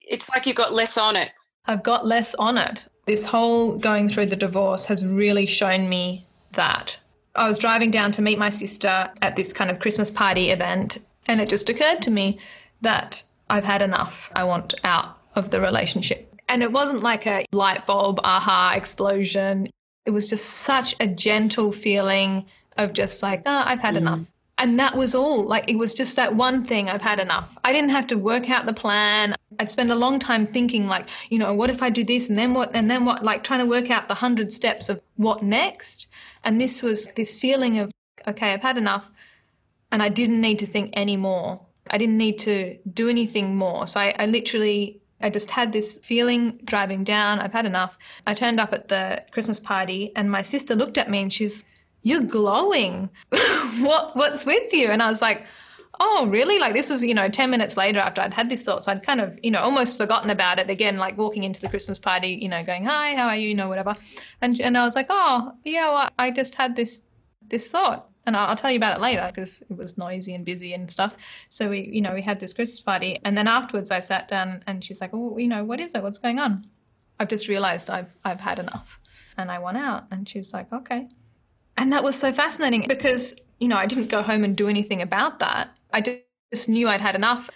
It's 0.01 0.31
like 0.31 0.47
you've 0.47 0.57
got 0.57 0.73
less 0.73 0.97
on 0.97 1.15
it. 1.15 1.31
I've 1.67 1.83
got 1.83 2.07
less 2.07 2.35
on 2.37 2.57
it. 2.57 2.89
This 3.05 3.27
whole 3.27 3.77
going 3.77 4.09
through 4.09 4.27
the 4.27 4.37
divorce 4.37 4.87
has 4.87 5.05
really 5.05 5.45
shown 5.45 5.91
me 5.91 6.27
that. 6.59 6.99
I 7.35 7.49
was 7.49 7.59
driving 7.59 7.91
down 7.91 8.13
to 8.13 8.23
meet 8.23 8.39
my 8.39 8.51
sister 8.51 9.11
at 9.23 9.37
this 9.37 9.53
kind 9.53 9.71
of 9.71 9.79
Christmas 9.79 10.11
party 10.11 10.51
event 10.51 10.99
And 11.29 11.41
it 11.41 11.49
just 11.49 11.69
occurred 11.69 12.03
to 12.03 12.11
me 12.11 12.39
that 12.81 13.23
I've 13.51 13.65
had 13.65 13.83
enough. 13.83 14.31
I 14.35 14.45
want 14.45 14.75
out 14.83 15.19
of 15.35 15.51
the 15.51 15.61
relationship. 15.61 16.35
And 16.49 16.63
it 16.63 16.73
wasn't 16.73 17.03
like 17.03 17.27
a 17.27 17.45
light 17.53 17.87
bulb, 17.87 18.19
aha, 18.25 18.73
explosion. 18.75 19.69
It 20.07 20.11
was 20.11 20.29
just 20.31 20.47
such 20.47 20.97
a 20.99 21.07
gentle 21.07 21.73
feeling 21.73 22.47
of 22.79 22.95
just 22.95 23.23
like, 23.23 23.43
oh, 23.45 23.63
I've 23.65 23.81
had 23.81 23.95
mm. 23.95 23.99
enough. 23.99 24.21
And 24.59 24.79
that 24.79 24.97
was 24.97 25.15
all. 25.15 25.45
Like, 25.45 25.71
it 25.71 25.79
was 25.79 25.95
just 25.95 26.17
that 26.17 26.35
one 26.35 26.65
thing 26.65 26.91
I've 26.91 27.03
had 27.03 27.21
enough. 27.21 27.57
I 27.63 27.73
didn't 27.73 27.91
have 27.91 28.09
to 28.09 28.19
work 28.19 28.51
out 28.51 28.67
the 28.67 28.73
plan. 28.73 29.35
I'd 29.61 29.71
spend 29.71 29.91
a 29.91 29.95
long 29.95 30.19
time 30.19 30.47
thinking, 30.47 30.89
like, 30.89 31.09
you 31.31 31.39
know, 31.39 31.55
what 31.55 31.71
if 31.71 31.83
I 31.83 31.91
do 31.91 32.03
this 32.05 32.29
and 32.29 32.37
then 32.37 32.55
what, 32.55 32.71
and 32.75 32.91
then 32.91 33.05
what, 33.05 33.25
like 33.25 33.45
trying 33.45 33.61
to 33.61 33.67
work 33.67 33.91
out 33.91 34.09
the 34.09 34.15
hundred 34.15 34.53
steps 34.53 34.89
of 34.89 35.01
what 35.17 35.43
next. 35.43 36.09
And 36.43 36.61
this 36.61 36.83
was 36.83 37.07
this 37.15 37.39
feeling 37.39 37.79
of, 37.79 37.93
okay, 38.27 38.53
I've 38.53 38.63
had 38.63 38.77
enough. 38.77 39.11
And 39.93 40.03
I 40.03 40.09
didn't 40.09 40.41
need 40.41 40.59
to 40.59 40.67
think 40.67 40.93
anymore. 40.97 41.61
I 41.91 41.97
didn't 41.97 42.19
need 42.19 42.39
to 42.41 42.77
do 42.93 43.09
anything 43.09 43.57
more. 43.57 43.87
So 43.87 44.01
I, 44.01 44.15
I 44.19 44.27
literally 44.27 45.01
I 45.21 45.31
just 45.31 45.51
had 45.51 45.73
this 45.73 45.99
feeling 45.99 46.61
driving 46.65 47.05
down. 47.05 47.41
I've 47.41 47.53
had 47.53 47.67
enough. 47.67 47.99
I 48.27 48.35
turned 48.35 48.61
up 48.61 48.73
at 48.73 48.89
the 48.89 49.25
Christmas 49.31 49.59
party 49.59 50.13
and 50.15 50.31
my 50.31 50.43
sister 50.43 50.75
looked 50.75 50.99
at 50.99 51.11
me 51.11 51.23
and 51.23 51.33
she's 51.33 51.65
you're 52.03 52.23
glowing. 52.23 53.11
what 53.81 54.17
what's 54.17 54.45
with 54.45 54.73
you? 54.73 54.89
And 54.89 55.03
I 55.03 55.09
was 55.09 55.23
like, 55.23 55.45
oh, 56.01 56.27
really? 56.29 56.59
Like 56.59 56.75
this 56.75 56.91
was, 56.91 57.05
you 57.05 57.15
know, 57.15 57.29
10 57.29 57.51
minutes 57.51 57.77
later 57.77 57.99
after 57.99 58.21
I'd 58.21 58.35
had 58.35 58.49
this 58.49 58.63
thought. 58.63 58.85
So 58.85 58.93
I'd 58.93 59.03
kind 59.03 59.21
of, 59.21 59.39
you 59.43 59.51
know, 59.51 59.61
almost 59.61 59.99
forgotten 59.99 60.31
about 60.31 60.59
it 60.59 60.71
again, 60.71 60.97
like 60.97 61.17
walking 61.17 61.45
into 61.45 61.61
the 61.61 61.69
Christmas 61.69 61.99
party, 61.99 62.39
you 62.41 62.49
know, 62.49 62.63
going, 62.65 62.85
hi, 62.85 63.15
how 63.17 63.29
are 63.29 63.37
you? 63.37 63.49
You 63.49 63.55
know, 63.55 63.69
whatever. 63.69 63.97
And, 64.41 64.61
and 64.61 64.77
I 64.77 64.85
was 64.85 64.95
like, 64.95 65.07
oh, 65.11 65.53
yeah, 65.65 65.91
well, 65.91 66.11
I 66.19 66.31
just 66.31 66.55
had 66.55 66.77
this, 66.77 67.03
this 67.47 67.71
thought. 67.71 68.09
And 68.27 68.37
I'll, 68.37 68.57
tell 68.57 68.71
you 68.71 68.77
about 68.77 68.99
it 68.99 69.01
later 69.01 69.31
because 69.35 69.63
it 69.63 69.75
was 69.75 69.97
noisy 69.97 70.35
and 70.35 70.45
busy 70.45 70.75
and 70.75 70.91
stuff. 70.91 71.15
So 71.49 71.71
we, 71.71 71.89
you 71.91 72.03
know, 72.03 72.13
we 72.13 72.21
had 72.21 72.41
this 72.41 72.53
Christmas 72.53 72.81
party. 72.81 73.19
And 73.25 73.39
then 73.39 73.49
afterwards 73.49 73.91
I 73.91 74.01
sat 74.01 74.29
down 74.29 74.63
and 74.67 74.85
she's 74.85 75.01
like, 75.01 75.11
oh, 75.15 75.39
you 75.39 75.49
know, 75.49 75.65
what 75.65 75.81
is 75.81 75.95
it? 75.95 76.03
What's 76.03 76.19
going 76.19 76.39
on? 76.39 76.67
I've 77.19 77.29
just 77.29 77.49
realized 77.49 77.89
I've, 77.89 78.15
I've 78.27 78.41
had 78.41 78.59
enough 78.59 79.01
and 79.39 79.51
I 79.51 79.59
want 79.59 79.79
out. 79.79 80.05
And 80.11 80.29
she's 80.29 80.53
like, 80.53 80.71
okay. 80.71 81.09
And 81.79 81.93
that 81.93 82.03
was 82.03 82.19
so 82.19 82.33
fascinating 82.33 82.85
because, 82.89 83.37
you 83.61 83.69
know, 83.69 83.77
I 83.77 83.87
didn't 83.87 84.11
go 84.11 84.23
home 84.23 84.43
and 84.43 84.57
do 84.57 84.69
anything 84.69 85.01
about 85.01 85.39
that. 85.39 85.71
I 85.93 86.01
just 86.53 86.69
knew 86.69 86.89
I'd 86.89 87.01
had 87.01 87.15
enough. 87.15 87.49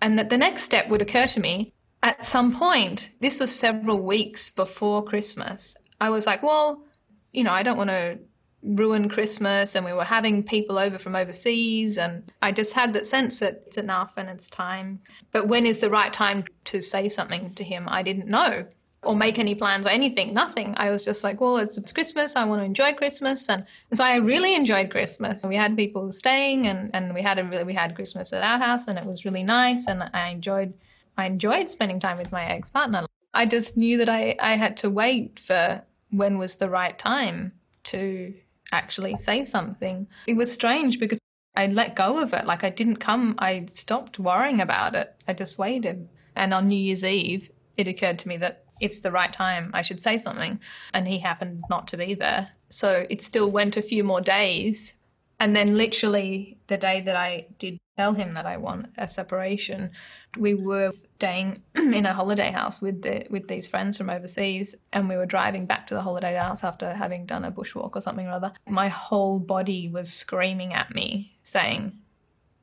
And 0.00 0.18
that 0.18 0.30
the 0.30 0.38
next 0.38 0.62
step 0.62 0.88
would 0.88 1.02
occur 1.02 1.26
to 1.26 1.40
me 1.40 1.74
at 2.02 2.24
some 2.24 2.56
point. 2.56 3.10
This 3.20 3.38
was 3.38 3.54
several 3.54 4.02
weeks 4.02 4.50
before 4.50 5.04
Christmas. 5.04 5.76
I 6.00 6.08
was 6.08 6.26
like, 6.26 6.42
well, 6.42 6.84
you 7.32 7.44
know, 7.44 7.52
I 7.52 7.62
don't 7.62 7.76
want 7.76 7.90
to 7.90 8.18
ruin 8.62 9.10
Christmas. 9.10 9.74
And 9.74 9.84
we 9.84 9.92
were 9.92 10.04
having 10.04 10.42
people 10.42 10.78
over 10.78 10.98
from 10.98 11.14
overseas. 11.14 11.98
And 11.98 12.32
I 12.40 12.52
just 12.52 12.72
had 12.72 12.94
that 12.94 13.06
sense 13.06 13.40
that 13.40 13.64
it's 13.66 13.76
enough 13.76 14.14
and 14.16 14.30
it's 14.30 14.48
time. 14.48 15.00
But 15.32 15.48
when 15.48 15.66
is 15.66 15.80
the 15.80 15.90
right 15.90 16.12
time 16.12 16.44
to 16.64 16.80
say 16.80 17.10
something 17.10 17.52
to 17.54 17.64
him? 17.64 17.86
I 17.88 18.02
didn't 18.02 18.28
know 18.28 18.66
or 19.06 19.16
make 19.16 19.38
any 19.38 19.54
plans 19.54 19.86
or 19.86 19.90
anything, 19.90 20.34
nothing. 20.34 20.74
I 20.76 20.90
was 20.90 21.04
just 21.04 21.24
like, 21.24 21.40
well, 21.40 21.56
it's, 21.58 21.78
it's 21.78 21.92
Christmas. 21.92 22.36
I 22.36 22.44
want 22.44 22.60
to 22.60 22.64
enjoy 22.64 22.92
Christmas. 22.94 23.48
And, 23.48 23.64
and, 23.90 23.98
so 23.98 24.04
I 24.04 24.16
really 24.16 24.54
enjoyed 24.54 24.90
Christmas. 24.90 25.44
We 25.44 25.56
had 25.56 25.76
people 25.76 26.12
staying 26.12 26.66
and, 26.66 26.90
and 26.94 27.14
we 27.14 27.22
had 27.22 27.38
a 27.38 27.44
really, 27.44 27.64
we 27.64 27.74
had 27.74 27.94
Christmas 27.94 28.32
at 28.32 28.42
our 28.42 28.58
house 28.58 28.88
and 28.88 28.98
it 28.98 29.04
was 29.04 29.24
really 29.24 29.42
nice. 29.42 29.86
And 29.86 30.02
I 30.12 30.28
enjoyed, 30.28 30.74
I 31.16 31.26
enjoyed 31.26 31.70
spending 31.70 32.00
time 32.00 32.18
with 32.18 32.32
my 32.32 32.44
ex 32.44 32.70
partner. 32.70 33.06
I 33.32 33.46
just 33.46 33.76
knew 33.76 33.98
that 33.98 34.08
I, 34.08 34.36
I 34.40 34.56
had 34.56 34.76
to 34.78 34.90
wait 34.90 35.38
for 35.38 35.82
when 36.10 36.38
was 36.38 36.56
the 36.56 36.70
right 36.70 36.98
time 36.98 37.52
to 37.84 38.34
actually 38.72 39.16
say 39.16 39.44
something. 39.44 40.06
It 40.26 40.36
was 40.36 40.52
strange 40.52 40.98
because 40.98 41.20
I 41.54 41.68
let 41.68 41.96
go 41.96 42.18
of 42.18 42.32
it. 42.32 42.44
Like 42.44 42.64
I 42.64 42.70
didn't 42.70 42.96
come, 42.96 43.34
I 43.38 43.66
stopped 43.70 44.18
worrying 44.18 44.60
about 44.60 44.94
it. 44.94 45.14
I 45.26 45.32
just 45.32 45.58
waited. 45.58 46.08
And 46.34 46.52
on 46.52 46.68
New 46.68 46.76
Year's 46.76 47.04
Eve, 47.04 47.50
it 47.76 47.88
occurred 47.88 48.18
to 48.20 48.28
me 48.28 48.36
that 48.38 48.65
it's 48.80 49.00
the 49.00 49.10
right 49.10 49.32
time, 49.32 49.70
I 49.74 49.82
should 49.82 50.00
say 50.00 50.18
something. 50.18 50.60
And 50.92 51.06
he 51.08 51.18
happened 51.18 51.64
not 51.70 51.88
to 51.88 51.96
be 51.96 52.14
there. 52.14 52.50
So 52.68 53.06
it 53.08 53.22
still 53.22 53.50
went 53.50 53.76
a 53.76 53.82
few 53.82 54.04
more 54.04 54.20
days. 54.20 54.94
And 55.38 55.54
then, 55.54 55.76
literally, 55.76 56.58
the 56.66 56.78
day 56.78 57.02
that 57.02 57.14
I 57.14 57.46
did 57.58 57.78
tell 57.96 58.14
him 58.14 58.34
that 58.34 58.46
I 58.46 58.56
want 58.56 58.86
a 58.96 59.08
separation, 59.08 59.90
we 60.38 60.54
were 60.54 60.92
staying 60.92 61.62
in 61.74 62.06
a 62.06 62.14
holiday 62.14 62.50
house 62.50 62.80
with 62.80 63.02
the 63.02 63.26
with 63.28 63.46
these 63.48 63.68
friends 63.68 63.98
from 63.98 64.08
overseas, 64.08 64.74
and 64.94 65.08
we 65.08 65.16
were 65.16 65.26
driving 65.26 65.66
back 65.66 65.86
to 65.88 65.94
the 65.94 66.00
holiday 66.00 66.36
house 66.36 66.64
after 66.64 66.92
having 66.94 67.26
done 67.26 67.44
a 67.44 67.52
bushwalk 67.52 67.96
or 67.96 68.00
something 68.00 68.26
or 68.26 68.32
other. 68.32 68.52
My 68.66 68.88
whole 68.88 69.38
body 69.38 69.88
was 69.88 70.10
screaming 70.10 70.72
at 70.72 70.94
me, 70.94 71.36
saying, 71.42 71.92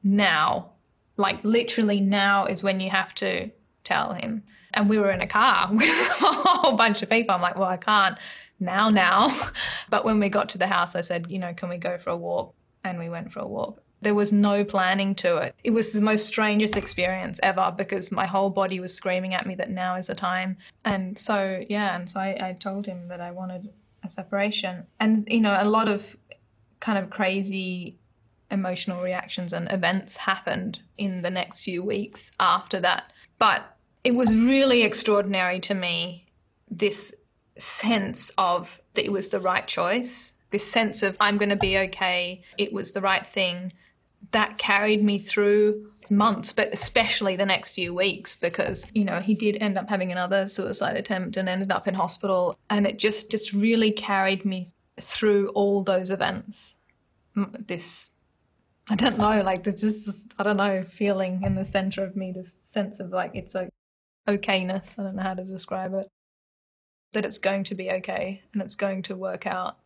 "Now, 0.04 0.72
like 1.18 1.44
literally, 1.44 2.00
now 2.00 2.46
is 2.46 2.64
when 2.64 2.80
you 2.80 2.90
have 2.90 3.14
to 3.16 3.52
tell 3.84 4.14
him." 4.14 4.44
And 4.74 4.90
we 4.90 4.98
were 4.98 5.12
in 5.12 5.22
a 5.22 5.28
car 5.28 5.70
with 5.74 5.84
a 5.84 6.32
whole 6.32 6.76
bunch 6.78 7.02
of 7.02 7.10
people. 7.10 7.36
I'm 7.36 7.42
like, 7.42 7.58
well, 7.58 7.70
I 7.70 7.78
can't 7.78 8.18
now, 8.60 8.90
now. 8.90 9.30
But 9.90 10.06
when 10.06 10.20
we 10.20 10.30
got 10.30 10.50
to 10.50 10.58
the 10.58 10.68
house, 10.68 10.96
I 10.96 11.02
said, 11.02 11.30
you 11.30 11.38
know, 11.38 11.54
can 11.54 11.70
we 11.70 11.78
go 11.78 12.00
for 12.00 12.10
a 12.10 12.18
walk? 12.18 12.56
And 12.84 12.98
we 12.98 13.10
went 13.10 13.32
for 13.32 13.42
a 13.42 13.48
walk. 13.48 13.80
There 14.02 14.16
was 14.16 14.34
no 14.34 14.66
planning 14.66 15.14
to 15.16 15.38
it. 15.38 15.56
It 15.64 15.70
was 15.70 15.94
the 15.94 16.02
most 16.02 16.26
strangest 16.26 16.76
experience 16.76 17.40
ever 17.44 17.74
because 17.78 18.12
my 18.12 18.26
whole 18.26 18.50
body 18.50 18.80
was 18.80 18.94
screaming 18.94 19.34
at 19.36 19.46
me 19.46 19.56
that 19.56 19.70
now 19.70 19.96
is 19.96 20.08
the 20.08 20.16
time. 20.16 20.58
And 20.84 21.18
so, 21.18 21.64
yeah, 21.70 21.96
and 21.96 22.10
so 22.10 22.20
I, 22.20 22.50
I 22.50 22.54
told 22.54 22.88
him 22.88 23.08
that 23.10 23.22
I 23.22 23.32
wanted 23.32 23.70
a 24.04 24.10
separation. 24.10 24.88
And, 25.00 25.28
you 25.30 25.42
know, 25.42 25.56
a 25.58 25.70
lot 25.70 25.88
of 25.88 26.18
kind 26.80 26.98
of 26.98 27.12
crazy 27.12 27.98
emotional 28.52 29.02
reactions 29.02 29.54
and 29.54 29.72
events 29.72 30.18
happened 30.18 30.82
in 30.98 31.22
the 31.22 31.30
next 31.30 31.62
few 31.62 31.84
weeks 31.84 32.32
after 32.40 32.80
that. 32.80 33.12
But 33.40 33.73
it 34.04 34.16
was 34.16 34.34
really 34.34 34.84
extraordinary 34.84 35.60
to 35.62 35.74
me 35.74 36.26
this 36.70 37.16
sense 37.58 38.32
of 38.38 38.82
that 38.94 39.06
it 39.06 39.12
was 39.12 39.30
the 39.30 39.40
right 39.40 39.68
choice, 39.68 40.34
this 40.52 40.70
sense 40.70 41.04
of 41.04 41.16
I'm 41.20 41.38
going 41.38 41.50
to 41.50 41.56
be 41.56 41.78
okay, 41.78 42.42
it 42.58 42.74
was 42.74 42.92
the 42.92 43.02
right 43.02 43.26
thing. 43.26 43.74
That 44.32 44.58
carried 44.58 45.04
me 45.04 45.20
through 45.20 45.88
months, 46.10 46.54
but 46.54 46.74
especially 46.74 47.36
the 47.36 47.46
next 47.46 47.74
few 47.74 47.94
weeks 47.94 48.36
because, 48.36 48.88
you 48.94 49.04
know, 49.04 49.20
he 49.20 49.36
did 49.36 49.58
end 49.62 49.78
up 49.78 49.90
having 49.90 50.12
another 50.12 50.48
suicide 50.48 50.96
attempt 50.96 51.38
and 51.38 51.48
ended 51.48 51.72
up 51.72 51.88
in 51.88 51.94
hospital. 51.94 52.58
And 52.70 52.88
it 52.88 52.98
just, 52.98 53.30
just 53.30 53.54
really 53.54 53.92
carried 53.92 54.44
me 54.44 54.68
through 55.00 55.50
all 55.50 55.84
those 55.84 56.10
events. 56.10 56.78
This 57.36 58.10
I 58.90 58.96
don't 58.96 59.18
know, 59.18 59.42
like 59.44 59.64
there's 59.64 59.82
just 59.82 60.34
I 60.38 60.44
don't 60.44 60.58
know, 60.58 60.84
feeling 60.84 61.42
in 61.44 61.56
the 61.56 61.66
center 61.66 62.04
of 62.04 62.16
me, 62.16 62.32
this 62.32 62.60
sense 62.64 63.00
of 63.00 63.12
like 63.12 63.32
it's 63.34 63.56
a 63.56 63.70
okayness. 64.28 64.98
I 64.98 65.04
don't 65.04 65.16
know 65.16 65.24
how 65.24 65.34
to 65.34 65.44
describe 65.44 65.94
it. 65.94 66.08
That 67.14 67.26
it's 67.26 67.38
going 67.38 67.64
to 67.66 67.76
be 67.76 67.92
okay 67.92 68.42
and 68.54 68.62
it's 68.62 68.76
going 68.76 69.04
to 69.04 69.16
work 69.16 69.46
out, 69.46 69.78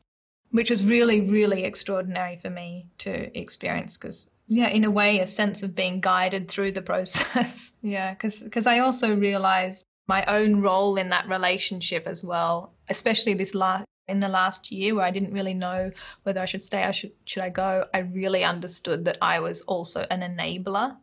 which 0.52 0.70
was 0.70 0.86
really, 0.86 1.22
really 1.22 1.64
extraordinary 1.64 2.38
for 2.38 2.50
me 2.50 2.88
to 3.00 3.38
experience 3.38 3.98
because, 3.98 4.30
yeah, 4.48 4.70
in 4.70 4.86
a 4.86 4.92
way, 4.92 5.20
a 5.20 5.28
sense 5.28 5.62
of 5.62 5.76
being 5.76 6.00
guided 6.00 6.48
through 6.48 6.72
the 6.72 6.82
process. 6.92 7.74
yeah, 7.82 8.14
because 8.14 8.68
I 8.68 8.80
also 8.80 9.16
realized 9.16 9.86
my 10.08 10.24
own 10.26 10.62
role 10.62 10.96
in 10.96 11.10
that 11.10 11.28
relationship 11.28 12.08
as 12.08 12.24
well, 12.24 12.72
especially 12.88 13.34
this 13.34 13.54
last 13.54 13.86
in 14.08 14.20
the 14.22 14.30
last 14.30 14.72
year 14.72 14.96
where 14.96 15.06
I 15.06 15.12
didn't 15.12 15.34
really 15.34 15.54
know 15.54 15.92
whether 16.24 16.42
I 16.42 16.46
should 16.46 16.64
stay 16.64 16.84
or 16.84 16.94
should, 16.94 17.12
should 17.26 17.44
I 17.44 17.50
go, 17.50 17.86
I 17.94 18.00
really 18.00 18.44
understood 18.44 19.04
that 19.06 19.18
I 19.22 19.40
was 19.40 19.62
also 19.62 20.08
an 20.10 20.22
enabler 20.22 20.96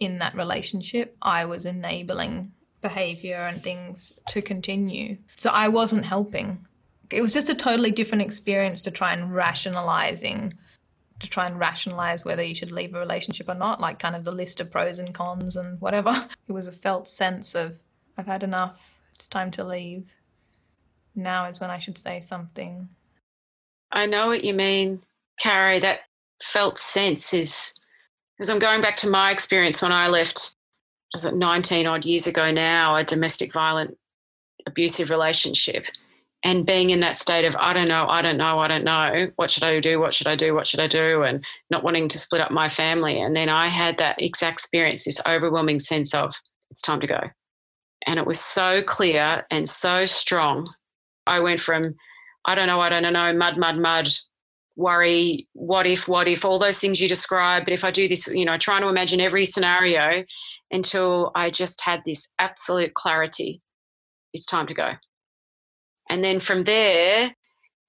in 0.00 0.18
that 0.18 0.34
relationship. 0.34 1.16
I 1.22 1.46
was 1.46 1.64
enabling 1.64 2.52
behavior 2.82 3.36
and 3.36 3.62
things 3.62 4.18
to 4.28 4.42
continue. 4.42 5.16
So 5.36 5.50
I 5.50 5.68
wasn't 5.68 6.04
helping. 6.04 6.66
It 7.10 7.22
was 7.22 7.32
just 7.32 7.50
a 7.50 7.54
totally 7.54 7.90
different 7.90 8.22
experience 8.22 8.82
to 8.82 8.90
try 8.90 9.12
and 9.12 9.34
rationalizing 9.34 10.54
to 11.22 11.30
try 11.30 11.46
and 11.46 11.58
rationalize 11.58 12.24
whether 12.24 12.42
you 12.42 12.54
should 12.54 12.72
leave 12.72 12.94
a 12.94 12.98
relationship 12.98 13.48
or 13.48 13.54
not, 13.54 13.80
like 13.80 14.00
kind 14.00 14.16
of 14.16 14.24
the 14.24 14.32
list 14.32 14.60
of 14.60 14.72
pros 14.72 14.98
and 14.98 15.14
cons 15.14 15.56
and 15.56 15.80
whatever. 15.80 16.12
It 16.48 16.52
was 16.52 16.66
a 16.66 16.72
felt 16.72 17.08
sense 17.08 17.54
of 17.54 17.80
I've 18.18 18.26
had 18.26 18.42
enough. 18.42 18.78
It's 19.14 19.28
time 19.28 19.50
to 19.52 19.64
leave. 19.64 20.10
Now 21.14 21.46
is 21.46 21.60
when 21.60 21.70
I 21.70 21.78
should 21.78 21.96
say 21.96 22.20
something. 22.20 22.88
I 23.92 24.06
know 24.06 24.26
what 24.26 24.44
you 24.44 24.52
mean, 24.52 25.02
Kari. 25.38 25.78
That 25.78 26.00
felt 26.42 26.78
sense 26.78 27.32
is 27.32 27.78
because 28.36 28.50
I'm 28.50 28.58
going 28.58 28.80
back 28.80 28.96
to 28.96 29.08
my 29.08 29.30
experience 29.30 29.80
when 29.80 29.92
I 29.92 30.08
left 30.08 30.54
was 31.12 31.24
it 31.24 31.34
19 31.34 31.86
odd 31.86 32.04
years 32.04 32.26
ago 32.26 32.50
now, 32.50 32.96
a 32.96 33.04
domestic 33.04 33.52
violent 33.52 33.96
abusive 34.66 35.10
relationship 35.10 35.86
and 36.44 36.66
being 36.66 36.90
in 36.90 37.00
that 37.00 37.18
state 37.18 37.44
of 37.44 37.54
I 37.56 37.72
don't 37.72 37.88
know, 37.88 38.06
I 38.08 38.22
don't 38.22 38.36
know, 38.36 38.58
I 38.58 38.68
don't 38.68 38.84
know, 38.84 39.30
what 39.36 39.50
should 39.50 39.62
I 39.62 39.78
do, 39.80 40.00
what 40.00 40.12
should 40.12 40.26
I 40.26 40.34
do, 40.34 40.54
what 40.54 40.66
should 40.66 40.80
I 40.80 40.86
do, 40.86 41.22
and 41.22 41.44
not 41.70 41.84
wanting 41.84 42.08
to 42.08 42.18
split 42.18 42.40
up 42.40 42.50
my 42.50 42.68
family. 42.68 43.20
And 43.20 43.36
then 43.36 43.48
I 43.48 43.68
had 43.68 43.98
that 43.98 44.20
exact 44.20 44.54
experience, 44.54 45.04
this 45.04 45.22
overwhelming 45.26 45.78
sense 45.78 46.14
of 46.14 46.34
it's 46.70 46.82
time 46.82 47.00
to 47.00 47.06
go. 47.06 47.20
And 48.06 48.18
it 48.18 48.26
was 48.26 48.40
so 48.40 48.82
clear 48.82 49.46
and 49.50 49.68
so 49.68 50.04
strong. 50.04 50.68
I 51.26 51.40
went 51.40 51.60
from 51.60 51.94
I 52.44 52.56
don't 52.56 52.66
know, 52.66 52.80
I 52.80 52.88
don't 52.88 53.12
know, 53.12 53.32
mud, 53.32 53.56
mud, 53.56 53.78
mud, 53.78 54.08
worry, 54.82 55.48
what 55.54 55.86
if, 55.86 56.08
what 56.08 56.28
if, 56.28 56.44
all 56.44 56.58
those 56.58 56.78
things 56.78 57.00
you 57.00 57.08
describe. 57.08 57.64
But 57.64 57.72
if 57.72 57.84
I 57.84 57.90
do 57.90 58.08
this, 58.08 58.26
you 58.26 58.44
know, 58.44 58.58
trying 58.58 58.82
to 58.82 58.88
imagine 58.88 59.20
every 59.20 59.46
scenario 59.46 60.24
until 60.70 61.30
I 61.34 61.50
just 61.50 61.80
had 61.82 62.02
this 62.04 62.34
absolute 62.38 62.94
clarity, 62.94 63.62
it's 64.32 64.46
time 64.46 64.66
to 64.66 64.74
go. 64.74 64.92
And 66.10 66.22
then 66.22 66.40
from 66.40 66.64
there, 66.64 67.34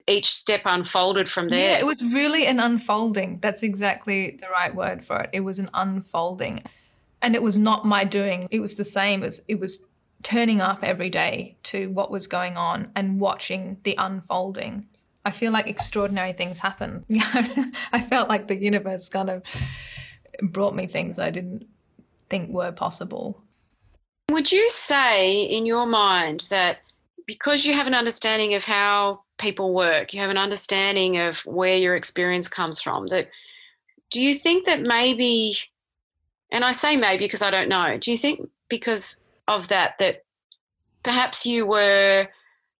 each 0.06 0.32
step 0.32 0.62
unfolded 0.64 1.28
from 1.28 1.48
there. 1.48 1.72
Yeah, 1.72 1.78
it 1.78 1.86
was 1.86 2.02
really 2.02 2.46
an 2.46 2.60
unfolding. 2.60 3.38
That's 3.40 3.62
exactly 3.62 4.38
the 4.40 4.48
right 4.48 4.74
word 4.74 5.04
for 5.04 5.20
it. 5.20 5.30
It 5.32 5.40
was 5.40 5.58
an 5.58 5.70
unfolding. 5.74 6.62
And 7.22 7.34
it 7.34 7.42
was 7.42 7.56
not 7.56 7.86
my 7.86 8.04
doing. 8.04 8.48
It 8.50 8.60
was 8.60 8.74
the 8.74 8.84
same 8.84 9.22
as 9.22 9.42
it 9.48 9.58
was 9.58 9.86
turning 10.22 10.60
up 10.60 10.80
every 10.82 11.10
day 11.10 11.56
to 11.64 11.88
what 11.90 12.10
was 12.10 12.26
going 12.26 12.56
on 12.56 12.90
and 12.94 13.20
watching 13.20 13.78
the 13.84 13.94
unfolding. 13.96 14.86
I 15.24 15.30
feel 15.30 15.52
like 15.52 15.66
extraordinary 15.66 16.32
things 16.32 16.58
happen. 16.58 17.04
I 17.92 18.00
felt 18.08 18.28
like 18.28 18.48
the 18.48 18.56
universe 18.56 19.08
kind 19.08 19.30
of 19.30 19.42
brought 20.42 20.74
me 20.74 20.86
things 20.86 21.18
I 21.18 21.30
didn't 21.30 21.66
think 22.28 22.50
were 22.50 22.72
possible. 22.72 23.42
Would 24.30 24.52
you 24.52 24.68
say, 24.68 25.42
in 25.42 25.66
your 25.66 25.86
mind, 25.86 26.46
that 26.50 26.78
because 27.26 27.64
you 27.64 27.74
have 27.74 27.86
an 27.86 27.94
understanding 27.94 28.54
of 28.54 28.64
how 28.64 29.20
people 29.38 29.72
work, 29.74 30.12
you 30.12 30.20
have 30.20 30.30
an 30.30 30.38
understanding 30.38 31.18
of 31.18 31.44
where 31.46 31.76
your 31.76 31.96
experience 31.96 32.48
comes 32.48 32.80
from, 32.80 33.06
that 33.08 33.28
do 34.10 34.20
you 34.20 34.34
think 34.34 34.66
that 34.66 34.82
maybe, 34.82 35.56
and 36.50 36.64
I 36.64 36.72
say 36.72 36.96
maybe 36.96 37.24
because 37.24 37.42
I 37.42 37.50
don't 37.50 37.68
know, 37.68 37.96
do 37.98 38.10
you 38.10 38.16
think 38.16 38.48
because 38.68 39.24
of 39.48 39.68
that, 39.68 39.98
that 39.98 40.24
perhaps 41.02 41.46
you 41.46 41.66
were 41.66 42.28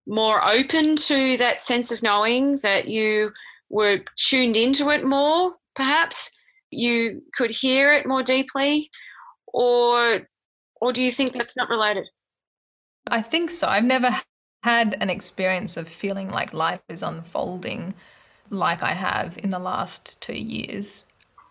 more 0.06 0.44
open 0.44 0.96
to 0.96 1.36
that 1.38 1.58
sense 1.58 1.90
of 1.90 2.02
knowing, 2.02 2.58
that 2.58 2.88
you 2.88 3.32
were 3.68 4.00
tuned 4.16 4.56
into 4.56 4.90
it 4.90 5.04
more, 5.04 5.54
perhaps 5.74 6.30
you 6.70 7.22
could 7.34 7.50
hear 7.50 7.92
it 7.92 8.06
more 8.06 8.22
deeply, 8.22 8.90
or 9.46 10.28
or 10.80 10.92
do 10.92 11.02
you 11.02 11.10
think 11.10 11.32
that's 11.32 11.56
not 11.56 11.68
related? 11.68 12.04
I 13.08 13.22
think 13.22 13.50
so. 13.50 13.68
I've 13.68 13.84
never 13.84 14.10
had 14.62 14.96
an 15.00 15.10
experience 15.10 15.76
of 15.76 15.88
feeling 15.88 16.30
like 16.30 16.52
life 16.52 16.80
is 16.88 17.02
unfolding 17.02 17.94
like 18.50 18.82
I 18.82 18.92
have 18.92 19.38
in 19.38 19.50
the 19.50 19.58
last 19.58 20.20
two 20.20 20.36
years. 20.36 21.04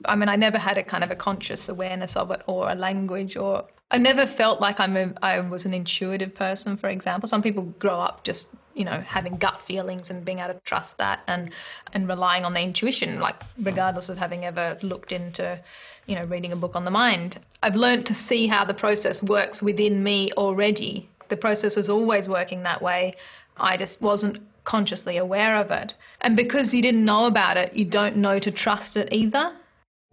I 0.06 0.16
mean, 0.16 0.30
I 0.30 0.36
never 0.36 0.58
had 0.58 0.78
a 0.78 0.84
kind 0.84 1.04
of 1.04 1.12
a 1.12 1.16
conscious 1.16 1.70
awareness 1.70 2.16
of 2.16 2.32
it 2.32 2.41
or 2.47 2.70
a 2.70 2.76
language 2.76 3.38
or 3.38 3.68
I 3.94 3.98
never 3.98 4.26
felt 4.26 4.60
like 4.60 4.80
I'm 4.80 4.98
a, 4.98 5.14
I 5.22 5.39
was 5.39 5.66
an 5.66 5.74
intuitive 5.74 6.34
person, 6.34 6.78
for 6.78 6.89
example. 6.89 7.30
Some 7.30 7.44
people 7.44 7.66
grow 7.78 8.02
up 8.02 8.24
just, 8.24 8.56
you 8.74 8.84
know, 8.84 9.02
having 9.02 9.38
gut 9.38 9.62
feelings 9.62 10.10
and 10.10 10.26
being 10.26 10.39
able 10.39 10.56
to 10.56 10.60
trust 10.62 10.98
that 10.98 11.20
and 11.28 11.52
and 11.94 12.08
relying 12.08 12.44
on 12.44 12.54
their 12.54 12.64
intuition, 12.64 13.20
like 13.20 13.36
regardless 13.62 14.10
of 14.10 14.18
having 14.18 14.46
ever 14.46 14.80
looked 14.82 15.12
into, 15.12 15.62
you 16.08 16.16
know, 16.16 16.26
reading 16.26 16.52
a 16.52 16.56
book 16.56 16.76
on 16.76 16.86
the 16.86 16.91
mind. 16.91 17.38
I've 17.62 17.76
learned 17.76 18.08
to 18.08 18.16
see 18.16 18.48
how 18.48 18.66
the 18.66 18.74
process 18.74 19.22
works 19.22 19.62
within 19.62 20.02
me 20.02 20.32
already. 20.32 21.08
The 21.30 21.38
process 21.38 21.78
is 21.78 21.88
always 21.88 22.28
working 22.28 22.64
that 22.64 22.82
way. 22.82 23.14
I 23.58 23.78
just 23.78 24.02
wasn't 24.02 24.39
consciously 24.64 25.18
aware 25.18 25.56
of 25.58 25.70
it. 25.70 25.94
And 26.22 26.36
because 26.36 26.74
you 26.74 26.82
didn't 26.82 27.06
know 27.06 27.28
about 27.28 27.58
it, 27.58 27.74
you 27.74 27.86
don't 27.86 28.18
know 28.18 28.39
to 28.39 28.50
trust 28.50 28.98
it 28.98 29.10
either. 29.12 29.56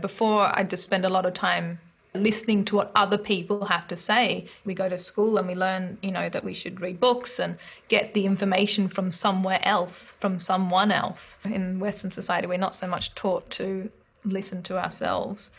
Before, 0.03 0.51
I 0.55 0.65
just 0.65 0.83
spend 0.83 1.07
a 1.07 1.11
lot 1.11 1.25
of 1.25 1.33
time 1.33 1.79
listening 2.15 2.65
to 2.67 2.77
what 2.77 2.91
other 2.95 3.19
people 3.19 3.67
have 3.67 3.87
to 3.89 3.97
say. 3.97 4.47
We 4.65 4.75
go 4.75 4.89
to 4.89 4.99
school 4.99 5.39
and 5.39 5.47
we 5.47 5.55
learn, 5.55 5.99
you 6.03 6.11
know, 6.11 6.29
that 6.29 6.45
we 6.45 6.55
should 6.55 6.81
read 6.81 6.99
books 6.99 7.39
and 7.39 7.57
get 7.89 8.15
the 8.15 8.27
information 8.27 8.89
from 8.89 9.11
somewhere 9.11 9.61
else, 9.63 10.17
from 10.21 10.39
someone 10.39 10.91
else. 10.91 11.39
In 11.45 11.79
Western 11.79 12.11
society, 12.11 12.47
we're 12.47 12.59
not 12.59 12.75
so 12.75 12.87
much 12.87 13.15
taught 13.15 13.49
to 13.51 13.91
listen 14.25 14.63
to 14.65 14.79
ourselves. 14.79 15.51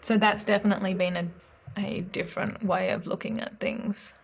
So 0.00 0.16
that's 0.16 0.44
definitely 0.44 0.94
been 0.94 1.16
a, 1.16 1.28
a 1.80 2.00
different 2.00 2.64
way 2.64 2.90
of 2.90 3.06
looking 3.06 3.40
at 3.40 3.60
things. 3.60 4.14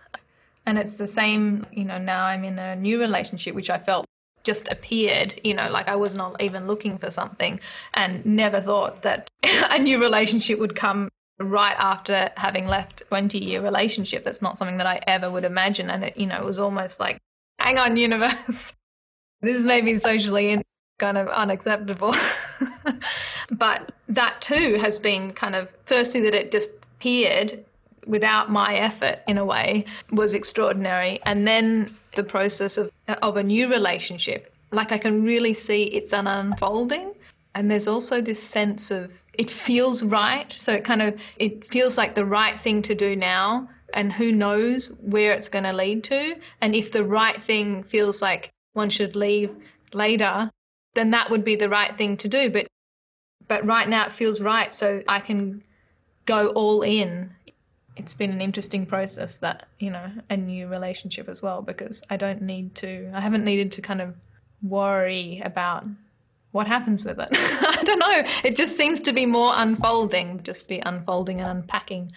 And 0.65 0.79
it's 0.79 0.97
the 0.97 1.07
same, 1.07 1.67
you 1.71 1.85
know, 1.85 1.99
now 1.99 2.25
I'm 2.25 2.45
in 2.45 2.59
a 2.59 2.75
new 2.75 2.99
relationship, 2.99 3.55
which 3.55 3.71
I 3.71 3.79
felt 3.79 4.07
just 4.43 4.69
appeared, 4.69 5.41
you 5.45 5.55
know, 5.55 5.69
like 5.69 5.89
I 5.89 5.97
was 5.97 6.15
not 6.15 6.41
even 6.41 6.67
looking 6.67 6.99
for 6.99 7.11
something 7.11 7.61
and 7.95 8.25
never 8.25 8.61
thought 8.61 9.03
that 9.03 9.29
a 9.71 9.79
new 9.79 10.01
relationship 10.01 10.59
would 10.59 10.75
come 10.75 11.11
right 11.39 11.77
after 11.79 12.31
having 12.37 12.67
left 12.67 13.03
20 13.09 13.39
year 13.39 13.63
relationship 13.63 14.25
that's 14.25 14.41
not 14.41 14.57
something 14.57 14.79
that 14.79 14.87
i 14.87 15.01
ever 15.07 15.31
would 15.31 15.45
imagine. 15.45 15.91
And 15.91 16.05
it 16.05 16.17
you 16.17 16.27
know 16.27 16.39
it 16.39 16.45
was 16.45 16.59
almost 16.59 17.01
like 17.01 17.19
hang 17.59 17.79
on 17.79 17.97
universe. 17.97 18.75
This 19.43 19.63
may 19.63 19.83
be 19.83 19.97
socially 19.97 20.63
kind 20.99 21.19
of 21.19 21.29
unacceptable. 21.29 22.15
But 23.51 23.93
that 24.09 24.41
too 24.41 24.77
has 24.81 24.99
been 24.99 25.33
kind 25.33 25.55
of 25.55 25.73
firstly 25.85 26.21
that 26.23 26.35
it 26.35 26.51
just 26.51 26.71
appeared 26.83 27.65
without 28.07 28.51
my 28.51 28.77
effort 28.77 29.21
in 29.27 29.39
a 29.39 29.45
way 29.45 29.85
was 30.11 30.35
extraordinary. 30.35 31.21
And 31.25 31.47
then 31.47 31.97
the 32.15 32.25
process 32.25 32.79
of 32.79 32.91
of 33.23 33.37
a 33.37 33.43
new 33.43 33.69
relationship 33.69 34.53
like 34.73 34.91
i 34.91 34.99
can 34.99 35.23
really 35.23 35.55
see 35.55 35.85
it's 35.85 36.13
an 36.13 36.27
unfolding. 36.27 37.13
And 37.55 37.71
there's 37.71 37.87
also 37.87 38.21
this 38.21 38.43
sense 38.43 38.91
of 38.91 39.23
it 39.39 39.51
feels 39.51 40.03
right. 40.03 40.53
So 40.53 40.73
it 40.73 40.85
kind 40.85 41.03
of 41.03 41.21
it 41.37 41.67
feels 41.67 41.97
like 41.97 42.15
the 42.15 42.25
right 42.25 42.61
thing 42.61 42.83
to 42.83 42.95
do 42.95 43.17
now 43.17 43.69
and 43.95 44.13
who 44.13 44.33
knows 44.33 44.97
where 45.01 45.33
it's 45.33 45.49
going 45.49 45.65
to 45.65 45.73
lead 45.73 46.05
to. 46.05 46.37
And 46.61 46.75
if 46.75 46.93
the 46.93 47.05
right 47.05 47.41
thing 47.41 47.83
feels 47.83 48.21
like 48.21 48.51
one 48.73 48.91
should 48.91 49.17
leave 49.17 49.55
later 49.93 50.51
then 50.97 51.11
that 51.11 51.31
would 51.31 51.45
be 51.45 51.55
the 51.55 51.69
right 51.69 51.97
thing 51.97 52.17
to 52.17 52.29
do. 52.29 52.51
But 52.51 52.67
but 53.47 53.65
right 53.65 53.89
now 53.89 54.07
it 54.07 54.13
feels 54.13 54.41
right 54.41 54.75
so 54.75 55.03
I 55.07 55.21
can 55.21 55.63
go 56.25 56.49
all 56.49 56.83
in. 56.83 57.31
It's 57.95 58.15
been 58.15 58.33
an 58.33 58.41
interesting 58.41 58.85
process 58.85 59.39
that 59.39 59.69
you 59.79 59.91
know 59.91 60.11
a 60.29 60.37
new 60.37 60.67
relationship 60.67 61.29
as 61.29 61.41
well 61.41 61.63
because 61.63 62.03
I 62.11 62.17
don't 62.17 62.43
need 62.43 62.75
to 62.77 63.11
I 63.15 63.21
haven't 63.21 63.45
needed 63.45 63.71
to 63.73 63.83
kind 63.83 64.01
of 64.01 64.17
worry 64.63 65.41
about 65.45 65.85
what 66.57 66.67
happens 66.67 67.05
with 67.05 67.21
it? 67.21 67.29
I 67.33 67.83
don't 67.85 67.99
know. 67.99 68.23
It 68.43 68.57
just 68.57 68.77
seems 68.77 69.01
to 69.03 69.13
be 69.13 69.27
more 69.27 69.53
unfolding, 69.55 70.43
just 70.43 70.69
be 70.69 70.79
unfolding 70.79 71.41
and 71.41 71.51
unpacking 71.51 72.11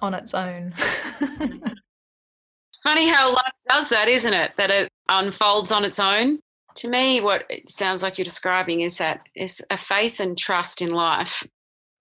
on 0.00 0.14
its 0.14 0.34
own. 0.34 0.72
Funny 2.82 3.08
how 3.08 3.34
life 3.34 3.52
does 3.68 3.90
that, 3.90 4.08
isn't 4.08 4.32
it? 4.32 4.54
That 4.56 4.70
it 4.70 4.88
unfolds 5.08 5.72
on 5.72 5.84
its 5.84 5.98
own. 5.98 6.38
To 6.76 6.88
me, 6.88 7.20
what 7.20 7.44
it 7.50 7.68
sounds 7.68 8.02
like 8.02 8.16
you're 8.16 8.24
describing 8.24 8.82
is 8.82 8.98
that 8.98 9.26
is 9.34 9.62
a 9.68 9.76
faith 9.76 10.20
and 10.20 10.38
trust 10.38 10.80
in 10.80 10.90
life, 10.90 11.46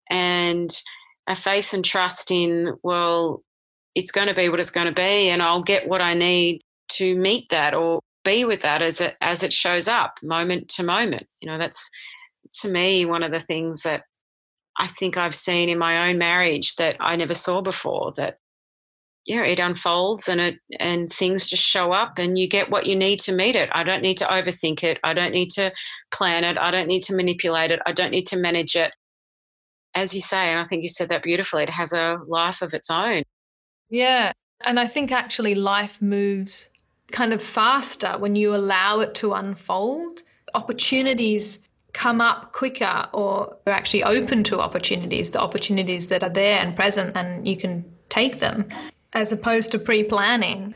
and 0.09 0.69
a 1.27 1.35
faith 1.35 1.73
and 1.73 1.83
trust 1.83 2.31
in 2.31 2.75
well, 2.83 3.41
it's 3.95 4.11
going 4.11 4.27
to 4.27 4.33
be 4.33 4.49
what 4.49 4.59
it's 4.59 4.69
going 4.69 4.87
to 4.87 4.93
be, 4.93 5.29
and 5.29 5.41
I'll 5.41 5.63
get 5.63 5.89
what 5.89 6.01
I 6.01 6.13
need 6.13 6.61
to 6.89 7.15
meet 7.15 7.49
that, 7.49 7.73
or 7.73 7.99
be 8.23 8.45
with 8.45 8.61
that 8.61 8.81
as 8.81 9.01
it 9.01 9.15
as 9.21 9.43
it 9.43 9.53
shows 9.53 9.87
up 9.87 10.17
moment 10.21 10.69
to 10.69 10.83
moment. 10.83 11.27
You 11.41 11.49
know 11.49 11.57
that's 11.57 11.89
to 12.59 12.69
me 12.69 13.05
one 13.05 13.23
of 13.23 13.31
the 13.31 13.39
things 13.39 13.83
that 13.83 14.03
i 14.77 14.87
think 14.87 15.17
i've 15.17 15.35
seen 15.35 15.69
in 15.69 15.77
my 15.77 16.09
own 16.09 16.17
marriage 16.17 16.75
that 16.75 16.95
i 16.99 17.15
never 17.15 17.33
saw 17.33 17.61
before 17.61 18.11
that 18.17 18.37
yeah 19.25 19.43
it 19.43 19.59
unfolds 19.59 20.27
and 20.27 20.41
it 20.41 20.59
and 20.79 21.11
things 21.11 21.49
just 21.49 21.63
show 21.63 21.91
up 21.91 22.17
and 22.17 22.37
you 22.37 22.47
get 22.47 22.69
what 22.69 22.85
you 22.85 22.95
need 22.95 23.19
to 23.19 23.35
meet 23.35 23.55
it. 23.55 23.69
I 23.71 23.83
don't 23.83 24.01
need 24.01 24.17
to 24.17 24.25
overthink 24.25 24.83
it. 24.83 24.99
I 25.03 25.13
don't 25.13 25.31
need 25.31 25.51
to 25.51 25.71
plan 26.11 26.43
it. 26.43 26.57
I 26.57 26.71
don't 26.71 26.87
need 26.87 27.01
to 27.03 27.15
manipulate 27.15 27.69
it. 27.69 27.79
I 27.85 27.91
don't 27.91 28.09
need 28.09 28.25
to 28.27 28.37
manage 28.37 28.75
it. 28.75 28.91
As 29.93 30.15
you 30.15 30.21
say 30.21 30.49
and 30.49 30.59
i 30.59 30.63
think 30.63 30.81
you 30.81 30.89
said 30.89 31.09
that 31.09 31.21
beautifully 31.21 31.63
it 31.63 31.69
has 31.69 31.93
a 31.93 32.19
life 32.27 32.63
of 32.63 32.73
its 32.73 32.89
own. 32.89 33.23
Yeah 33.89 34.33
and 34.63 34.79
i 34.79 34.87
think 34.87 35.11
actually 35.11 35.55
life 35.55 36.01
moves 36.01 36.70
kind 37.11 37.33
of 37.33 37.41
faster 37.41 38.17
when 38.17 38.35
you 38.35 38.55
allow 38.55 38.99
it 38.99 39.15
to 39.15 39.33
unfold. 39.33 40.23
Opportunities 40.53 41.59
come 41.93 42.21
up 42.21 42.53
quicker 42.53 43.07
or 43.13 43.57
are 43.67 43.73
actually 43.73 44.03
open 44.03 44.43
to 44.45 44.59
opportunities, 44.59 45.31
the 45.31 45.39
opportunities 45.39 46.07
that 46.09 46.23
are 46.23 46.29
there 46.29 46.59
and 46.59 46.75
present, 46.75 47.15
and 47.15 47.47
you 47.47 47.57
can 47.57 47.85
take 48.09 48.39
them 48.39 48.67
as 49.13 49.31
opposed 49.31 49.71
to 49.71 49.79
pre 49.79 50.03
planning. 50.03 50.73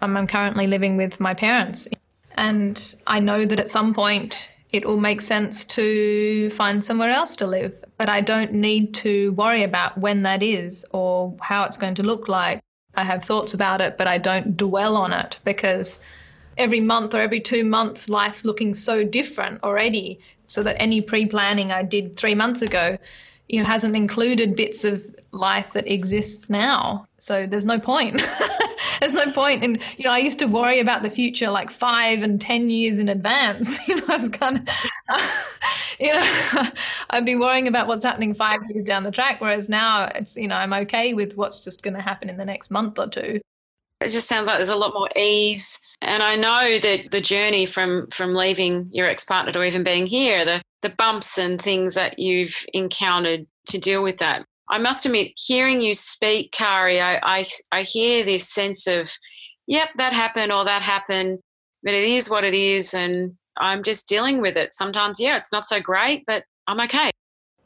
Um, 0.00 0.16
I'm 0.16 0.26
currently 0.26 0.66
living 0.66 0.96
with 0.96 1.20
my 1.20 1.34
parents, 1.34 1.88
and 2.34 2.94
I 3.06 3.20
know 3.20 3.44
that 3.44 3.60
at 3.60 3.70
some 3.70 3.94
point 3.94 4.48
it 4.70 4.86
will 4.86 4.98
make 4.98 5.20
sense 5.20 5.64
to 5.66 6.50
find 6.50 6.82
somewhere 6.82 7.10
else 7.10 7.36
to 7.36 7.46
live. 7.46 7.72
But 7.98 8.08
I 8.08 8.20
don't 8.22 8.52
need 8.52 8.94
to 8.94 9.32
worry 9.32 9.62
about 9.62 9.98
when 9.98 10.22
that 10.22 10.42
is 10.42 10.84
or 10.92 11.36
how 11.40 11.64
it's 11.64 11.76
going 11.76 11.94
to 11.96 12.02
look 12.02 12.26
like 12.26 12.60
I 12.94 13.04
have 13.04 13.24
thoughts 13.24 13.54
about 13.54 13.80
it, 13.80 13.96
but 13.96 14.06
I 14.06 14.18
don't 14.18 14.56
dwell 14.56 14.96
on 14.96 15.12
it 15.12 15.38
because 15.44 16.00
every 16.58 16.80
month 16.80 17.14
or 17.14 17.20
every 17.20 17.40
two 17.40 17.64
months, 17.64 18.08
life's 18.08 18.44
looking 18.44 18.74
so 18.74 19.04
different 19.04 19.62
already. 19.62 20.20
So 20.46 20.62
that 20.64 20.80
any 20.80 21.00
pre 21.00 21.24
planning 21.24 21.72
I 21.72 21.82
did 21.82 22.18
three 22.18 22.34
months 22.34 22.60
ago, 22.60 22.98
you 23.48 23.60
know, 23.60 23.66
hasn't 23.66 23.96
included 23.96 24.54
bits 24.54 24.84
of 24.84 25.06
life 25.30 25.72
that 25.72 25.90
exists 25.90 26.50
now. 26.50 27.06
So 27.22 27.46
there's 27.46 27.64
no 27.64 27.78
point. 27.78 28.20
there's 29.00 29.14
no 29.14 29.30
point. 29.30 29.62
And, 29.62 29.80
you 29.96 30.04
know, 30.04 30.10
I 30.10 30.18
used 30.18 30.40
to 30.40 30.46
worry 30.46 30.80
about 30.80 31.04
the 31.04 31.10
future 31.10 31.52
like 31.52 31.70
five 31.70 32.20
and 32.20 32.40
10 32.40 32.68
years 32.68 32.98
in 32.98 33.08
advance. 33.08 33.78
You 33.88 33.96
know, 33.96 34.04
it's 34.08 34.28
kind 34.28 34.58
of, 34.58 35.96
you 36.00 36.12
know, 36.12 36.68
I'd 37.10 37.24
be 37.24 37.36
worrying 37.36 37.68
about 37.68 37.86
what's 37.86 38.04
happening 38.04 38.34
five 38.34 38.58
years 38.68 38.82
down 38.82 39.04
the 39.04 39.12
track. 39.12 39.40
Whereas 39.40 39.68
now 39.68 40.10
it's, 40.16 40.34
you 40.34 40.48
know, 40.48 40.56
I'm 40.56 40.72
okay 40.72 41.14
with 41.14 41.36
what's 41.36 41.62
just 41.62 41.84
going 41.84 41.94
to 41.94 42.00
happen 42.00 42.28
in 42.28 42.38
the 42.38 42.44
next 42.44 42.72
month 42.72 42.98
or 42.98 43.08
two. 43.08 43.40
It 44.00 44.08
just 44.08 44.26
sounds 44.26 44.48
like 44.48 44.56
there's 44.56 44.68
a 44.68 44.76
lot 44.76 44.92
more 44.92 45.10
ease. 45.14 45.78
And 46.00 46.24
I 46.24 46.34
know 46.34 46.80
that 46.80 47.12
the 47.12 47.20
journey 47.20 47.66
from 47.66 48.08
from 48.10 48.34
leaving 48.34 48.88
your 48.90 49.06
ex 49.06 49.24
partner 49.24 49.52
to 49.52 49.62
even 49.62 49.84
being 49.84 50.08
here, 50.08 50.44
the 50.44 50.60
the 50.80 50.88
bumps 50.88 51.38
and 51.38 51.62
things 51.62 51.94
that 51.94 52.18
you've 52.18 52.66
encountered 52.74 53.46
to 53.66 53.78
deal 53.78 54.02
with 54.02 54.18
that. 54.18 54.44
I 54.72 54.78
must 54.78 55.04
admit, 55.04 55.32
hearing 55.36 55.82
you 55.82 55.92
speak, 55.92 56.50
Kari, 56.50 56.98
I, 56.98 57.20
I, 57.22 57.46
I 57.70 57.82
hear 57.82 58.24
this 58.24 58.48
sense 58.48 58.86
of, 58.86 59.12
yep, 59.66 59.90
that 59.96 60.14
happened 60.14 60.50
or 60.50 60.64
that 60.64 60.80
happened, 60.80 61.40
but 61.82 61.92
it 61.92 62.08
is 62.08 62.30
what 62.30 62.42
it 62.42 62.54
is. 62.54 62.94
And 62.94 63.36
I'm 63.58 63.82
just 63.82 64.08
dealing 64.08 64.40
with 64.40 64.56
it. 64.56 64.72
Sometimes, 64.72 65.20
yeah, 65.20 65.36
it's 65.36 65.52
not 65.52 65.66
so 65.66 65.78
great, 65.78 66.24
but 66.26 66.44
I'm 66.66 66.80
okay. 66.80 67.10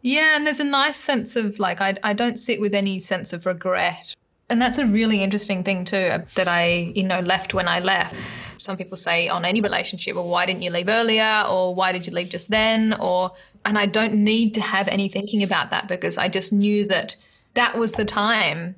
Yeah, 0.03 0.35
and 0.35 0.45
there's 0.45 0.59
a 0.59 0.65
nice 0.65 0.97
sense 0.97 1.37
of 1.37 1.61
like, 1.61 1.81
I, 1.81 1.97
I 2.03 2.13
don't 2.13 2.41
sit 2.41 2.61
with 2.61 2.75
any 2.75 2.99
sense 2.99 3.33
of 3.33 3.47
regret. 3.47 4.13
And 4.49 4.63
that's 4.63 4.79
a 4.79 4.87
really 4.87 5.23
interesting 5.23 5.65
thing 5.65 5.85
too 5.85 5.97
uh, 5.97 6.25
that 6.37 6.47
I, 6.47 6.93
you 6.95 7.03
know, 7.03 7.21
left 7.21 7.53
when 7.53 7.67
I 7.67 7.81
left. 7.81 8.15
Some 8.59 8.77
people 8.77 8.97
say 8.97 9.29
on 9.29 9.45
any 9.45 9.61
relationship, 9.61 10.15
well, 10.15 10.29
why 10.29 10.47
didn't 10.47 10.63
you 10.63 10.71
leave 10.71 10.89
earlier? 10.89 11.45
Or 11.49 11.75
why 11.75 11.93
did 11.93 12.07
you 12.07 12.13
leave 12.13 12.31
just 12.31 12.51
then? 12.51 12.95
Or, 13.01 13.33
and 13.65 13.77
I 13.77 13.87
don't 13.87 14.15
need 14.15 14.55
to 14.55 14.61
have 14.61 14.87
any 14.89 15.09
thinking 15.09 15.43
about 15.43 15.71
that 15.71 15.89
because 15.89 16.17
I 16.17 16.29
just 16.29 16.53
knew 16.53 16.87
that 16.87 17.17
that 17.55 17.77
was 17.77 17.93
the 17.93 18.05
time. 18.05 18.77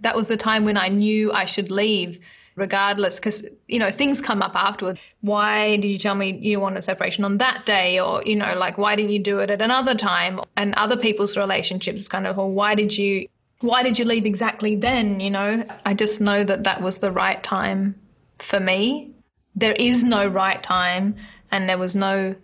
That 0.00 0.16
was 0.16 0.28
the 0.28 0.38
time 0.38 0.64
when 0.64 0.78
I 0.78 0.88
knew 0.88 1.30
I 1.32 1.44
should 1.44 1.70
leave 1.70 2.18
regardless 2.56 3.18
because 3.18 3.46
you 3.68 3.78
know 3.78 3.90
things 3.90 4.20
come 4.20 4.42
up 4.42 4.54
afterwards 4.54 5.00
why 5.20 5.76
did 5.76 5.86
you 5.86 5.96
tell 5.96 6.16
me 6.16 6.36
you 6.42 6.58
want 6.58 6.76
a 6.76 6.82
separation 6.82 7.24
on 7.24 7.38
that 7.38 7.64
day 7.64 7.98
or 7.98 8.22
you 8.24 8.34
know 8.34 8.54
like 8.54 8.76
why 8.76 8.96
didn't 8.96 9.12
you 9.12 9.20
do 9.20 9.38
it 9.38 9.50
at 9.50 9.62
another 9.62 9.94
time 9.94 10.40
and 10.56 10.74
other 10.74 10.96
people's 10.96 11.36
relationships 11.36 12.08
kind 12.08 12.26
of 12.26 12.36
well 12.36 12.50
why 12.50 12.74
did 12.74 12.98
you 12.98 13.26
why 13.60 13.82
did 13.82 13.98
you 13.98 14.04
leave 14.04 14.26
exactly 14.26 14.76
then 14.76 15.20
you 15.20 15.30
know? 15.30 15.64
I 15.84 15.94
just 15.94 16.20
know 16.20 16.44
that 16.44 16.64
that 16.64 16.82
was 16.82 17.00
the 17.00 17.12
right 17.12 17.42
time 17.42 17.94
for 18.38 18.60
me. 18.60 19.12
There 19.54 19.72
is 19.72 20.04
no 20.04 20.26
right 20.26 20.62
time 20.62 21.16
and 21.50 21.68
there 21.68 21.78
was 21.78 21.94
no 21.94 22.34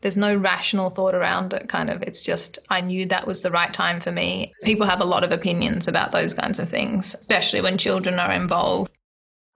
there's 0.00 0.16
no 0.16 0.34
rational 0.34 0.90
thought 0.90 1.14
around 1.14 1.52
it 1.52 1.68
kind 1.68 1.88
of. 1.88 2.02
It's 2.02 2.22
just 2.22 2.58
i 2.70 2.80
knew 2.80 3.06
that 3.06 3.26
was 3.26 3.42
the 3.42 3.50
right 3.50 3.72
time 3.72 4.00
for 4.00 4.12
me. 4.12 4.52
People 4.62 4.86
have 4.86 5.00
a 5.00 5.04
lot 5.04 5.24
of 5.24 5.30
opinions 5.30 5.88
about 5.88 6.12
those 6.12 6.34
kinds 6.34 6.58
of 6.58 6.68
things 6.68 7.14
especially 7.14 7.60
when 7.60 7.78
children 7.78 8.18
are 8.18 8.32
involved. 8.32 8.90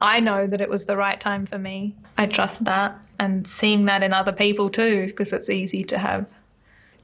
I 0.00 0.20
know 0.20 0.46
that 0.46 0.60
it 0.60 0.68
was 0.68 0.84
the 0.84 0.96
right 0.96 1.18
time 1.18 1.46
for 1.46 1.58
me. 1.58 1.96
I 2.18 2.26
trust 2.26 2.64
that 2.66 3.02
and 3.18 3.46
seeing 3.46 3.86
that 3.86 4.02
in 4.02 4.12
other 4.12 4.32
people 4.32 4.68
too, 4.68 5.06
because 5.06 5.32
it's 5.32 5.48
easy 5.48 5.84
to 5.84 5.98
have 5.98 6.26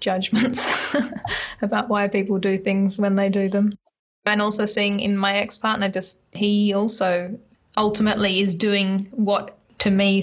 judgments 0.01 0.95
about 1.63 1.89
why 1.89 2.09
people 2.09 2.39
do 2.39 2.59
things 2.59 2.99
when 2.99 3.17
they 3.17 3.31
do 3.31 3.49
them. 3.49 3.79
And 4.25 4.41
also 4.41 4.67
seeing 4.67 5.01
in 5.01 5.17
my 5.17 5.35
ex 5.35 5.57
partner, 5.57 5.89
just 5.89 6.21
he 6.33 6.73
also 6.73 7.39
ultimately 7.77 8.41
is 8.41 8.55
doing 8.55 9.09
what 9.11 9.57
to 9.79 9.91
me 9.91 10.23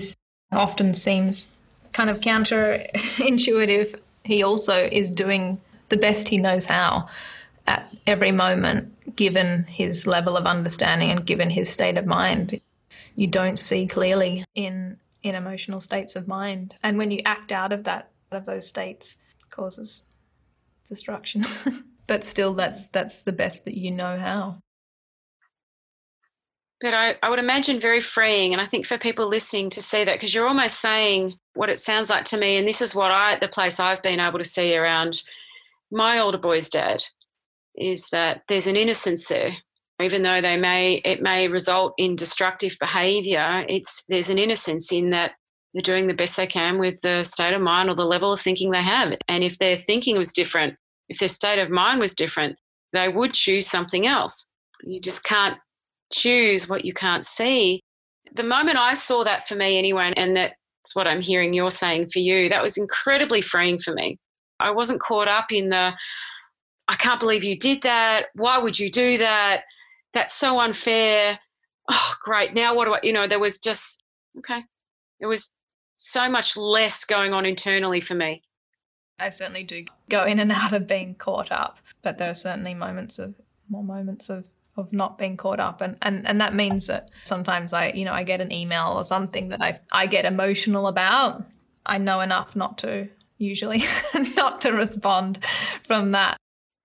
often 0.51 0.93
seems 0.93 1.47
kind 1.93 2.09
of 2.09 2.19
counterintuitive. 2.19 3.99
He 4.23 4.43
also 4.43 4.87
is 4.91 5.09
doing 5.09 5.59
the 5.89 5.97
best 5.97 6.29
he 6.29 6.37
knows 6.37 6.65
how 6.65 7.07
at 7.67 7.91
every 8.07 8.31
moment 8.31 8.93
given 9.15 9.63
his 9.65 10.07
level 10.07 10.37
of 10.37 10.45
understanding 10.45 11.11
and 11.11 11.25
given 11.25 11.49
his 11.49 11.69
state 11.69 11.97
of 11.97 12.05
mind. 12.05 12.59
You 13.15 13.27
don't 13.27 13.59
see 13.59 13.87
clearly 13.87 14.45
in 14.55 14.97
in 15.21 15.35
emotional 15.35 15.81
states 15.81 16.15
of 16.15 16.27
mind. 16.27 16.75
And 16.81 16.97
when 16.97 17.11
you 17.11 17.21
act 17.25 17.51
out 17.51 17.73
of 17.73 17.83
that 17.83 18.09
of 18.31 18.45
those 18.45 18.67
states 18.67 19.17
causes 19.49 20.05
destruction. 20.87 21.43
but 22.09 22.25
still 22.25 22.55
that's 22.55 22.87
that's 22.87 23.21
the 23.21 23.31
best 23.31 23.63
that 23.65 23.77
you 23.77 23.91
know 23.91 24.17
how. 24.17 24.57
But 26.81 26.93
I, 26.93 27.15
I 27.21 27.29
would 27.29 27.39
imagine 27.39 27.79
very 27.79 28.01
freeing. 28.01 28.51
And 28.51 28.61
I 28.61 28.65
think 28.65 28.85
for 28.85 28.97
people 28.97 29.27
listening 29.27 29.69
to 29.71 29.81
see 29.81 30.05
that, 30.05 30.15
because 30.15 30.33
you're 30.33 30.47
almost 30.47 30.79
saying 30.79 31.35
what 31.53 31.69
it 31.69 31.77
sounds 31.77 32.09
like 32.09 32.23
to 32.25 32.37
me, 32.37 32.57
and 32.57 32.67
this 32.67 32.81
is 32.81 32.95
what 32.95 33.11
I 33.11 33.35
the 33.35 33.47
place 33.47 33.79
I've 33.79 34.01
been 34.01 34.19
able 34.19 34.39
to 34.39 34.43
see 34.43 34.75
around 34.75 35.21
my 35.91 36.17
older 36.17 36.37
boy's 36.37 36.69
dad 36.69 37.03
is 37.75 38.09
that 38.09 38.41
there's 38.47 38.67
an 38.67 38.75
innocence 38.75 39.27
there 39.27 39.55
even 40.01 40.21
though 40.21 40.39
they 40.39 40.57
may 40.57 40.95
it 41.05 41.21
may 41.21 41.47
result 41.47 41.93
in 41.97 42.15
destructive 42.15 42.75
behavior 42.79 43.65
it's 43.67 44.05
there's 44.07 44.29
an 44.29 44.37
innocence 44.37 44.91
in 44.91 45.09
that 45.11 45.31
they're 45.73 45.81
doing 45.81 46.07
the 46.07 46.13
best 46.13 46.37
they 46.37 46.45
can 46.45 46.77
with 46.77 46.99
the 47.01 47.23
state 47.23 47.53
of 47.53 47.61
mind 47.61 47.89
or 47.89 47.95
the 47.95 48.05
level 48.05 48.31
of 48.31 48.39
thinking 48.39 48.71
they 48.71 48.81
have 48.81 49.15
and 49.27 49.43
if 49.43 49.57
their 49.57 49.75
thinking 49.75 50.17
was 50.17 50.33
different 50.33 50.75
if 51.09 51.19
their 51.19 51.29
state 51.29 51.59
of 51.59 51.69
mind 51.69 51.99
was 51.99 52.13
different 52.13 52.57
they 52.93 53.09
would 53.09 53.33
choose 53.33 53.67
something 53.67 54.07
else 54.07 54.53
you 54.83 54.99
just 54.99 55.23
can't 55.23 55.57
choose 56.11 56.69
what 56.69 56.85
you 56.85 56.93
can't 56.93 57.25
see 57.25 57.81
the 58.33 58.43
moment 58.43 58.77
i 58.77 58.93
saw 58.93 59.23
that 59.23 59.47
for 59.47 59.55
me 59.55 59.77
anyway 59.77 60.13
and 60.15 60.35
that's 60.35 60.53
what 60.93 61.07
i'm 61.07 61.21
hearing 61.21 61.53
you're 61.53 61.69
saying 61.69 62.07
for 62.09 62.19
you 62.19 62.49
that 62.49 62.63
was 62.63 62.77
incredibly 62.77 63.41
freeing 63.41 63.77
for 63.77 63.93
me 63.93 64.17
i 64.59 64.71
wasn't 64.71 65.01
caught 65.01 65.27
up 65.27 65.51
in 65.51 65.69
the 65.69 65.93
I 66.89 66.95
can't 66.95 67.19
believe 67.19 67.43
you 67.43 67.57
did 67.57 67.83
that. 67.83 68.25
Why 68.33 68.57
would 68.57 68.79
you 68.79 68.89
do 68.89 69.19
that? 69.19 69.61
That's 70.11 70.33
so 70.33 70.59
unfair. 70.59 71.39
Oh, 71.91 72.13
great. 72.23 72.55
Now 72.55 72.73
what 72.73 72.85
do 72.85 72.93
I, 72.95 72.99
you 73.03 73.13
know, 73.13 73.27
there 73.27 73.39
was 73.39 73.59
just, 73.59 74.03
okay. 74.39 74.63
There 75.19 75.29
was 75.29 75.55
so 75.95 76.27
much 76.27 76.57
less 76.57 77.05
going 77.05 77.31
on 77.31 77.45
internally 77.45 78.01
for 78.01 78.15
me. 78.15 78.41
I 79.19 79.29
certainly 79.29 79.63
do 79.63 79.85
go 80.09 80.23
in 80.25 80.39
and 80.39 80.51
out 80.51 80.73
of 80.73 80.87
being 80.87 81.15
caught 81.15 81.51
up, 81.51 81.79
but 82.01 82.17
there 82.17 82.29
are 82.29 82.35
certainly 82.35 82.73
moments 82.73 83.19
of 83.19 83.35
more 83.69 83.83
moments 83.83 84.29
of 84.29 84.45
of 84.77 84.93
not 84.93 85.17
being 85.17 85.35
caught 85.35 85.59
up 85.59 85.81
and, 85.81 85.97
and 86.01 86.25
and 86.25 86.39
that 86.39 86.55
means 86.55 86.87
that 86.87 87.09
sometimes 87.25 87.73
I 87.73 87.89
you 87.89 88.05
know 88.05 88.13
I 88.13 88.23
get 88.23 88.39
an 88.39 88.51
email 88.51 88.93
or 88.95 89.03
something 89.03 89.49
that 89.49 89.61
I 89.61 89.79
I 89.91 90.07
get 90.07 90.23
emotional 90.23 90.87
about 90.87 91.43
I 91.85 91.97
know 91.97 92.21
enough 92.21 92.55
not 92.55 92.77
to 92.79 93.09
usually 93.37 93.83
not 94.35 94.61
to 94.61 94.71
respond 94.71 95.39
from 95.83 96.11
that 96.11 96.37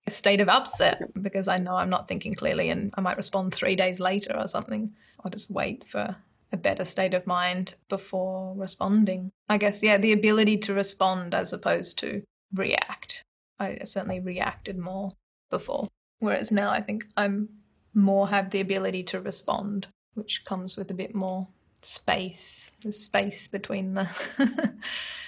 state 0.07 0.41
of 0.41 0.49
upset 0.49 1.01
because 1.21 1.47
I 1.47 1.57
know 1.57 1.75
I'm 1.75 1.89
not 1.89 2.07
thinking 2.07 2.35
clearly 2.35 2.69
and 2.69 2.93
I 2.95 3.01
might 3.01 3.17
respond 3.17 3.53
three 3.53 3.75
days 3.75 3.99
later 3.99 4.35
or 4.37 4.47
something. 4.47 4.91
I'll 5.23 5.31
just 5.31 5.49
wait 5.49 5.85
for 5.87 6.15
a 6.55 6.57
better 6.57 6.85
state 6.85 7.13
of 7.13 7.27
mind 7.27 7.75
before 7.89 8.55
responding. 8.55 9.31
I 9.49 9.57
guess, 9.57 9.83
yeah, 9.83 9.97
the 9.97 10.13
ability 10.13 10.57
to 10.59 10.73
respond 10.73 11.35
as 11.35 11.51
opposed 11.51 11.99
to 11.99 12.23
react. 12.53 13.21
I 13.59 13.79
certainly 13.83 14.21
reacted 14.21 14.77
more 14.77 15.11
before. 15.49 15.89
Whereas 16.19 16.51
now 16.51 16.71
I 16.71 16.81
think 16.81 17.05
I'm 17.17 17.49
more 17.93 18.29
have 18.29 18.49
the 18.49 18.61
ability 18.61 19.03
to 19.03 19.19
respond, 19.19 19.87
which 20.13 20.45
comes 20.45 20.77
with 20.77 20.89
a 20.91 20.95
bit 20.95 21.13
more 21.13 21.47
space. 21.81 22.71
There's 22.81 22.99
space 22.99 23.47
between 23.47 23.93
the 23.93 24.09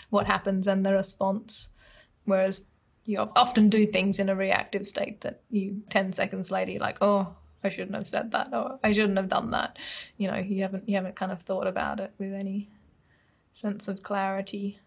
what 0.09 0.27
happens 0.27 0.65
and 0.65 0.85
the 0.85 0.93
response. 0.93 1.71
Whereas 2.23 2.65
you 3.03 3.19
often 3.19 3.67
do 3.67 3.85
things 3.85 4.17
in 4.17 4.29
a 4.29 4.35
reactive 4.35 4.87
state 4.87 5.21
that 5.21 5.41
you 5.49 5.81
10 5.89 6.13
seconds 6.13 6.51
later 6.51 6.71
you're 6.71 6.81
like 6.81 6.97
oh 6.99 7.33
i 7.67 7.69
shouldn't 7.69 7.95
have 7.95 8.07
said 8.07 8.31
that 8.31 8.53
or 8.53 8.79
i 8.83 8.91
shouldn't 8.91 9.17
have 9.17 9.29
done 9.29 9.51
that. 9.51 9.77
You 10.17 10.31
know 10.31 10.37
you 10.37 10.61
haven't 10.63 10.87
you 10.87 10.95
haven't 10.95 11.15
kind 11.15 11.31
of 11.31 11.41
thought 11.41 11.67
about 11.67 11.99
it 11.99 12.11
with 12.17 12.33
any 12.33 12.69
sense 13.51 13.87
of 13.87 14.03
clarity 14.03 14.79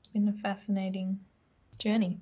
it's 0.00 0.12
been 0.12 0.28
a 0.28 0.32
fascinating 0.32 1.20
journey. 1.78 2.20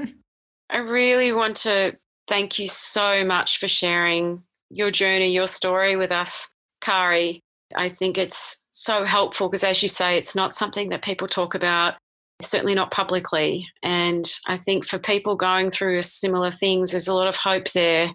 I 0.70 0.78
really 0.78 1.32
want 1.32 1.56
to 1.58 1.94
thank 2.28 2.58
you 2.58 2.66
so 2.66 3.24
much 3.24 3.58
for 3.58 3.68
sharing 3.68 4.42
your 4.70 4.90
journey 4.90 5.32
your 5.32 5.46
story 5.46 5.96
with 5.96 6.10
us 6.10 6.52
kari. 6.80 7.40
I 7.76 7.88
think 7.88 8.18
it's 8.18 8.64
so 8.70 9.04
helpful 9.04 9.48
because 9.48 9.64
as 9.64 9.82
you 9.82 9.88
say 9.88 10.16
it's 10.16 10.34
not 10.34 10.54
something 10.54 10.88
that 10.88 11.02
people 11.02 11.28
talk 11.28 11.54
about 11.54 11.94
certainly 12.40 12.74
not 12.74 12.90
publicly. 12.90 13.66
And 13.82 14.30
I 14.46 14.56
think 14.56 14.84
for 14.84 14.98
people 14.98 15.36
going 15.36 15.70
through 15.70 16.02
similar 16.02 16.50
things, 16.50 16.90
there's 16.90 17.08
a 17.08 17.14
lot 17.14 17.28
of 17.28 17.36
hope 17.36 17.70
there 17.72 18.12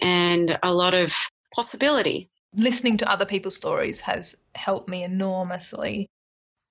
and 0.00 0.58
a 0.62 0.72
lot 0.72 0.94
of 0.94 1.14
possibility. 1.54 2.30
Listening 2.54 2.96
to 2.98 3.10
other 3.10 3.26
people's 3.26 3.56
stories 3.56 4.00
has 4.00 4.36
helped 4.54 4.88
me 4.88 5.04
enormously. 5.04 6.08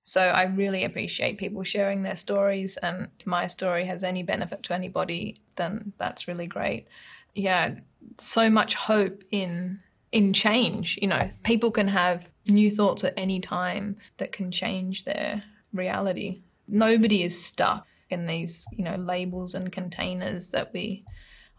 So 0.02 0.22
I 0.22 0.44
really 0.44 0.84
appreciate 0.84 1.38
people 1.38 1.62
sharing 1.62 2.02
their 2.02 2.16
stories. 2.16 2.76
And 2.78 3.08
my 3.24 3.46
story 3.46 3.84
has 3.84 4.02
any 4.02 4.22
benefit 4.22 4.62
to 4.64 4.74
anybody, 4.74 5.40
then 5.56 5.92
that's 5.98 6.28
really 6.28 6.46
great. 6.46 6.88
Yeah, 7.34 7.74
so 8.18 8.50
much 8.50 8.74
hope 8.74 9.22
in 9.30 9.80
in 10.10 10.32
change. 10.32 10.98
You 11.02 11.08
know, 11.08 11.28
people 11.44 11.70
can 11.70 11.88
have 11.88 12.26
new 12.46 12.70
thoughts 12.70 13.04
at 13.04 13.12
any 13.16 13.40
time 13.40 13.96
that 14.16 14.32
can 14.32 14.50
change 14.50 15.04
their 15.04 15.42
reality 15.74 16.40
nobody 16.68 17.22
is 17.22 17.42
stuck 17.42 17.86
in 18.10 18.26
these, 18.26 18.66
you 18.72 18.84
know, 18.84 18.96
labels 18.96 19.54
and 19.54 19.72
containers 19.72 20.48
that 20.50 20.72
we 20.72 21.04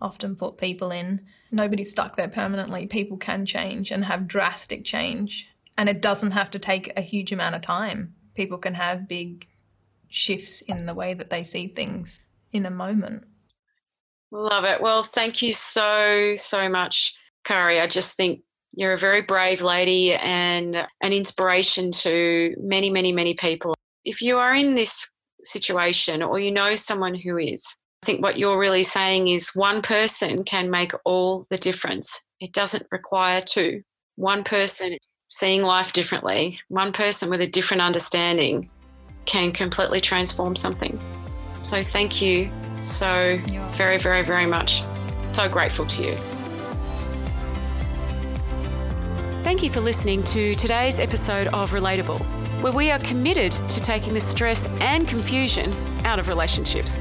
often 0.01 0.35
put 0.35 0.57
people 0.57 0.91
in. 0.91 1.21
Nobody's 1.51 1.91
stuck 1.91 2.15
there 2.15 2.29
permanently. 2.29 2.87
People 2.87 3.17
can 3.17 3.45
change 3.45 3.91
and 3.91 4.05
have 4.05 4.27
drastic 4.27 4.85
change. 4.85 5.47
And 5.77 5.89
it 5.89 6.01
doesn't 6.01 6.31
have 6.31 6.51
to 6.51 6.59
take 6.59 6.91
a 6.97 7.01
huge 7.01 7.31
amount 7.31 7.55
of 7.55 7.61
time. 7.61 8.13
People 8.33 8.57
can 8.57 8.73
have 8.73 9.07
big 9.07 9.47
shifts 10.09 10.61
in 10.61 10.85
the 10.85 10.93
way 10.93 11.13
that 11.13 11.29
they 11.29 11.43
see 11.43 11.67
things 11.67 12.21
in 12.51 12.65
a 12.65 12.71
moment. 12.71 13.25
Love 14.31 14.65
it. 14.65 14.81
Well, 14.81 15.03
thank 15.03 15.41
you 15.41 15.53
so, 15.53 16.33
so 16.35 16.69
much, 16.69 17.15
Kari. 17.43 17.79
I 17.79 17.87
just 17.87 18.15
think 18.15 18.41
you're 18.73 18.93
a 18.93 18.97
very 18.97 19.21
brave 19.21 19.61
lady 19.61 20.13
and 20.13 20.75
an 21.01 21.13
inspiration 21.13 21.91
to 21.91 22.55
many, 22.59 22.89
many, 22.89 23.11
many 23.11 23.33
people. 23.33 23.73
If 24.05 24.21
you 24.21 24.37
are 24.37 24.53
in 24.53 24.75
this 24.75 25.15
situation 25.43 26.21
or 26.21 26.39
you 26.39 26.51
know 26.51 26.75
someone 26.75 27.15
who 27.15 27.37
is, 27.37 27.81
I 28.01 28.05
think 28.05 28.21
what 28.21 28.39
you're 28.39 28.57
really 28.57 28.83
saying 28.83 29.27
is 29.27 29.51
one 29.55 29.81
person 29.81 30.45
can 30.45 30.69
make 30.69 30.93
all 31.03 31.45
the 31.49 31.57
difference. 31.57 32.29
It 32.39 32.53
doesn't 32.53 32.87
require 32.91 33.41
two. 33.41 33.83
One 34.15 34.45
person 34.45 34.97
seeing 35.27 35.63
life 35.63 35.91
differently, 35.91 36.57
one 36.69 36.93
person 36.93 37.29
with 37.29 37.41
a 37.41 37.47
different 37.47 37.81
understanding 37.81 38.69
can 39.25 39.51
completely 39.51 39.99
transform 39.99 40.55
something. 40.55 40.97
So 41.61 41.83
thank 41.83 42.21
you 42.21 42.49
so 42.79 43.37
very, 43.71 43.97
very, 43.97 44.23
very 44.23 44.45
much. 44.45 44.81
So 45.27 45.49
grateful 45.49 45.85
to 45.87 46.03
you. 46.03 46.15
Thank 49.43 49.61
you 49.61 49.69
for 49.69 49.81
listening 49.81 50.23
to 50.23 50.55
today's 50.55 50.99
episode 50.99 51.47
of 51.47 51.71
Relatable, 51.71 52.21
where 52.61 52.71
we 52.71 52.91
are 52.91 52.99
committed 52.99 53.51
to 53.51 53.81
taking 53.81 54.13
the 54.13 54.21
stress 54.21 54.67
and 54.79 55.05
confusion 55.05 55.73
out 56.05 56.17
of 56.17 56.29
relationships. 56.29 56.97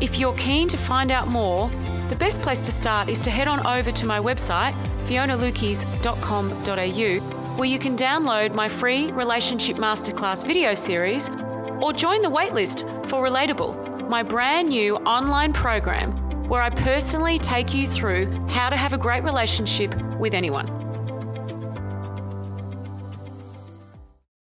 If 0.00 0.18
you're 0.18 0.34
keen 0.34 0.66
to 0.68 0.78
find 0.78 1.10
out 1.10 1.28
more, 1.28 1.68
the 2.08 2.16
best 2.16 2.40
place 2.40 2.62
to 2.62 2.72
start 2.72 3.10
is 3.10 3.20
to 3.22 3.30
head 3.30 3.48
on 3.48 3.66
over 3.66 3.90
to 3.92 4.06
my 4.06 4.18
website, 4.18 4.72
fionalukeis.com.au, 5.06 7.56
where 7.56 7.68
you 7.68 7.78
can 7.78 7.96
download 7.96 8.54
my 8.54 8.68
free 8.68 9.12
Relationship 9.12 9.76
Masterclass 9.76 10.46
video 10.46 10.74
series 10.74 11.28
or 11.82 11.92
join 11.92 12.22
the 12.22 12.30
waitlist 12.30 12.88
for 13.06 13.22
Relatable, 13.22 14.08
my 14.08 14.22
brand 14.22 14.70
new 14.70 14.96
online 14.96 15.52
program 15.52 16.12
where 16.48 16.62
I 16.62 16.70
personally 16.70 17.38
take 17.38 17.72
you 17.72 17.86
through 17.86 18.26
how 18.48 18.70
to 18.70 18.76
have 18.76 18.92
a 18.92 18.98
great 18.98 19.22
relationship 19.22 19.94
with 20.14 20.34
anyone. 20.34 20.89